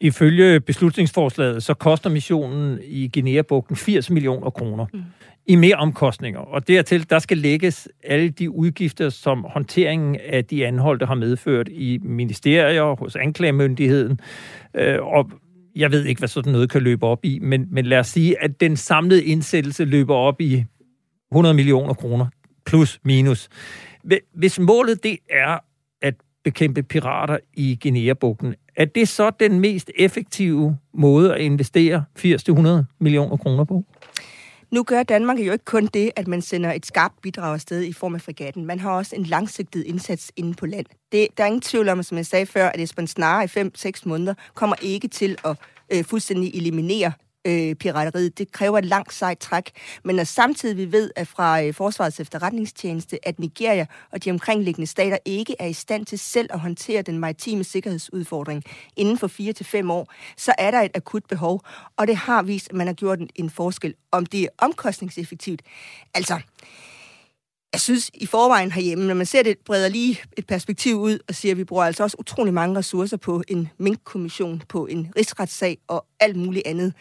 Ifølge 0.00 0.60
beslutningsforslaget, 0.60 1.62
så 1.62 1.74
koster 1.74 2.10
missionen 2.10 2.78
i 2.84 3.08
Guinea-bugten 3.08 3.76
80 3.76 4.10
millioner 4.10 4.50
kroner 4.50 4.86
mm 4.92 5.02
i 5.48 5.54
mere 5.54 5.74
omkostninger. 5.74 6.40
Og 6.40 6.68
dertil, 6.68 7.10
der 7.10 7.18
skal 7.18 7.38
lægges 7.38 7.88
alle 8.04 8.28
de 8.28 8.50
udgifter, 8.50 9.08
som 9.08 9.46
håndteringen 9.48 10.16
af 10.28 10.44
de 10.44 10.66
anholdte 10.66 11.06
har 11.06 11.14
medført 11.14 11.68
i 11.68 11.98
ministerier, 12.02 12.96
hos 12.98 13.16
anklagemyndigheden. 13.16 14.20
Øh, 14.74 15.02
og 15.02 15.30
jeg 15.76 15.92
ved 15.92 16.04
ikke, 16.04 16.18
hvad 16.18 16.28
sådan 16.28 16.52
noget 16.52 16.70
kan 16.70 16.82
løbe 16.82 17.06
op 17.06 17.24
i, 17.24 17.38
men, 17.42 17.66
men 17.70 17.86
lad 17.86 17.98
os 17.98 18.06
sige, 18.06 18.42
at 18.42 18.60
den 18.60 18.76
samlede 18.76 19.24
indsættelse 19.24 19.84
løber 19.84 20.14
op 20.14 20.40
i 20.40 20.64
100 21.32 21.54
millioner 21.54 21.94
kroner, 21.94 22.26
plus 22.66 23.00
minus. 23.04 23.48
Hvis 24.34 24.58
målet 24.58 25.02
det 25.02 25.18
er 25.30 25.58
at 26.02 26.14
bekæmpe 26.44 26.82
pirater 26.82 27.38
i 27.54 27.78
Guinea-bugten, 27.82 28.54
er 28.76 28.84
det 28.84 29.08
så 29.08 29.30
den 29.40 29.60
mest 29.60 29.90
effektive 29.98 30.76
måde 30.94 31.34
at 31.34 31.40
investere 31.40 32.04
80-100 32.18 32.96
millioner 33.00 33.36
kroner 33.36 33.64
på? 33.64 33.84
Nu 34.70 34.82
gør 34.82 35.02
Danmark 35.02 35.38
jo 35.38 35.52
ikke 35.52 35.64
kun 35.64 35.86
det, 35.86 36.10
at 36.16 36.28
man 36.28 36.42
sender 36.42 36.72
et 36.72 36.86
skarpt 36.86 37.22
bidrag 37.22 37.54
afsted 37.54 37.82
i 37.82 37.92
form 37.92 38.14
af 38.14 38.20
fregatten. 38.20 38.66
Man 38.66 38.80
har 38.80 38.90
også 38.90 39.16
en 39.16 39.24
langsigtet 39.24 39.84
indsats 39.84 40.32
inde 40.36 40.54
på 40.54 40.66
land. 40.66 40.86
Det, 41.12 41.28
der 41.36 41.42
er 41.42 41.46
ingen 41.46 41.60
tvivl 41.60 41.88
om, 41.88 42.02
som 42.02 42.16
jeg 42.16 42.26
sagde 42.26 42.46
før, 42.46 42.68
at 42.68 42.80
Esben 42.80 43.06
Snare 43.06 43.44
i 43.44 43.46
5-6 43.46 43.90
måneder 44.04 44.34
kommer 44.54 44.76
ikke 44.82 45.08
til 45.08 45.38
at 45.44 45.56
øh, 45.92 46.04
fuldstændig 46.04 46.54
eliminere 46.54 47.12
øh, 47.48 47.74
pirateriet. 47.74 48.38
Det 48.38 48.52
kræver 48.52 48.78
et 48.78 48.84
langt 48.84 49.14
sejt 49.14 49.38
træk. 49.38 49.70
Men 50.04 50.16
når 50.16 50.24
samtidig 50.24 50.76
vi 50.76 50.92
ved, 50.92 51.10
at 51.16 51.28
fra 51.28 51.62
øh, 51.62 51.74
Forsvarets 51.74 52.20
efterretningstjeneste, 52.20 53.28
at 53.28 53.38
Nigeria 53.38 53.86
og 54.12 54.24
de 54.24 54.30
omkringliggende 54.30 54.86
stater 54.86 55.18
ikke 55.24 55.56
er 55.58 55.66
i 55.66 55.72
stand 55.72 56.06
til 56.06 56.18
selv 56.18 56.48
at 56.52 56.60
håndtere 56.60 57.02
den 57.02 57.18
maritime 57.18 57.64
sikkerhedsudfordring 57.64 58.64
inden 58.96 59.18
for 59.18 59.26
4 59.26 59.52
til 59.52 59.66
fem 59.66 59.90
år, 59.90 60.12
så 60.36 60.54
er 60.58 60.70
der 60.70 60.80
et 60.80 60.90
akut 60.94 61.22
behov. 61.28 61.62
Og 61.96 62.06
det 62.06 62.16
har 62.16 62.42
vist, 62.42 62.68
at 62.68 62.74
man 62.74 62.86
har 62.86 62.94
gjort 62.94 63.18
en, 63.18 63.30
en 63.34 63.50
forskel. 63.50 63.94
Om 64.12 64.26
det 64.26 64.42
er 64.42 64.48
omkostningseffektivt. 64.58 65.62
Altså, 66.14 66.40
jeg 67.72 67.80
synes 67.80 68.10
i 68.14 68.26
forvejen 68.26 68.72
herhjemme, 68.72 69.06
når 69.06 69.14
man 69.14 69.26
ser 69.26 69.42
det, 69.42 69.58
breder 69.58 69.88
lige 69.88 70.20
et 70.36 70.46
perspektiv 70.46 70.96
ud 70.96 71.18
og 71.28 71.34
siger, 71.34 71.52
at 71.52 71.58
vi 71.58 71.64
bruger 71.64 71.84
altså 71.84 72.02
også 72.02 72.16
utrolig 72.20 72.54
mange 72.54 72.78
ressourcer 72.78 73.16
på 73.16 73.42
en 73.48 73.68
minkkommission, 73.78 74.62
på 74.68 74.86
en 74.86 75.12
rigsretssag 75.16 75.78
og 75.88 76.06
alt 76.20 76.36
muligt 76.36 76.66
andet. 76.66 76.94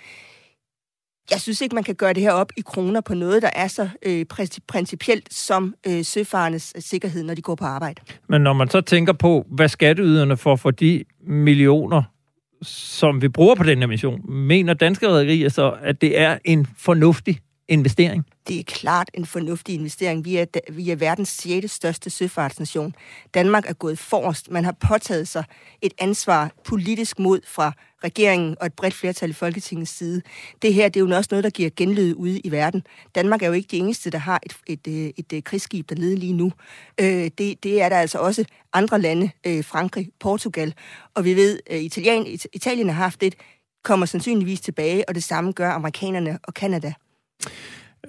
Jeg 1.32 1.41
synes 1.41 1.61
ikke, 1.61 1.75
man 1.75 1.84
kan 1.84 1.95
gøre 1.95 2.13
det 2.13 2.23
her 2.23 2.32
op 2.32 2.51
i 2.57 2.61
kroner 2.61 3.01
på 3.01 3.13
noget, 3.13 3.41
der 3.41 3.49
er 3.55 3.67
så 3.67 3.89
øh, 4.05 4.25
principielt 4.67 5.34
som 5.34 5.75
øh, 5.88 6.05
søfarendes 6.05 6.73
øh, 6.75 6.82
sikkerhed, 6.82 7.23
når 7.23 7.34
de 7.34 7.41
går 7.41 7.55
på 7.55 7.65
arbejde. 7.65 8.01
Men 8.30 8.41
når 8.41 8.53
man 8.53 8.69
så 8.69 8.82
tænker 8.82 9.13
på, 9.13 9.45
hvad 9.49 9.69
skatteyderne 9.69 10.38
får 10.38 10.55
for 10.55 10.71
de 10.71 11.03
millioner, 11.28 12.03
som 12.61 13.21
vi 13.21 13.30
bruger 13.30 13.55
på 13.55 13.63
den 13.63 13.80
her 13.80 13.88
mission, 13.88 14.32
mener 14.32 14.73
danske 14.73 15.07
rædderier 15.07 15.49
så, 15.49 15.75
at 15.82 16.01
det 16.01 16.19
er 16.19 16.38
en 16.45 16.67
fornuftig 16.78 17.39
investering? 17.68 18.26
Det 18.47 18.59
er 18.59 18.63
klart 18.63 19.09
en 19.13 19.26
fornuftig 19.26 19.76
investering. 19.76 20.26
Vi 20.26 20.38
er, 20.38 20.45
vi 20.72 20.89
er 20.89 20.95
verdens 20.95 21.30
6. 21.30 21.72
største 21.72 22.09
søfartsnation. 22.09 22.95
Danmark 23.34 23.70
er 23.70 23.74
gået 23.74 23.99
forrest. 23.99 24.51
Man 24.51 24.65
har 24.65 24.76
påtaget 24.88 25.28
sig 25.28 25.43
et 25.82 25.93
ansvar 25.97 26.51
politisk 26.63 27.20
mod 27.20 27.39
fra 27.47 27.72
regeringen 28.03 28.55
og 28.59 28.65
et 28.65 28.74
bredt 28.74 28.93
flertal 28.93 29.30
i 29.30 29.34
Folketingets 29.34 29.91
side. 29.91 30.22
Det 30.61 30.74
her 30.74 30.89
det 30.89 30.99
er 30.99 31.05
jo 31.05 31.15
også 31.15 31.28
noget, 31.32 31.43
der 31.43 31.49
giver 31.49 31.70
genlyd 31.76 32.13
ude 32.13 32.39
i 32.39 32.51
verden. 32.51 32.84
Danmark 33.15 33.41
er 33.41 33.47
jo 33.47 33.53
ikke 33.53 33.68
de 33.72 33.78
eneste, 33.78 34.09
der 34.09 34.18
har 34.18 34.39
et, 34.45 34.57
et, 34.68 34.88
øh, 34.88 35.11
et, 35.18 35.34
et, 35.34 35.43
krigsskib 35.43 35.89
dernede 35.89 36.15
lige 36.15 36.34
nu. 36.34 36.51
Øh, 37.01 37.32
det, 37.38 37.63
det 37.63 37.82
er 37.82 37.89
der 37.89 37.97
altså 37.97 38.20
også 38.20 38.45
andre 38.74 39.01
lande, 39.01 39.30
øh, 39.47 39.63
Frankrig, 39.63 40.09
Portugal, 40.20 40.74
og 41.15 41.26
vi 41.26 41.36
ved, 41.36 41.59
at 41.68 41.82
Italien, 41.82 42.39
Italien 42.53 42.89
har 42.89 43.03
haft 43.03 43.22
det, 43.22 43.36
kommer 43.84 44.05
sandsynligvis 44.05 44.61
tilbage, 44.61 45.09
og 45.09 45.15
det 45.15 45.24
samme 45.24 45.51
gør 45.51 45.72
amerikanerne 45.72 46.39
og 46.43 46.53
Kanada. 46.53 46.93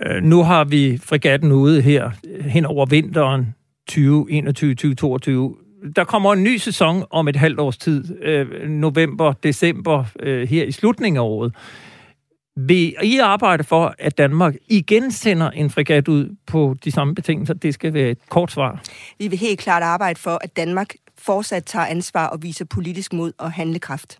Øh, 0.07 0.23
nu 0.23 0.43
har 0.43 0.65
vi 0.65 0.99
fregatten 1.03 1.53
ude 1.53 1.83
her 1.83 2.11
hen 2.41 2.67
over 2.67 2.87
vinteren 2.87 3.55
2021-2022. 3.91 5.93
Der 5.97 6.05
kommer 6.05 6.33
en 6.33 6.43
ny 6.43 6.57
sæson 6.57 7.05
om 7.11 7.29
et 7.29 7.37
halvt 7.37 7.61
års 7.61 7.79
tid, 7.79 8.23
øh, 8.23 8.69
november, 8.69 9.33
december, 9.33 10.05
øh, 10.21 10.49
her 10.49 10.65
i 10.65 10.73
slutningen 10.73 11.17
af 11.17 11.23
året. 11.23 11.55
Vil 12.57 12.95
I 13.03 13.19
arbejde 13.19 13.65
for, 13.65 13.95
at 13.99 14.19
Danmark 14.19 14.55
igen 14.69 15.11
sender 15.11 15.51
en 15.51 15.71
fregat 15.71 16.09
ud 16.09 16.37
på 16.47 16.77
de 16.85 16.91
samme 16.91 17.15
betingelser? 17.15 17.55
Det 17.55 17.75
skal 17.75 17.95
være 17.95 18.11
et 18.11 18.19
kort 18.29 18.53
svar. 18.53 18.83
Vi 19.19 19.29
vil 19.29 19.39
helt 19.39 19.59
klart 19.59 19.83
arbejde 19.83 20.21
for, 20.21 20.39
at 20.45 20.57
Danmark 20.57 20.95
fortsat 21.19 21.65
tager 21.65 21.87
ansvar 21.87 22.27
og 22.27 22.43
viser 22.43 22.65
politisk 22.65 23.13
mod 23.13 23.33
og 23.39 23.53
handlekraft. 23.53 24.19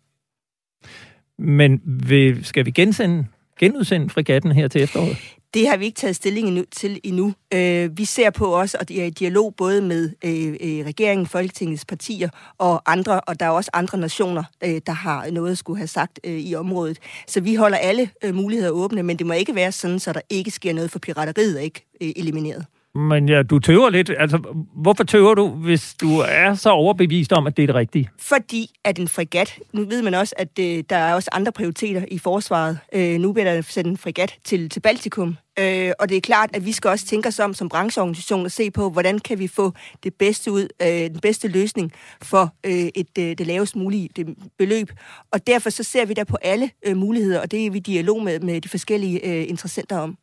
Men 1.39 1.81
vil, 1.85 2.45
skal 2.45 2.67
vi 2.67 2.71
gensende, 2.71 3.27
genudsende 3.59 4.11
fregatten 4.11 4.53
her 4.53 4.69
til 4.69 4.83
efteråret? 4.83 5.17
Det 5.55 5.69
har 5.69 5.77
vi 5.77 5.85
ikke 5.85 5.97
taget 5.97 6.17
stilling 6.17 6.49
endnu, 6.49 6.65
til 6.77 7.01
endnu. 7.05 7.35
Øh, 7.55 7.99
vi 7.99 8.05
ser 8.05 8.31
på 8.31 8.57
os, 8.57 8.75
og 8.75 8.89
det 8.89 9.03
er 9.03 9.05
i 9.05 9.11
dialog 9.11 9.55
både 9.57 9.83
med 9.83 10.11
øh, 10.25 10.49
øh, 10.49 10.87
regeringen, 10.87 11.27
Folketingets 11.27 11.85
partier 11.85 12.29
og 12.59 12.83
andre, 12.93 13.21
og 13.21 13.41
der 13.41 13.47
er 13.47 13.51
også 13.51 13.71
andre 13.73 13.99
nationer, 13.99 14.45
der 14.61 14.93
har 14.93 15.31
noget 15.31 15.53
at 15.53 15.59
skulle 15.59 15.79
have 15.79 15.89
sagt 15.89 16.21
i 16.25 16.55
området. 16.55 16.99
Så 17.27 17.41
vi 17.41 17.55
holder 17.55 17.77
alle 17.77 18.11
muligheder 18.33 18.71
åbne, 18.71 19.03
men 19.03 19.17
det 19.17 19.27
må 19.27 19.33
ikke 19.33 19.55
være 19.55 19.73
sådan, 19.73 19.99
så 19.99 20.13
der 20.13 20.21
ikke 20.31 20.51
sker 20.51 20.73
noget, 20.73 20.91
for 20.91 20.99
pirateriet 20.99 21.59
er 21.59 21.63
ikke 21.63 21.87
elimineret. 22.01 22.67
Men 22.99 23.29
ja, 23.29 23.43
du 23.43 23.59
tøver 23.59 23.91
lidt. 23.91 24.11
Altså, 24.19 24.39
hvorfor 24.75 25.05
tøver 25.05 25.35
du, 25.35 25.49
hvis 25.49 25.95
du 26.01 26.19
er 26.19 26.55
så 26.55 26.71
overbevist 26.71 27.33
om, 27.33 27.47
at 27.47 27.57
det 27.57 27.63
er 27.63 27.67
det 27.67 27.75
rigtige? 27.75 28.11
Fordi 28.19 28.71
at 28.85 28.99
en 28.99 29.09
fregat, 29.09 29.59
nu 29.73 29.85
ved 29.85 30.03
man 30.03 30.15
også, 30.15 30.35
at 30.39 30.59
øh, 30.61 30.85
der 30.91 30.97
er 30.97 31.15
også 31.15 31.31
andre 31.33 31.53
prioriteter 31.53 32.05
i 32.11 32.19
forsvaret. 32.19 32.79
Øh, 32.93 33.21
nu 33.21 33.33
bliver 33.33 33.55
der 33.55 33.63
sendt 33.63 33.89
en 33.89 33.97
fregat 33.97 34.35
til, 34.45 34.71
til 34.71 34.81
Baltikum, 34.81 35.37
øh, 35.59 35.93
og 35.99 36.09
det 36.09 36.17
er 36.17 36.21
klart, 36.21 36.51
at 36.53 36.67
vi 36.67 36.73
skal 36.73 36.91
også 36.91 37.07
tænke 37.07 37.29
os 37.29 37.39
om 37.39 37.55
som 37.55 37.69
brancheorganisation 37.69 38.45
og 38.45 38.51
se 38.51 38.71
på, 38.71 38.91
hvordan 38.91 39.19
kan 39.19 39.39
vi 39.39 39.49
få 39.49 39.73
det 40.03 40.15
bedste 40.15 40.53
ud, 40.53 40.69
øh, 40.83 40.89
den 40.89 41.21
bedste 41.21 41.49
løsning 41.49 41.93
for 42.23 42.55
øh, 42.67 42.73
et, 42.73 43.19
øh, 43.19 43.25
det 43.39 43.47
lavest 43.47 43.77
mulige 43.77 44.09
det 44.17 44.27
beløb. 44.59 44.91
Og 45.33 45.47
derfor 45.47 45.71
så 45.71 45.83
ser 45.83 46.07
vi 46.07 46.15
der 46.15 46.25
på 46.25 46.37
alle 46.43 46.71
øh, 46.87 46.97
muligheder, 46.97 47.41
og 47.41 47.51
det 47.51 47.67
er 47.67 47.71
vi 47.71 47.79
i 47.79 47.81
dialog 47.81 48.23
med, 48.23 48.41
med 48.41 48.61
de 48.61 48.69
forskellige 48.69 49.27
øh, 49.27 49.49
interessenter 49.49 49.99
om. 49.99 50.19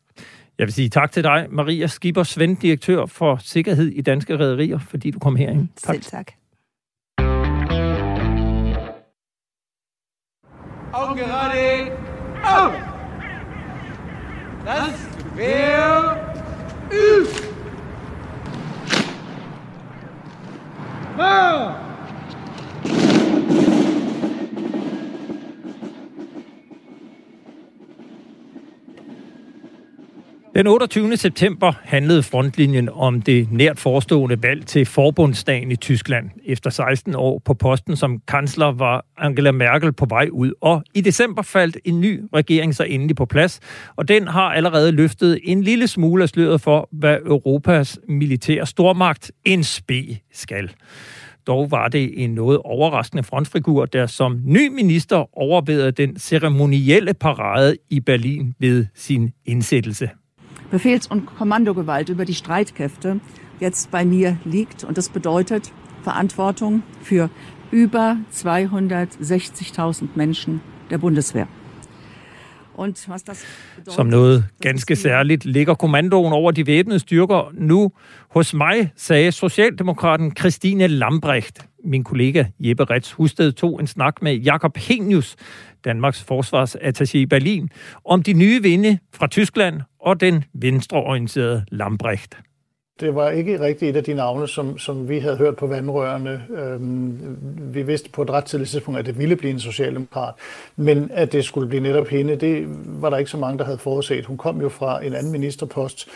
Jeg 0.58 0.66
vil 0.66 0.74
sige 0.74 0.88
tak 0.88 1.12
til 1.12 1.24
dig, 1.24 1.46
Maria 1.50 1.86
Skipper 1.86 2.22
Svend, 2.22 2.56
direktør 2.56 3.06
for 3.06 3.36
Sikkerhed 3.40 3.86
i 3.86 4.00
Danske 4.00 4.38
Rædderier, 4.38 4.78
fordi 4.78 5.10
du 5.10 5.18
kom 5.18 5.36
herind. 5.36 5.68
Tak. 5.68 5.94
Selv 5.94 6.02
tak. 6.02 6.32
Augen 10.92 11.18
gerade. 11.18 11.90
Auf! 12.44 12.72
Das 14.64 15.08
wäre 15.36 16.18
übt. 16.92 17.46
Den 30.56 30.66
28. 30.66 31.16
september 31.16 31.72
handlede 31.82 32.22
frontlinjen 32.22 32.88
om 32.92 33.22
det 33.22 33.52
nært 33.52 33.78
forestående 33.78 34.42
valg 34.42 34.66
til 34.66 34.86
forbundsdagen 34.86 35.70
i 35.70 35.76
Tyskland. 35.76 36.30
Efter 36.44 36.70
16 36.70 37.14
år 37.14 37.42
på 37.44 37.54
posten 37.54 37.96
som 37.96 38.20
kansler 38.28 38.72
var 38.72 39.04
Angela 39.18 39.52
Merkel 39.52 39.92
på 39.92 40.06
vej 40.08 40.28
ud, 40.32 40.52
og 40.60 40.82
i 40.94 41.00
december 41.00 41.42
faldt 41.42 41.76
en 41.84 42.00
ny 42.00 42.24
regering 42.34 42.74
så 42.74 42.84
endelig 42.84 43.16
på 43.16 43.24
plads, 43.26 43.60
og 43.96 44.08
den 44.08 44.28
har 44.28 44.52
allerede 44.52 44.92
løftet 44.92 45.40
en 45.44 45.62
lille 45.62 45.88
smule 45.88 46.22
af 46.22 46.28
sløret 46.28 46.60
for, 46.60 46.88
hvad 46.92 47.16
Europas 47.26 47.98
militære 48.08 48.66
stormagt, 48.66 49.32
en 49.44 49.64
spe, 49.64 50.18
skal. 50.32 50.70
Dog 51.46 51.70
var 51.70 51.88
det 51.88 52.24
en 52.24 52.30
noget 52.30 52.58
overraskende 52.58 53.22
frontfigur, 53.22 53.84
der 53.84 54.06
som 54.06 54.40
ny 54.44 54.68
minister 54.68 55.38
overvejede 55.38 55.92
den 55.92 56.18
ceremonielle 56.18 57.14
parade 57.14 57.76
i 57.90 58.00
Berlin 58.00 58.54
ved 58.60 58.86
sin 58.94 59.32
indsættelse. 59.44 60.10
Befehls- 60.70 61.06
und 61.06 61.26
Kommandogewalt 61.26 62.08
über 62.08 62.24
die 62.24 62.34
Streitkräfte 62.34 63.20
jetzt 63.60 63.90
bei 63.90 64.04
mir 64.04 64.36
liegt. 64.44 64.84
Und 64.84 64.98
das 64.98 65.08
bedeutet 65.08 65.72
Verantwortung 66.02 66.82
für 67.02 67.30
über 67.70 68.16
260.000 68.32 70.08
Menschen 70.14 70.60
der 70.90 70.98
Bundeswehr. 70.98 71.48
Und 72.74 73.08
was 73.08 73.24
das 73.24 73.44
bedeutet, 73.76 73.94
Som 73.94 74.06
noget 74.06 74.44
ganske 74.60 74.96
særligt 74.96 75.44
ligger 75.44 75.74
kommandoen 75.74 76.32
over 76.32 76.50
de 76.50 76.66
væbnede 76.66 76.98
styrker 76.98 77.50
nu 77.54 77.92
hos 78.30 78.54
mig, 78.54 78.92
sagde 78.96 79.32
Socialdemokraten 79.32 80.32
Christine 80.38 80.86
Lambrecht. 80.86 81.68
Min 81.84 82.04
kollega 82.04 82.44
Jeppe 82.58 82.84
Rets 82.84 83.12
Husted 83.12 83.52
tog 83.52 83.80
en 83.80 83.86
snak 83.86 84.22
med 84.22 84.36
Jakob 84.36 84.76
Henius, 84.76 85.36
Danmarks 85.84 86.26
forsvarsattaché 86.30 87.18
i 87.18 87.26
Berlin, 87.26 87.70
om 88.04 88.22
de 88.22 88.32
nye 88.32 88.62
vinde 88.62 88.98
fra 89.14 89.26
Tyskland 89.26 89.80
og 90.06 90.20
den 90.20 90.44
venstreorienterede 90.52 91.64
Lambrecht. 91.68 92.38
Det 93.00 93.14
var 93.14 93.30
ikke 93.30 93.60
rigtig 93.60 93.88
et 93.88 93.96
af 93.96 94.04
de 94.04 94.14
navne, 94.14 94.48
som, 94.48 94.78
som 94.78 95.08
vi 95.08 95.18
havde 95.18 95.36
hørt 95.36 95.56
på 95.56 95.66
vandrørene. 95.66 96.42
Øhm, 96.56 97.18
vi 97.74 97.82
vidste 97.82 98.10
på 98.10 98.22
et 98.22 98.30
ret 98.30 98.44
tidligt 98.44 98.70
tidspunkt, 98.70 99.00
at 99.00 99.06
det 99.06 99.18
ville 99.18 99.36
blive 99.36 99.50
en 99.52 99.60
socialdemokrat. 99.60 100.34
Men 100.76 101.10
at 101.12 101.32
det 101.32 101.44
skulle 101.44 101.68
blive 101.68 101.82
netop 101.82 102.08
hende, 102.08 102.36
det 102.36 102.64
var 102.84 103.10
der 103.10 103.16
ikke 103.16 103.30
så 103.30 103.36
mange, 103.36 103.58
der 103.58 103.64
havde 103.64 103.78
forudset. 103.78 104.26
Hun 104.26 104.36
kom 104.36 104.60
jo 104.60 104.68
fra 104.68 105.04
en 105.04 105.14
anden 105.14 105.32
ministerpost 105.32 106.08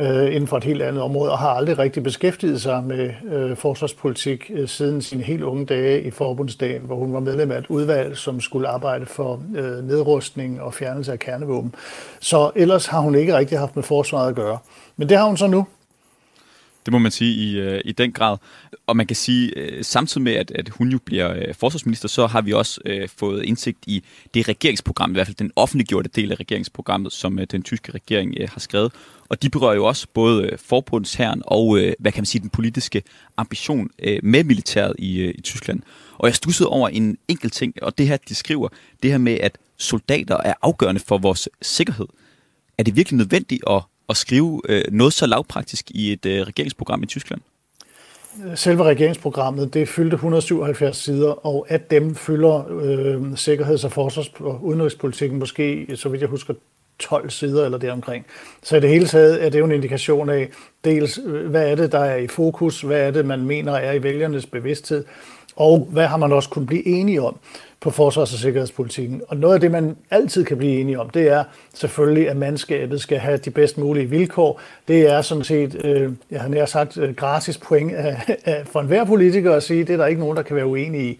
øh, 0.00 0.34
inden 0.34 0.46
for 0.46 0.56
et 0.56 0.64
helt 0.64 0.82
andet 0.82 1.02
område, 1.02 1.32
og 1.32 1.38
har 1.38 1.48
aldrig 1.48 1.78
rigtig 1.78 2.02
beskæftiget 2.02 2.62
sig 2.62 2.84
med 2.84 3.10
øh, 3.32 3.56
forsvarspolitik 3.56 4.50
øh, 4.54 4.68
siden 4.68 5.02
sine 5.02 5.22
helt 5.22 5.42
unge 5.42 5.66
dage 5.66 6.02
i 6.02 6.10
forbundsdagen, 6.10 6.82
hvor 6.82 6.96
hun 6.96 7.12
var 7.12 7.20
medlem 7.20 7.50
af 7.50 7.58
et 7.58 7.66
udvalg, 7.68 8.16
som 8.16 8.40
skulle 8.40 8.68
arbejde 8.68 9.06
for 9.06 9.42
øh, 9.56 9.88
nedrustning 9.88 10.60
og 10.60 10.74
fjernelse 10.74 11.12
af 11.12 11.18
kernevåben. 11.18 11.74
Så 12.20 12.50
ellers 12.56 12.86
har 12.86 13.00
hun 13.00 13.14
ikke 13.14 13.36
rigtig 13.36 13.58
haft 13.58 13.76
med 13.76 13.82
forsvaret 13.82 14.28
at 14.28 14.34
gøre. 14.34 14.58
Men 14.96 15.08
det 15.08 15.16
har 15.16 15.24
hun 15.24 15.36
så 15.36 15.46
nu. 15.46 15.66
Det 16.86 16.92
må 16.92 16.98
man 16.98 17.12
sige 17.12 17.34
i, 17.34 17.58
øh, 17.58 17.80
i 17.84 17.92
den 17.92 18.12
grad. 18.12 18.36
Og 18.86 18.96
man 18.96 19.06
kan 19.06 19.16
sige, 19.16 19.58
øh, 19.58 19.84
samtidig 19.84 20.22
med, 20.22 20.32
at, 20.32 20.50
at 20.50 20.68
hun 20.68 20.88
jo 20.88 20.98
bliver 21.04 21.34
øh, 21.34 21.54
forsvarsminister, 21.54 22.08
så 22.08 22.26
har 22.26 22.40
vi 22.40 22.52
også 22.52 22.80
øh, 22.84 23.08
fået 23.18 23.44
indsigt 23.44 23.78
i 23.86 24.04
det 24.34 24.48
regeringsprogram, 24.48 25.10
i 25.10 25.14
hvert 25.14 25.26
fald 25.26 25.36
den 25.36 25.52
offentliggjorte 25.56 26.10
del 26.14 26.32
af 26.32 26.40
regeringsprogrammet, 26.40 27.12
som 27.12 27.38
øh, 27.38 27.46
den 27.50 27.62
tyske 27.62 27.92
regering 27.92 28.34
øh, 28.40 28.48
har 28.52 28.60
skrevet. 28.60 28.92
Og 29.28 29.42
de 29.42 29.50
berører 29.50 29.74
jo 29.74 29.84
også 29.84 30.06
både 30.14 30.44
øh, 30.44 30.58
forbundsherren 30.58 31.42
og, 31.46 31.78
øh, 31.78 31.92
hvad 31.98 32.12
kan 32.12 32.20
man 32.20 32.26
sige, 32.26 32.42
den 32.42 32.50
politiske 32.50 33.02
ambition 33.36 33.90
øh, 33.98 34.18
med 34.22 34.44
militæret 34.44 34.94
i, 34.98 35.20
øh, 35.20 35.34
i 35.38 35.40
Tyskland. 35.40 35.82
Og 36.18 36.28
jeg 36.28 36.34
stussede 36.34 36.68
over 36.68 36.88
en 36.88 37.18
enkelt 37.28 37.52
ting, 37.52 37.74
og 37.82 37.98
det 37.98 38.06
her, 38.06 38.16
de 38.28 38.34
skriver, 38.34 38.68
det 39.02 39.10
her 39.10 39.18
med, 39.18 39.38
at 39.40 39.58
soldater 39.76 40.36
er 40.36 40.54
afgørende 40.62 41.00
for 41.00 41.18
vores 41.18 41.48
sikkerhed. 41.62 42.06
Er 42.78 42.82
det 42.82 42.96
virkelig 42.96 43.16
nødvendigt 43.18 43.62
at 43.70 43.82
at 44.10 44.16
skrive 44.16 44.60
øh, 44.68 44.84
noget 44.92 45.12
så 45.12 45.26
lavpraktisk 45.26 45.90
i 45.90 46.12
et 46.12 46.26
øh, 46.26 46.40
regeringsprogram 46.40 47.02
i 47.02 47.06
Tyskland? 47.06 47.40
Selve 48.54 48.84
regeringsprogrammet, 48.84 49.74
det 49.74 49.88
fyldte 49.88 50.14
177 50.14 50.96
sider, 50.96 51.46
og 51.46 51.66
at 51.68 51.90
dem 51.90 52.14
fylder 52.14 52.80
øh, 52.82 53.36
sikkerheds- 53.36 53.84
og 53.84 53.92
forsvars- 53.92 54.40
og 54.40 54.64
udenrigspolitikken 54.64 55.38
måske, 55.38 55.86
så 55.94 56.08
vidt 56.08 56.20
jeg 56.20 56.28
husker, 56.28 56.54
12 56.98 57.30
sider 57.30 57.64
eller 57.64 57.78
deromkring. 57.78 58.26
Så 58.62 58.76
i 58.76 58.80
det 58.80 58.90
hele 58.90 59.06
taget 59.06 59.44
er 59.44 59.48
det 59.50 59.58
jo 59.58 59.64
en 59.64 59.72
indikation 59.72 60.30
af, 60.30 60.48
dels 60.84 61.20
øh, 61.26 61.50
hvad 61.50 61.70
er 61.70 61.74
det, 61.74 61.92
der 61.92 61.98
er 61.98 62.16
i 62.16 62.26
fokus, 62.26 62.80
hvad 62.80 63.00
er 63.00 63.10
det, 63.10 63.26
man 63.26 63.40
mener 63.40 63.72
er 63.72 63.92
i 63.92 64.02
vælgernes 64.02 64.46
bevidsthed, 64.46 65.04
og 65.60 65.88
hvad 65.90 66.06
har 66.06 66.16
man 66.16 66.32
også 66.32 66.48
kunnet 66.48 66.66
blive 66.66 66.86
enige 66.86 67.22
om 67.22 67.36
på 67.80 67.90
forsvars- 67.90 68.32
og 68.32 68.38
sikkerhedspolitikken. 68.38 69.22
Og 69.28 69.36
noget 69.36 69.54
af 69.54 69.60
det, 69.60 69.70
man 69.70 69.96
altid 70.10 70.44
kan 70.44 70.56
blive 70.56 70.80
enige 70.80 71.00
om, 71.00 71.10
det 71.10 71.28
er 71.28 71.44
selvfølgelig, 71.74 72.30
at 72.30 72.36
mandskabet 72.36 73.00
skal 73.00 73.18
have 73.18 73.36
de 73.36 73.50
bedst 73.50 73.78
mulige 73.78 74.06
vilkår. 74.06 74.60
Det 74.88 75.10
er 75.10 75.22
sådan 75.22 75.44
set, 75.44 75.84
øh, 75.84 76.12
jeg 76.30 76.40
har 76.40 76.48
nær 76.48 76.66
sagt, 76.66 76.98
øh, 76.98 77.14
gratis 77.14 77.58
point 77.58 77.92
af, 77.92 78.36
af, 78.44 78.66
for 78.66 78.80
enhver 78.80 79.04
politiker 79.04 79.54
at 79.54 79.62
sige, 79.62 79.84
det 79.84 79.92
er 79.92 79.96
der 79.96 80.06
ikke 80.06 80.20
nogen, 80.20 80.36
der 80.36 80.42
kan 80.42 80.56
være 80.56 80.66
uenige 80.66 81.10
i. 81.10 81.18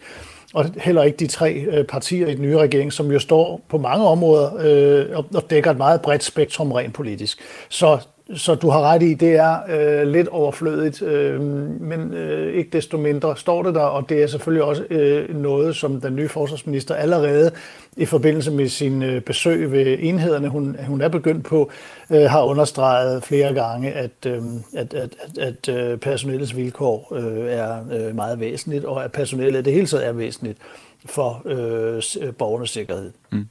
Og 0.53 0.65
heller 0.77 1.03
ikke 1.03 1.17
de 1.17 1.27
tre 1.27 1.53
øh, 1.53 1.85
partier 1.85 2.27
i 2.27 2.35
den 2.35 2.41
nye 2.41 2.57
regering, 2.57 2.93
som 2.93 3.11
jo 3.11 3.19
står 3.19 3.61
på 3.69 3.77
mange 3.77 4.05
områder 4.05 4.51
øh, 4.59 5.17
og, 5.17 5.25
og 5.35 5.49
dækker 5.49 5.71
et 5.71 5.77
meget 5.77 6.01
bredt 6.01 6.23
spektrum 6.23 6.71
rent 6.71 6.93
politisk. 6.93 7.39
Så 7.69 7.97
så 8.35 8.55
du 8.55 8.69
har 8.69 8.81
ret 8.81 9.03
i, 9.03 9.13
det 9.13 9.35
er 9.35 9.57
øh, 9.69 10.07
lidt 10.07 10.27
overflødigt, 10.27 11.01
øh, 11.01 11.41
men 11.81 12.13
øh, 12.13 12.53
ikke 12.53 12.69
desto 12.69 12.97
mindre 12.97 13.37
står 13.37 13.63
det 13.63 13.75
der, 13.75 13.81
og 13.81 14.09
det 14.09 14.23
er 14.23 14.27
selvfølgelig 14.27 14.63
også 14.63 14.83
øh, 14.89 15.35
noget, 15.35 15.75
som 15.75 16.01
den 16.01 16.15
nye 16.15 16.29
forsvarsminister 16.29 16.95
allerede 16.95 17.51
i 17.97 18.05
forbindelse 18.05 18.51
med 18.51 18.67
sin 18.67 19.03
øh, 19.03 19.21
besøg 19.21 19.71
ved 19.71 19.97
enhederne, 19.99 20.47
hun, 20.47 20.77
hun 20.87 21.01
er 21.01 21.07
begyndt 21.07 21.45
på, 21.45 21.71
øh, 22.09 22.21
har 22.21 22.43
understreget 22.43 23.23
flere 23.23 23.53
gange, 23.53 23.91
at, 23.91 24.25
øh, 24.27 24.41
at, 24.75 24.93
at, 24.93 25.15
at, 25.37 25.37
at 25.37 25.69
øh, 25.69 25.97
personellets 25.97 26.55
vilkår 26.55 27.13
øh, 27.15 27.51
er 27.51 27.79
øh, 27.91 28.15
meget 28.15 28.39
væsentligt, 28.39 28.85
og 28.85 29.03
at 29.03 29.11
personellet 29.11 29.65
det 29.65 29.73
hele 29.73 29.87
taget 29.87 30.07
er 30.07 30.11
væsentligt 30.11 30.57
for 31.05 31.41
øh, 31.45 32.33
borgernes 32.33 32.69
sikkerhed. 32.69 33.11
Mm. 33.31 33.45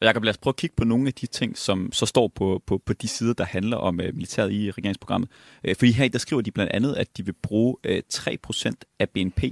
Og 0.00 0.06
jeg 0.06 0.14
kan 0.14 0.28
os 0.28 0.38
prøve 0.38 0.52
at 0.52 0.56
kigge 0.56 0.76
på 0.76 0.84
nogle 0.84 1.06
af 1.06 1.14
de 1.14 1.26
ting, 1.26 1.58
som 1.58 1.92
så 1.92 2.06
står 2.06 2.28
på, 2.28 2.62
på, 2.66 2.78
på 2.78 2.92
de 2.92 3.08
sider, 3.08 3.32
der 3.32 3.44
handler 3.44 3.76
om 3.76 4.00
øh, 4.00 4.14
militæret 4.14 4.52
i 4.52 4.70
regeringsprogrammet. 4.70 5.30
Øh, 5.64 5.76
fordi 5.76 5.92
her 5.92 6.08
der 6.08 6.18
skriver 6.18 6.42
de 6.42 6.50
blandt 6.50 6.72
andet, 6.72 6.94
at 6.94 7.16
de 7.16 7.24
vil 7.24 7.32
bruge 7.32 7.76
øh, 7.84 8.02
3% 8.14 8.72
af 8.98 9.10
BNP 9.10 9.44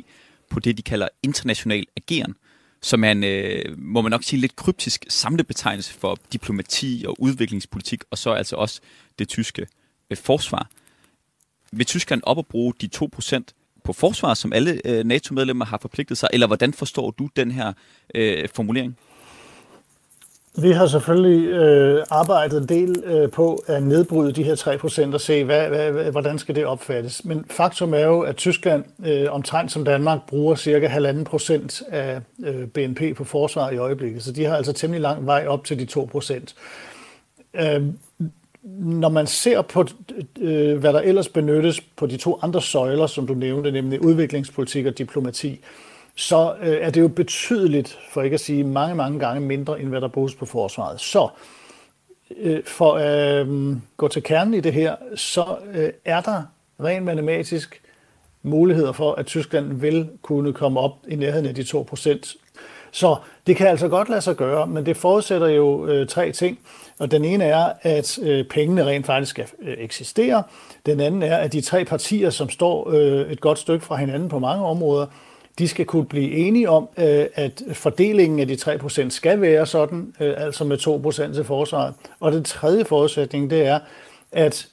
på 0.51 0.61
det, 0.61 0.77
de 0.77 0.83
kalder 0.83 1.09
international 1.23 1.87
ageren, 1.97 2.35
som 2.83 3.05
er 3.05 3.11
en, 3.11 3.25
øh, 3.25 3.79
må 3.79 4.01
man 4.01 4.11
nok 4.11 4.25
sige, 4.25 4.41
lidt 4.41 4.57
kryptisk 4.57 5.05
samlebetegnelse 5.09 5.95
for 5.95 6.19
diplomati 6.33 7.05
og 7.09 7.17
udviklingspolitik, 7.19 8.03
og 8.11 8.19
så 8.19 8.31
altså 8.31 8.57
også 8.57 8.81
det 9.19 9.29
tyske 9.29 9.67
øh, 10.11 10.17
forsvar. 10.17 10.71
Vil 11.73 11.87
Tyskland 11.87 12.21
op 12.25 12.39
at 12.39 12.47
bruge 12.47 12.75
de 12.81 12.89
2% 12.97 13.43
på 13.85 13.93
forsvar, 13.93 14.35
som 14.35 14.53
alle 14.53 14.81
øh, 14.85 15.05
NATO-medlemmer 15.05 15.65
har 15.65 15.79
forpligtet 15.79 16.19
sig, 16.19 16.29
eller 16.33 16.47
hvordan 16.47 16.73
forstår 16.73 17.11
du 17.11 17.29
den 17.37 17.51
her 17.51 17.73
øh, 18.15 18.49
formulering? 18.55 18.99
Vi 20.63 20.71
har 20.71 20.87
selvfølgelig 20.87 21.49
øh, 21.49 22.05
arbejdet 22.11 22.61
en 22.61 22.69
del 22.69 23.03
øh, 23.05 23.31
på 23.31 23.63
at 23.67 23.83
nedbryde 23.83 24.33
de 24.33 24.43
her 24.43 24.55
3% 25.11 25.15
og 25.15 25.21
se, 25.21 25.45
hvad, 25.45 25.69
hvad, 25.69 26.11
hvordan 26.11 26.39
skal 26.39 26.55
det 26.55 26.67
opfattes. 26.67 27.25
Men 27.25 27.45
faktum 27.51 27.95
er 27.95 27.99
jo, 28.07 28.21
at 28.21 28.37
Tyskland 28.37 28.85
øh, 29.07 29.27
omtrent 29.31 29.73
som 29.73 29.85
Danmark 29.85 30.19
bruger 30.27 30.55
cirka 30.55 30.89
1,5 30.89 31.25
procent 31.25 31.83
af 31.89 32.21
øh, 32.45 32.67
BNP 32.67 33.17
på 33.17 33.25
forsvar 33.25 33.71
i 33.71 33.77
øjeblikket. 33.77 34.23
Så 34.23 34.33
de 34.33 34.45
har 34.45 34.57
altså 34.57 34.73
temmelig 34.73 35.01
lang 35.01 35.27
vej 35.27 35.47
op 35.47 35.65
til 35.65 35.79
de 35.79 36.01
2%. 36.01 36.55
Øh, 37.55 37.83
når 38.79 39.09
man 39.09 39.27
ser 39.27 39.63
på, 39.63 39.87
øh, 40.41 40.79
hvad 40.79 40.93
der 40.93 41.01
ellers 41.01 41.29
benyttes 41.29 41.81
på 41.81 42.07
de 42.07 42.17
to 42.17 42.39
andre 42.43 42.63
søjler, 42.63 43.07
som 43.07 43.27
du 43.27 43.35
nævnte, 43.35 43.71
nemlig 43.71 44.05
udviklingspolitik 44.05 44.87
og 44.87 44.99
diplomati, 44.99 45.51
øh, 45.51 45.88
så 46.19 46.55
øh, 46.61 46.77
er 46.81 46.91
det 46.91 47.01
jo 47.01 47.09
betydeligt, 47.09 47.99
for 48.11 48.23
ikke 48.23 48.35
at 48.35 48.41
sige 48.41 48.65
mange, 48.65 48.95
mange 48.95 49.19
gange 49.19 49.41
mindre, 49.41 49.81
end 49.81 49.89
hvad 49.89 50.01
der 50.01 50.09
bruges 50.09 50.35
på 50.35 50.47
forsvaret. 50.47 51.01
Så 51.01 51.29
øh, 52.37 52.65
for 52.65 52.93
at 52.93 53.47
øh, 53.47 53.77
gå 53.97 54.09
til 54.09 54.23
kernen 54.23 54.55
i 54.55 54.61
det 54.61 54.73
her, 54.73 54.97
så 55.15 55.57
øh, 55.75 55.91
er 56.05 56.21
der 56.21 56.43
rent 56.81 57.05
matematisk 57.05 57.83
muligheder 58.43 58.93
for, 58.93 59.13
at 59.15 59.27
Tyskland 59.27 59.81
vil 59.81 60.09
kunne 60.23 60.53
komme 60.53 60.81
op 60.81 60.93
i 61.09 61.15
nærheden 61.15 61.47
af 61.47 61.55
de 61.55 61.65
2 61.65 61.83
procent. 61.83 62.37
Så 62.91 63.17
det 63.47 63.57
kan 63.57 63.67
altså 63.67 63.89
godt 63.89 64.09
lade 64.09 64.21
sig 64.21 64.37
gøre, 64.37 64.67
men 64.67 64.87
det 64.87 64.97
forudsætter 64.97 65.49
jo 65.49 65.87
øh, 65.87 66.07
tre 66.07 66.33
ting. 66.33 66.59
Og 66.99 67.11
den 67.11 67.25
ene 67.25 67.45
er, 67.45 67.73
at 67.83 68.19
øh, 68.23 68.45
pengene 68.45 68.87
rent 68.87 69.07
faktisk 69.07 69.31
skal 69.31 69.47
øh, 69.63 69.75
eksistere. 69.79 70.43
Den 70.87 71.01
anden 71.01 71.23
er, 71.23 71.37
at 71.37 71.53
de 71.53 71.61
tre 71.61 71.85
partier, 71.85 72.31
som 72.31 72.49
står 72.49 72.91
øh, 72.91 73.31
et 73.33 73.41
godt 73.41 73.59
stykke 73.59 73.85
fra 73.85 73.97
hinanden 73.97 74.29
på 74.29 74.39
mange 74.39 74.65
områder, 74.65 75.07
de 75.59 75.69
skal 75.69 75.87
kunne 75.87 76.05
blive 76.07 76.31
enige 76.31 76.71
om, 76.71 76.89
øh, 76.99 77.27
at 77.35 77.63
fordelingen 77.73 78.39
af 78.41 78.47
de 78.49 78.57
3% 78.57 79.11
skal 79.11 79.41
være 79.41 79.67
sådan, 79.67 80.15
øh, 80.21 80.35
altså 80.37 80.65
med 80.65 80.79
2% 80.79 81.35
til 81.35 81.45
forsvaret. 81.45 81.95
Og 82.21 82.33
den 82.33 82.45
tredje 82.45 82.85
forudsætning, 82.85 83.51
det 83.51 83.67
er, 83.67 83.79
at 84.33 84.69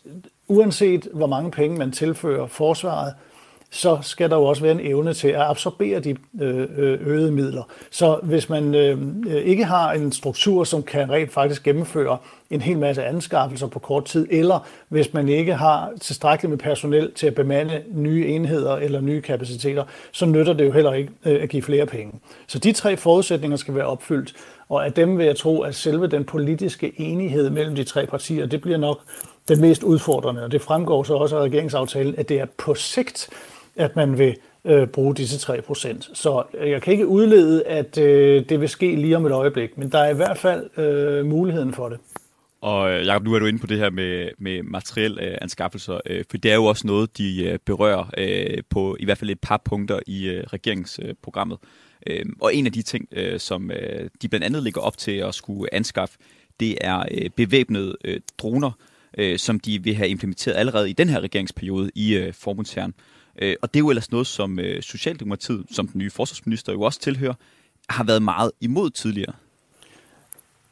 uanset 0.47 1.07
hvor 1.13 1.27
mange 1.27 1.51
penge 1.51 1.77
man 1.77 1.91
tilfører 1.91 2.47
forsvaret, 2.47 3.13
så 3.75 3.97
skal 4.01 4.29
der 4.29 4.35
jo 4.35 4.43
også 4.43 4.61
være 4.61 4.71
en 4.71 4.79
evne 4.79 5.13
til 5.13 5.27
at 5.27 5.41
absorbere 5.41 5.99
de 5.99 6.15
øh, 6.41 6.67
øh, 6.77 7.07
øgede 7.07 7.31
midler. 7.31 7.63
Så 7.91 8.19
hvis 8.23 8.49
man 8.49 8.75
øh, 8.75 8.97
ikke 9.27 9.65
har 9.65 9.91
en 9.91 10.11
struktur, 10.11 10.63
som 10.63 10.83
kan 10.83 11.11
rent 11.11 11.33
faktisk 11.33 11.63
gennemføre 11.63 12.17
en 12.49 12.61
hel 12.61 12.77
masse 12.77 13.03
anskaffelser 13.03 13.67
på 13.67 13.79
kort 13.79 14.05
tid, 14.05 14.27
eller 14.31 14.67
hvis 14.89 15.13
man 15.13 15.29
ikke 15.29 15.53
har 15.53 15.91
tilstrækkeligt 16.01 16.49
med 16.49 16.57
personel 16.57 17.11
til 17.13 17.27
at 17.27 17.35
bemande 17.35 17.83
nye 17.93 18.27
enheder 18.27 18.75
eller 18.75 19.01
nye 19.01 19.21
kapaciteter, 19.21 19.83
så 20.11 20.25
nytter 20.25 20.53
det 20.53 20.65
jo 20.65 20.71
heller 20.71 20.93
ikke 20.93 21.11
at 21.23 21.49
give 21.49 21.63
flere 21.63 21.85
penge. 21.85 22.13
Så 22.47 22.59
de 22.59 22.71
tre 22.71 22.97
forudsætninger 22.97 23.57
skal 23.57 23.75
være 23.75 23.85
opfyldt, 23.85 24.33
og 24.69 24.85
af 24.85 24.93
dem 24.93 25.17
vil 25.17 25.25
jeg 25.25 25.35
tro, 25.35 25.61
at 25.61 25.75
selve 25.75 26.07
den 26.07 26.23
politiske 26.23 27.01
enighed 27.01 27.49
mellem 27.49 27.75
de 27.75 27.83
tre 27.83 28.05
partier, 28.05 28.45
det 28.45 28.61
bliver 28.61 28.77
nok 28.77 28.99
den 29.47 29.61
mest 29.61 29.83
udfordrende, 29.83 30.43
og 30.43 30.51
det 30.51 30.61
fremgår 30.61 31.03
så 31.03 31.13
også 31.13 31.37
af 31.37 31.41
regeringsaftalen, 31.41 32.15
at 32.17 32.29
det 32.29 32.39
er 32.39 32.45
på 32.57 32.75
sigt, 32.75 33.29
at 33.75 33.95
man 33.95 34.17
vil 34.17 34.35
øh, 34.65 34.87
bruge 34.87 35.15
disse 35.15 35.53
3%. 35.53 36.09
Så 36.13 36.43
øh, 36.53 36.69
jeg 36.69 36.81
kan 36.81 36.93
ikke 36.93 37.07
udlede, 37.07 37.63
at 37.63 37.97
øh, 37.97 38.49
det 38.49 38.61
vil 38.61 38.69
ske 38.69 38.95
lige 38.95 39.17
om 39.17 39.25
et 39.25 39.31
øjeblik, 39.31 39.77
men 39.77 39.91
der 39.91 39.99
er 39.99 40.09
i 40.09 40.15
hvert 40.15 40.37
fald 40.37 40.79
øh, 40.79 41.25
muligheden 41.25 41.73
for 41.73 41.89
det. 41.89 41.99
Og 42.61 42.91
øh, 42.91 43.05
Jacob, 43.05 43.23
nu 43.23 43.33
er 43.33 43.39
du 43.39 43.45
inde 43.45 43.59
på 43.59 43.67
det 43.67 43.77
her 43.77 43.89
med, 43.89 44.29
med 44.37 44.63
materiel 44.63 45.19
øh, 45.21 45.37
anskaffelser, 45.41 45.99
øh, 46.05 46.23
for 46.31 46.37
det 46.37 46.51
er 46.51 46.55
jo 46.55 46.65
også 46.65 46.87
noget, 46.87 47.17
de 47.17 47.43
øh, 47.43 47.59
berører 47.65 48.05
øh, 48.17 48.63
på 48.69 48.97
i 48.99 49.05
hvert 49.05 49.17
fald 49.17 49.29
et 49.29 49.39
par 49.39 49.61
punkter 49.65 49.99
i 50.07 50.27
øh, 50.27 50.43
regeringsprogrammet. 50.43 51.57
Øh, 52.07 52.25
og 52.41 52.55
en 52.55 52.65
af 52.65 52.71
de 52.71 52.81
ting, 52.81 53.07
øh, 53.11 53.39
som 53.39 53.71
øh, 53.71 54.09
de 54.21 54.27
blandt 54.27 54.45
andet 54.45 54.63
ligger 54.63 54.81
op 54.81 54.97
til 54.97 55.11
at 55.11 55.35
skulle 55.35 55.73
anskaffe, 55.73 56.17
det 56.59 56.77
er 56.81 57.05
øh, 57.11 57.29
bevæbnede 57.29 57.97
øh, 58.05 58.19
droner, 58.37 58.71
øh, 59.17 59.39
som 59.39 59.59
de 59.59 59.83
vil 59.83 59.95
have 59.95 60.09
implementeret 60.09 60.55
allerede 60.55 60.89
i 60.89 60.93
den 60.93 61.09
her 61.09 61.19
regeringsperiode 61.19 61.91
i 61.95 62.15
øh, 62.15 62.33
forbundsherren. 62.33 62.93
Øh, 62.97 63.14
Øh, 63.41 63.55
og 63.61 63.73
det 63.73 63.79
er 63.79 63.81
jo 63.81 63.89
ellers 63.89 64.11
noget, 64.11 64.27
som 64.27 64.59
øh, 64.59 64.81
Socialdemokratiet, 64.81 65.65
som 65.71 65.87
den 65.87 65.99
nye 65.99 66.09
forsvarsminister 66.09 66.73
jo 66.73 66.81
også 66.81 66.99
tilhører, 66.99 67.33
har 67.89 68.03
været 68.03 68.21
meget 68.21 68.51
imod 68.61 68.89
tidligere. 68.89 69.33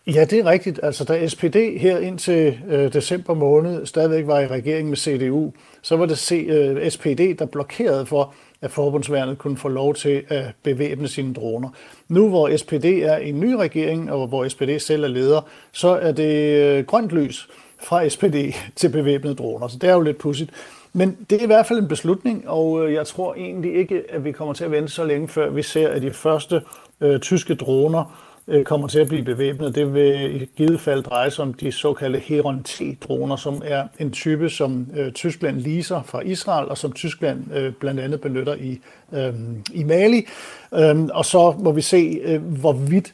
Ja, 0.07 0.25
det 0.25 0.39
er 0.39 0.45
rigtigt. 0.45 0.79
Altså, 0.83 1.03
da 1.03 1.27
SPD 1.27 1.55
her 1.79 1.99
indtil 1.99 2.59
øh, 2.69 2.93
december 2.93 3.33
måned 3.33 3.85
stadigvæk 3.85 4.27
var 4.27 4.39
i 4.39 4.47
regering 4.47 4.89
med 4.89 4.97
CDU, 4.97 5.51
så 5.81 5.95
var 5.95 6.05
det 6.05 6.17
C, 6.17 6.45
øh, 6.49 6.91
SPD, 6.91 7.39
der 7.39 7.45
blokerede 7.45 8.05
for, 8.05 8.33
at 8.61 8.71
forbundsværnet 8.71 9.37
kunne 9.37 9.57
få 9.57 9.67
lov 9.67 9.95
til 9.95 10.23
at 10.27 10.45
bevæbne 10.63 11.07
sine 11.07 11.33
droner. 11.33 11.69
Nu 12.07 12.29
hvor 12.29 12.57
SPD 12.57 12.85
er 12.85 13.17
en 13.17 13.39
ny 13.39 13.53
regering, 13.53 14.11
og 14.11 14.27
hvor 14.27 14.47
SPD 14.47 14.79
selv 14.79 15.03
er 15.03 15.07
leder, 15.07 15.41
så 15.71 15.87
er 15.87 16.11
det 16.11 16.61
øh, 16.61 16.85
grønt 16.85 17.11
lys 17.11 17.47
fra 17.83 18.09
SPD 18.09 18.35
til 18.75 18.89
bevæbnede 18.89 19.35
droner. 19.35 19.67
Så 19.67 19.77
det 19.77 19.89
er 19.89 19.93
jo 19.93 20.01
lidt 20.01 20.17
pudsigt. 20.17 20.51
Men 20.93 21.17
det 21.29 21.39
er 21.39 21.43
i 21.43 21.45
hvert 21.45 21.65
fald 21.65 21.79
en 21.79 21.87
beslutning, 21.87 22.49
og 22.49 22.85
øh, 22.85 22.93
jeg 22.93 23.07
tror 23.07 23.35
egentlig 23.35 23.75
ikke, 23.75 24.03
at 24.09 24.23
vi 24.23 24.31
kommer 24.31 24.53
til 24.53 24.63
at 24.63 24.71
vente 24.71 24.91
så 24.91 25.03
længe, 25.03 25.27
før 25.27 25.49
vi 25.49 25.61
ser, 25.61 25.89
at 25.89 26.01
de 26.01 26.11
første 26.11 26.61
øh, 27.01 27.19
tyske 27.19 27.55
droner 27.55 28.29
øh, 28.47 28.63
kommer 28.63 28.87
til 28.87 28.99
at 28.99 29.07
blive 29.07 29.23
bevæbnet. 29.23 29.75
Det 29.75 29.93
vil 29.93 30.41
i 30.41 30.49
givet 30.55 30.79
fald 30.79 31.03
dreje 31.03 31.31
sig 31.31 31.43
om 31.43 31.53
de 31.53 31.71
såkaldte 31.71 32.19
Heron 32.19 32.63
T-droner, 32.67 33.35
som 33.35 33.61
er 33.65 33.87
en 33.99 34.11
type, 34.11 34.49
som 34.49 34.87
øh, 34.97 35.11
Tyskland 35.11 35.57
leaser 35.57 36.03
fra 36.03 36.21
Israel, 36.21 36.69
og 36.69 36.77
som 36.77 36.91
Tyskland 36.91 37.53
øh, 37.55 37.73
blandt 37.73 37.99
andet 37.99 38.21
benytter 38.21 38.55
i, 38.55 38.79
øh, 39.13 39.33
i 39.73 39.83
Mali. 39.83 40.27
Øh, 40.73 41.03
og 41.13 41.25
så 41.25 41.55
må 41.59 41.71
vi 41.71 41.81
se, 41.81 42.19
øh, 42.23 42.41
hvorvidt 42.41 43.13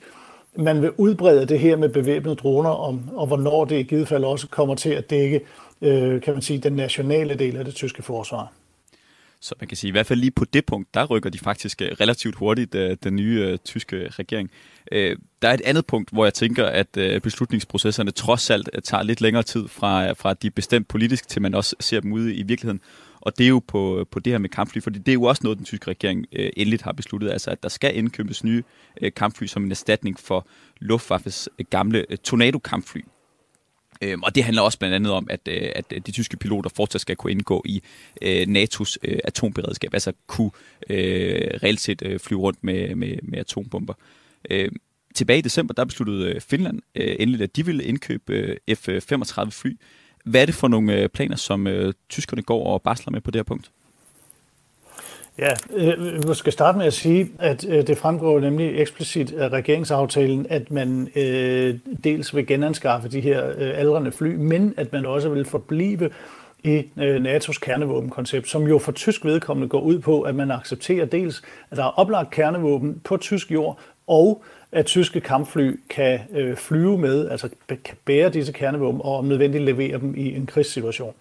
man 0.56 0.82
vil 0.82 0.92
udbrede 0.98 1.46
det 1.46 1.60
her 1.60 1.76
med 1.76 1.90
bevæbnede 1.90 2.36
droner, 2.36 2.70
om, 2.70 3.02
og 3.16 3.28
hvornår 3.28 3.66
det 3.66 3.80
i 3.80 3.84
givet 3.84 4.08
fald 4.08 4.24
også 4.24 4.48
kommer 4.48 4.76
til 4.76 4.90
at 4.90 5.10
dække 5.10 5.42
øh, 5.82 6.22
kan 6.22 6.34
man 6.34 6.42
sige, 6.42 6.60
den 6.60 6.74
nationale 6.74 7.36
del 7.36 7.58
af 7.58 7.66
det 7.66 7.76
tyske 7.76 8.04
forsvar. 8.04 8.54
Så 9.42 9.56
man 9.60 9.68
kan 9.68 9.78
sige, 9.78 9.90
i 9.90 9.92
hvert 9.92 10.06
fald 10.06 10.20
lige 10.20 10.32
på 10.32 10.46
det 10.46 10.66
punkt, 10.66 10.94
der 10.94 11.06
rykker 11.06 11.30
de 11.30 11.40
faktisk 11.40 11.82
øh, 11.82 11.92
relativt 11.92 12.36
hurtigt, 12.36 12.76
øh, 12.76 12.98
den 13.04 13.16
nye 13.16 13.46
øh, 13.48 13.58
tyske 13.58 14.08
regering. 14.10 14.52
Øh, 14.92 15.18
der 15.42 15.50
er 15.50 15.54
et 15.54 15.62
andet 15.62 15.86
punkt, 15.86 16.10
hvor 16.12 16.26
jeg 16.26 16.34
tænker, 16.34 16.66
at 16.66 16.98
øh, 16.98 17.22
beslutningsprocesserne 17.22 18.12
trods 18.12 18.50
alt 18.50 18.70
øh, 18.74 18.82
tager 18.82 19.04
lidt 19.04 19.22
længere 19.22 19.44
tid 19.44 19.68
fra, 19.68 20.12
fra 20.12 20.34
de 20.34 20.52
bestemt 20.52 20.88
politisk, 20.88 21.28
til 21.28 21.42
man 21.42 21.56
også 21.56 21.76
ser 21.80 22.00
dem 22.00 22.14
ude 22.14 22.36
i 22.36 22.44
virkeligheden. 22.44 22.82
Og 23.22 23.38
det 23.38 23.44
er 23.44 23.50
jo 23.50 23.62
på, 23.68 24.08
på 24.12 24.20
det 24.20 24.34
her 24.34 24.38
med 24.38 24.50
kampfly, 24.50 24.82
fordi 24.82 25.00
det 25.00 25.12
er 25.12 25.14
jo 25.14 25.24
også 25.24 25.42
noget, 25.44 25.58
den 25.58 25.66
tyske 25.66 25.88
regering 25.88 26.26
øh, 26.32 26.50
endeligt 26.58 26.82
har 26.82 26.92
besluttet, 26.92 27.32
altså 27.32 27.52
at 27.52 27.64
der 27.64 27.70
skal 27.70 27.98
indkøbes 27.98 28.44
nye 28.44 28.64
øh, 29.02 29.12
kampfly 29.16 29.46
som 29.46 29.64
en 29.64 29.72
erstatning 29.72 30.20
for 30.20 30.48
Luftwaffes 30.80 31.50
øh, 31.60 31.66
gamle 31.70 32.06
øh, 32.10 32.18
Tornado-kampfly. 32.18 33.02
Øhm, 34.02 34.24
og 34.24 34.36
det 34.36 34.44
handler 34.44 34.62
også 34.62 34.80
blandt 34.80 34.96
andet 34.96 35.12
om, 35.12 35.28
at, 35.30 35.40
øh, 35.48 35.72
at 35.76 35.86
øh, 35.92 36.02
de 36.06 36.12
tyske 36.12 36.38
piloter 36.38 36.70
fortsat 36.76 37.02
skal 37.02 37.16
kunne 37.16 37.32
indgå 37.32 37.64
i 37.66 37.84
øh, 38.22 38.42
NATO's 38.42 38.96
øh, 39.04 39.20
atomberedskab, 39.24 39.94
altså 39.94 40.12
kunne 40.28 40.52
øh, 40.90 41.50
reelt 41.64 41.82
set 41.82 42.02
øh, 42.06 42.20
flyve 42.20 42.42
rundt 42.42 42.64
med, 42.64 42.96
med, 42.96 43.16
med 43.22 43.40
atombomber. 43.40 43.94
Øh, 44.50 44.72
tilbage 45.16 45.40
i 45.40 45.42
december, 45.42 45.74
der 45.74 45.86
besluttede 45.86 46.34
øh, 46.34 46.42
Finland 46.42 46.82
øh, 46.96 47.16
endelig, 47.20 47.42
at 47.42 47.56
de 47.56 47.66
ville 47.66 47.84
indkøbe 47.84 48.34
øh, 48.34 48.58
F-35 48.72 49.42
øh, 49.42 49.52
fly. 49.52 49.78
Hvad 50.26 50.42
er 50.42 50.46
det 50.46 50.56
for 50.56 50.68
nogle 50.68 51.02
øh, 51.02 51.10
planer, 51.10 51.36
som 51.36 51.68
øh, 51.68 51.94
tyskerne 52.10 52.42
går 52.42 52.74
og 52.74 52.82
basler 52.82 53.12
med 53.12 53.22
på 53.22 53.32
det 53.32 53.40
her 53.40 53.44
punkt? 53.44 53.72
Ja, 55.40 55.54
øh, 55.74 56.28
vi 56.30 56.34
skal 56.34 56.54
starte 56.54 56.78
med 56.78 56.86
at 56.86 56.94
sige, 56.94 57.32
at 57.40 57.66
øh, 57.70 57.88
det 57.88 57.98
fremgår 57.98 58.40
nemlig 58.40 58.82
eksplicit 58.82 59.32
af 59.34 59.50
regeringsaftalen, 59.50 60.48
at 60.50 60.72
man 60.72 61.10
øh, 61.16 61.76
dels 62.04 62.36
vil 62.36 62.48
genanskaffe 62.48 63.10
de 63.10 63.20
her 63.22 63.48
øh, 63.58 63.80
aldrende 63.80 64.12
fly, 64.12 64.36
men 64.36 64.74
at 64.78 64.94
man 64.94 65.06
også 65.06 65.30
vil 65.30 65.46
forblive 65.46 66.10
i 66.64 66.84
øh, 66.98 67.24
NATO's 67.26 67.60
kernevåbenkoncept, 67.62 68.50
som 68.50 68.68
jo 68.68 68.78
for 68.78 68.92
tysk 68.92 69.26
vedkommende 69.26 69.70
går 69.70 69.82
ud 69.82 70.00
på, 70.00 70.22
at 70.22 70.36
man 70.36 70.52
accepterer 70.52 71.06
dels, 71.06 71.42
at 71.72 71.78
der 71.78 71.84
er 71.84 72.00
oplagt 72.00 72.32
kernevåben 72.32 73.02
på 73.04 73.18
tysk 73.18 73.52
jord, 73.52 73.80
og 74.08 74.44
at 74.72 74.86
tyske 74.86 75.22
kampfly 75.22 75.80
kan 75.90 76.20
øh, 76.34 76.56
flyve 76.56 76.98
med, 76.98 77.30
altså 77.30 77.50
kan 77.68 77.98
bære 78.06 78.30
disse 78.30 78.54
kernevåben, 78.54 79.02
og 79.04 79.18
om 79.18 79.26
nødvendigt 79.26 79.64
levere 79.64 80.00
dem 80.00 80.16
i 80.18 80.36
en 80.36 80.46
krigssituation. 80.46 81.14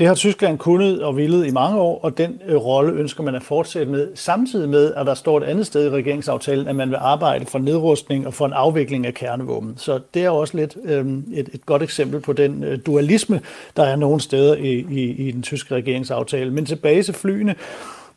Det 0.00 0.08
har 0.08 0.14
Tyskland 0.14 0.58
kunnet 0.58 1.02
og 1.02 1.16
villet 1.16 1.46
i 1.46 1.50
mange 1.50 1.80
år, 1.80 2.00
og 2.02 2.18
den 2.18 2.40
øh, 2.46 2.56
rolle 2.56 2.92
ønsker 2.92 3.22
man 3.22 3.34
at 3.34 3.42
fortsætte 3.42 3.92
med, 3.92 4.08
samtidig 4.14 4.68
med, 4.68 4.94
at 4.94 5.06
der 5.06 5.14
står 5.14 5.38
et 5.38 5.44
andet 5.44 5.66
sted 5.66 5.86
i 5.86 5.90
regeringsaftalen, 5.90 6.68
at 6.68 6.76
man 6.76 6.90
vil 6.90 6.96
arbejde 7.00 7.46
for 7.46 7.58
nedrustning 7.58 8.26
og 8.26 8.34
for 8.34 8.46
en 8.46 8.52
afvikling 8.52 9.06
af 9.06 9.14
kernevåben. 9.14 9.74
Så 9.76 10.00
det 10.14 10.24
er 10.24 10.30
også 10.30 10.56
lidt 10.56 10.76
øh, 10.84 11.06
et, 11.32 11.48
et 11.52 11.66
godt 11.66 11.82
eksempel 11.82 12.20
på 12.20 12.32
den 12.32 12.64
øh, 12.64 12.78
dualisme, 12.86 13.40
der 13.76 13.82
er 13.82 13.96
nogle 13.96 14.20
steder 14.20 14.54
i, 14.54 14.86
i, 14.90 15.28
i 15.28 15.30
den 15.30 15.42
tyske 15.42 15.74
regeringsaftale. 15.74 16.50
Men 16.50 16.66
tilbage 16.66 17.02
til 17.02 17.14
flyene. 17.14 17.54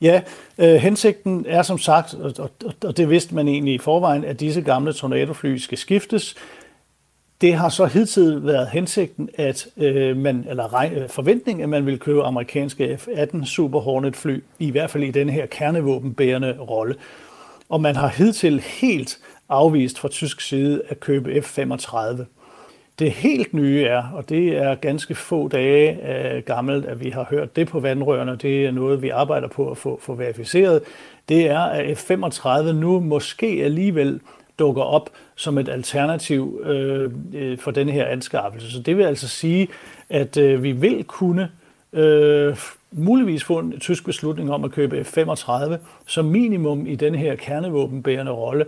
Ja, 0.02 0.22
øh, 0.58 0.76
hensigten 0.76 1.46
er 1.48 1.62
som 1.62 1.78
sagt, 1.78 2.14
og, 2.14 2.34
og, 2.40 2.50
og 2.84 2.98
det 2.98 3.10
vidste 3.10 3.36
man 3.36 3.48
egentlig 3.48 3.74
i 3.74 3.78
forvejen, 3.78 4.26
at 4.26 4.40
disse 4.40 4.62
gamle 4.62 4.94
tornadofly 4.94 5.58
skal 5.58 5.78
skiftes. 5.78 6.36
Det 7.44 7.54
har 7.54 7.70
så 7.70 7.86
hidtil 7.86 8.46
været 8.46 8.70
hensigten, 8.70 9.30
at 9.36 9.68
øh, 9.78 10.18
man, 10.18 10.46
eller 10.50 10.74
regn, 10.74 10.94
øh, 10.94 11.10
forventning, 11.10 11.62
at 11.62 11.70
man 11.70 11.86
vil 11.86 12.00
købe 12.00 12.24
amerikanske 12.24 13.00
F-18 13.02 13.46
Super 13.46 13.80
Hornet 13.80 14.16
fly, 14.16 14.44
i 14.60 14.72
hvert 14.72 14.90
fald 14.90 15.04
i 15.04 15.12
den 15.12 15.30
her 15.30 15.46
kernevåbenbærende 15.46 16.58
rolle. 16.60 16.96
Og 17.70 17.82
man 17.82 17.96
har 17.96 18.08
hidtil 18.08 18.60
helt 18.60 19.20
afvist 19.50 20.00
fra 20.00 20.08
tysk 20.08 20.42
side 20.42 20.82
at 20.90 21.00
købe 21.00 21.42
F-35. 21.42 22.24
Det 23.00 23.12
helt 23.12 23.54
nye 23.54 23.84
er, 23.84 24.04
og 24.14 24.30
det 24.30 24.58
er 24.58 24.76
ganske 24.76 25.16
få 25.16 25.48
dage 25.48 26.14
øh, 26.14 26.44
gammelt, 26.44 26.86
at 26.86 27.04
vi 27.04 27.10
har 27.10 27.28
hørt 27.30 27.56
det 27.56 27.68
på 27.68 27.80
vandrørene, 27.80 28.36
det 28.36 28.66
er 28.66 28.72
noget, 28.72 29.02
vi 29.02 29.10
arbejder 29.10 29.48
på 29.48 29.72
at 29.72 29.78
få, 29.78 30.00
få 30.02 30.14
verificeret, 30.14 30.82
det 31.30 31.50
er, 31.50 31.60
at 31.60 31.98
F-35 31.98 32.72
nu 32.72 33.00
måske 33.00 33.62
alligevel 33.64 34.20
dukker 34.60 34.82
op 34.82 35.10
som 35.36 35.58
et 35.58 35.70
alternativ 35.70 36.62
øh, 36.64 37.12
øh, 37.34 37.58
for 37.58 37.72
denne 37.72 37.92
her 37.92 38.06
anskaffelse. 38.06 38.72
Så 38.72 38.80
det 38.80 38.98
vil 38.98 39.04
altså 39.04 39.28
sige, 39.28 39.68
at 40.10 40.38
øh, 40.38 40.64
vi 40.64 40.72
vil 40.72 41.04
kunne 41.04 41.50
øh, 41.94 42.58
muligvis 42.92 43.44
få 43.44 43.60
en 43.60 43.80
tysk 43.80 44.06
beslutning 44.06 44.52
om 44.52 44.64
at 44.64 44.72
købe 44.72 45.02
F-35 45.02 45.78
som 46.08 46.26
minimum 46.26 46.88
i 46.88 46.96
denne 46.96 47.18
her 47.18 47.36
kernevåbenbærende 47.36 48.32
rolle. 48.32 48.66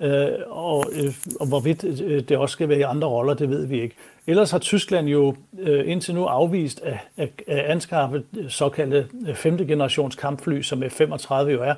Øh, 0.00 0.28
og, 0.46 0.84
øh, 0.92 1.14
og 1.40 1.46
hvorvidt 1.46 1.84
øh, 1.84 2.22
det 2.28 2.36
også 2.36 2.52
skal 2.52 2.68
være 2.68 2.78
i 2.78 2.82
andre 2.82 3.08
roller, 3.08 3.34
det 3.34 3.50
ved 3.50 3.66
vi 3.66 3.80
ikke. 3.80 3.96
Ellers 4.26 4.50
har 4.50 4.58
Tyskland 4.58 5.08
jo 5.08 5.34
øh, 5.58 5.90
indtil 5.90 6.14
nu 6.14 6.24
afvist 6.24 6.80
at, 6.82 6.96
at, 7.16 7.30
at 7.46 7.58
anskaffe 7.58 8.22
såkaldte 8.48 9.06
øh, 9.28 9.34
5. 9.34 9.56
Generations 9.56 10.16
kampfly, 10.16 10.62
som 10.62 10.82
F-35 10.82 11.34
jo 11.34 11.62
er, 11.62 11.74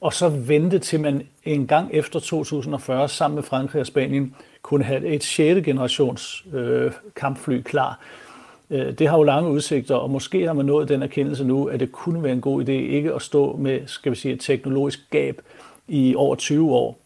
og 0.00 0.12
så 0.12 0.28
vente 0.28 0.78
til 0.78 1.00
man 1.00 1.22
en 1.44 1.66
gang 1.66 1.90
efter 1.92 2.20
2040 2.20 3.08
sammen 3.08 3.34
med 3.34 3.42
Frankrig 3.42 3.80
og 3.80 3.86
Spanien 3.86 4.34
kunne 4.62 4.84
have 4.84 5.06
et 5.06 5.24
6. 5.24 5.64
generations 5.64 6.44
øh, 6.52 6.92
kampfly 7.16 7.62
klar. 7.62 8.00
Øh, 8.70 8.92
det 8.98 9.08
har 9.08 9.16
jo 9.16 9.22
lange 9.22 9.50
udsigter, 9.50 9.94
og 9.94 10.10
måske 10.10 10.46
har 10.46 10.52
man 10.52 10.66
nået 10.66 10.88
den 10.88 11.02
erkendelse 11.02 11.44
nu, 11.44 11.64
at 11.64 11.80
det 11.80 11.92
kunne 11.92 12.22
være 12.22 12.32
en 12.32 12.40
god 12.40 12.64
idé 12.64 12.70
ikke 12.70 13.14
at 13.14 13.22
stå 13.22 13.56
med 13.56 13.80
skal 13.86 14.12
vi 14.12 14.16
sige, 14.16 14.34
et 14.34 14.40
teknologisk 14.40 15.10
gab 15.10 15.40
i 15.88 16.14
over 16.14 16.34
20 16.34 16.72
år. 16.72 16.98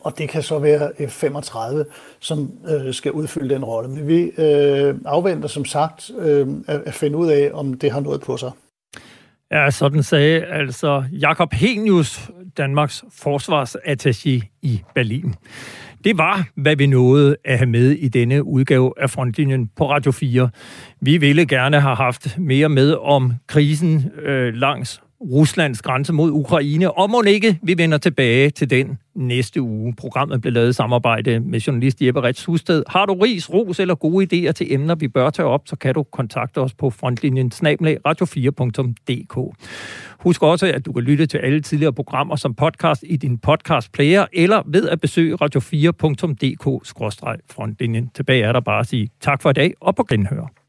Og 0.00 0.18
det 0.18 0.28
kan 0.28 0.42
så 0.42 0.58
være 0.58 0.90
F-35, 1.00 1.84
som 2.20 2.52
øh, 2.68 2.94
skal 2.94 3.12
udfylde 3.12 3.54
den 3.54 3.64
rolle. 3.64 3.90
Men 3.90 4.08
vi 4.08 4.20
øh, 4.38 4.94
afventer 5.04 5.48
som 5.48 5.64
sagt 5.64 6.10
øh, 6.18 6.48
at 6.66 6.94
finde 6.94 7.16
ud 7.16 7.28
af, 7.28 7.50
om 7.54 7.74
det 7.74 7.90
har 7.90 8.00
noget 8.00 8.20
på 8.20 8.36
sig. 8.36 8.50
Ja, 9.52 9.70
sådan 9.70 10.02
sagde 10.02 10.44
altså 10.44 11.04
Jakob 11.12 11.52
Henius, 11.52 12.30
Danmarks 12.56 13.04
forsvarsattaché 13.10 14.58
i 14.62 14.82
Berlin. 14.94 15.34
Det 16.04 16.18
var, 16.18 16.48
hvad 16.54 16.76
vi 16.76 16.86
nåede 16.86 17.36
at 17.44 17.58
have 17.58 17.70
med 17.70 17.90
i 17.90 18.08
denne 18.08 18.44
udgave 18.44 18.92
af 18.96 19.10
Frontlinjen 19.10 19.70
på 19.76 19.90
Radio 19.90 20.12
4. 20.12 20.50
Vi 21.00 21.16
ville 21.16 21.46
gerne 21.46 21.80
have 21.80 21.96
haft 21.96 22.38
mere 22.38 22.68
med 22.68 22.94
om 22.94 23.32
krisen 23.46 24.10
øh, 24.22 24.54
langs 24.54 25.02
Ruslands 25.20 25.82
grænse 25.82 26.12
mod 26.12 26.30
Ukraine, 26.30 26.92
og 26.92 27.10
må 27.10 27.22
ikke, 27.22 27.58
vi 27.62 27.78
vender 27.78 27.98
tilbage 27.98 28.50
til 28.50 28.70
den 28.70 28.98
næste 29.14 29.62
uge. 29.62 29.94
Programmet 29.94 30.40
blev 30.40 30.52
lavet 30.52 30.70
i 30.70 30.72
samarbejde 30.72 31.40
med 31.40 31.60
journalist 31.60 32.02
Jeppe 32.02 32.20
Rets 32.20 32.44
Husted. 32.44 32.82
Har 32.86 33.06
du 33.06 33.14
ris, 33.14 33.50
ros 33.50 33.80
eller 33.80 33.94
gode 33.94 34.48
idéer 34.48 34.52
til 34.52 34.72
emner, 34.72 34.94
vi 34.94 35.08
bør 35.08 35.30
tage 35.30 35.46
op, 35.46 35.62
så 35.66 35.76
kan 35.76 35.94
du 35.94 36.02
kontakte 36.02 36.58
os 36.58 36.74
på 36.74 36.90
frontlinjen 36.90 37.50
snablag 37.50 37.98
radio4.dk. 38.08 39.56
Husk 40.20 40.42
også, 40.42 40.66
at 40.66 40.86
du 40.86 40.92
kan 40.92 41.02
lytte 41.02 41.26
til 41.26 41.38
alle 41.38 41.60
tidligere 41.60 41.92
programmer 41.92 42.36
som 42.36 42.54
podcast 42.54 43.04
i 43.06 43.16
din 43.16 43.38
podcast-player, 43.38 44.26
eller 44.32 44.62
ved 44.66 44.88
at 44.88 45.00
besøge 45.00 45.36
radio4.dk-frontlinjen. 45.42 48.10
Tilbage 48.14 48.42
er 48.42 48.52
der 48.52 48.60
bare 48.60 48.80
at 48.80 48.86
sige 48.86 49.08
tak 49.20 49.42
for 49.42 49.50
i 49.50 49.52
dag, 49.52 49.74
og 49.80 49.96
på 49.96 50.06
genhør. 50.08 50.67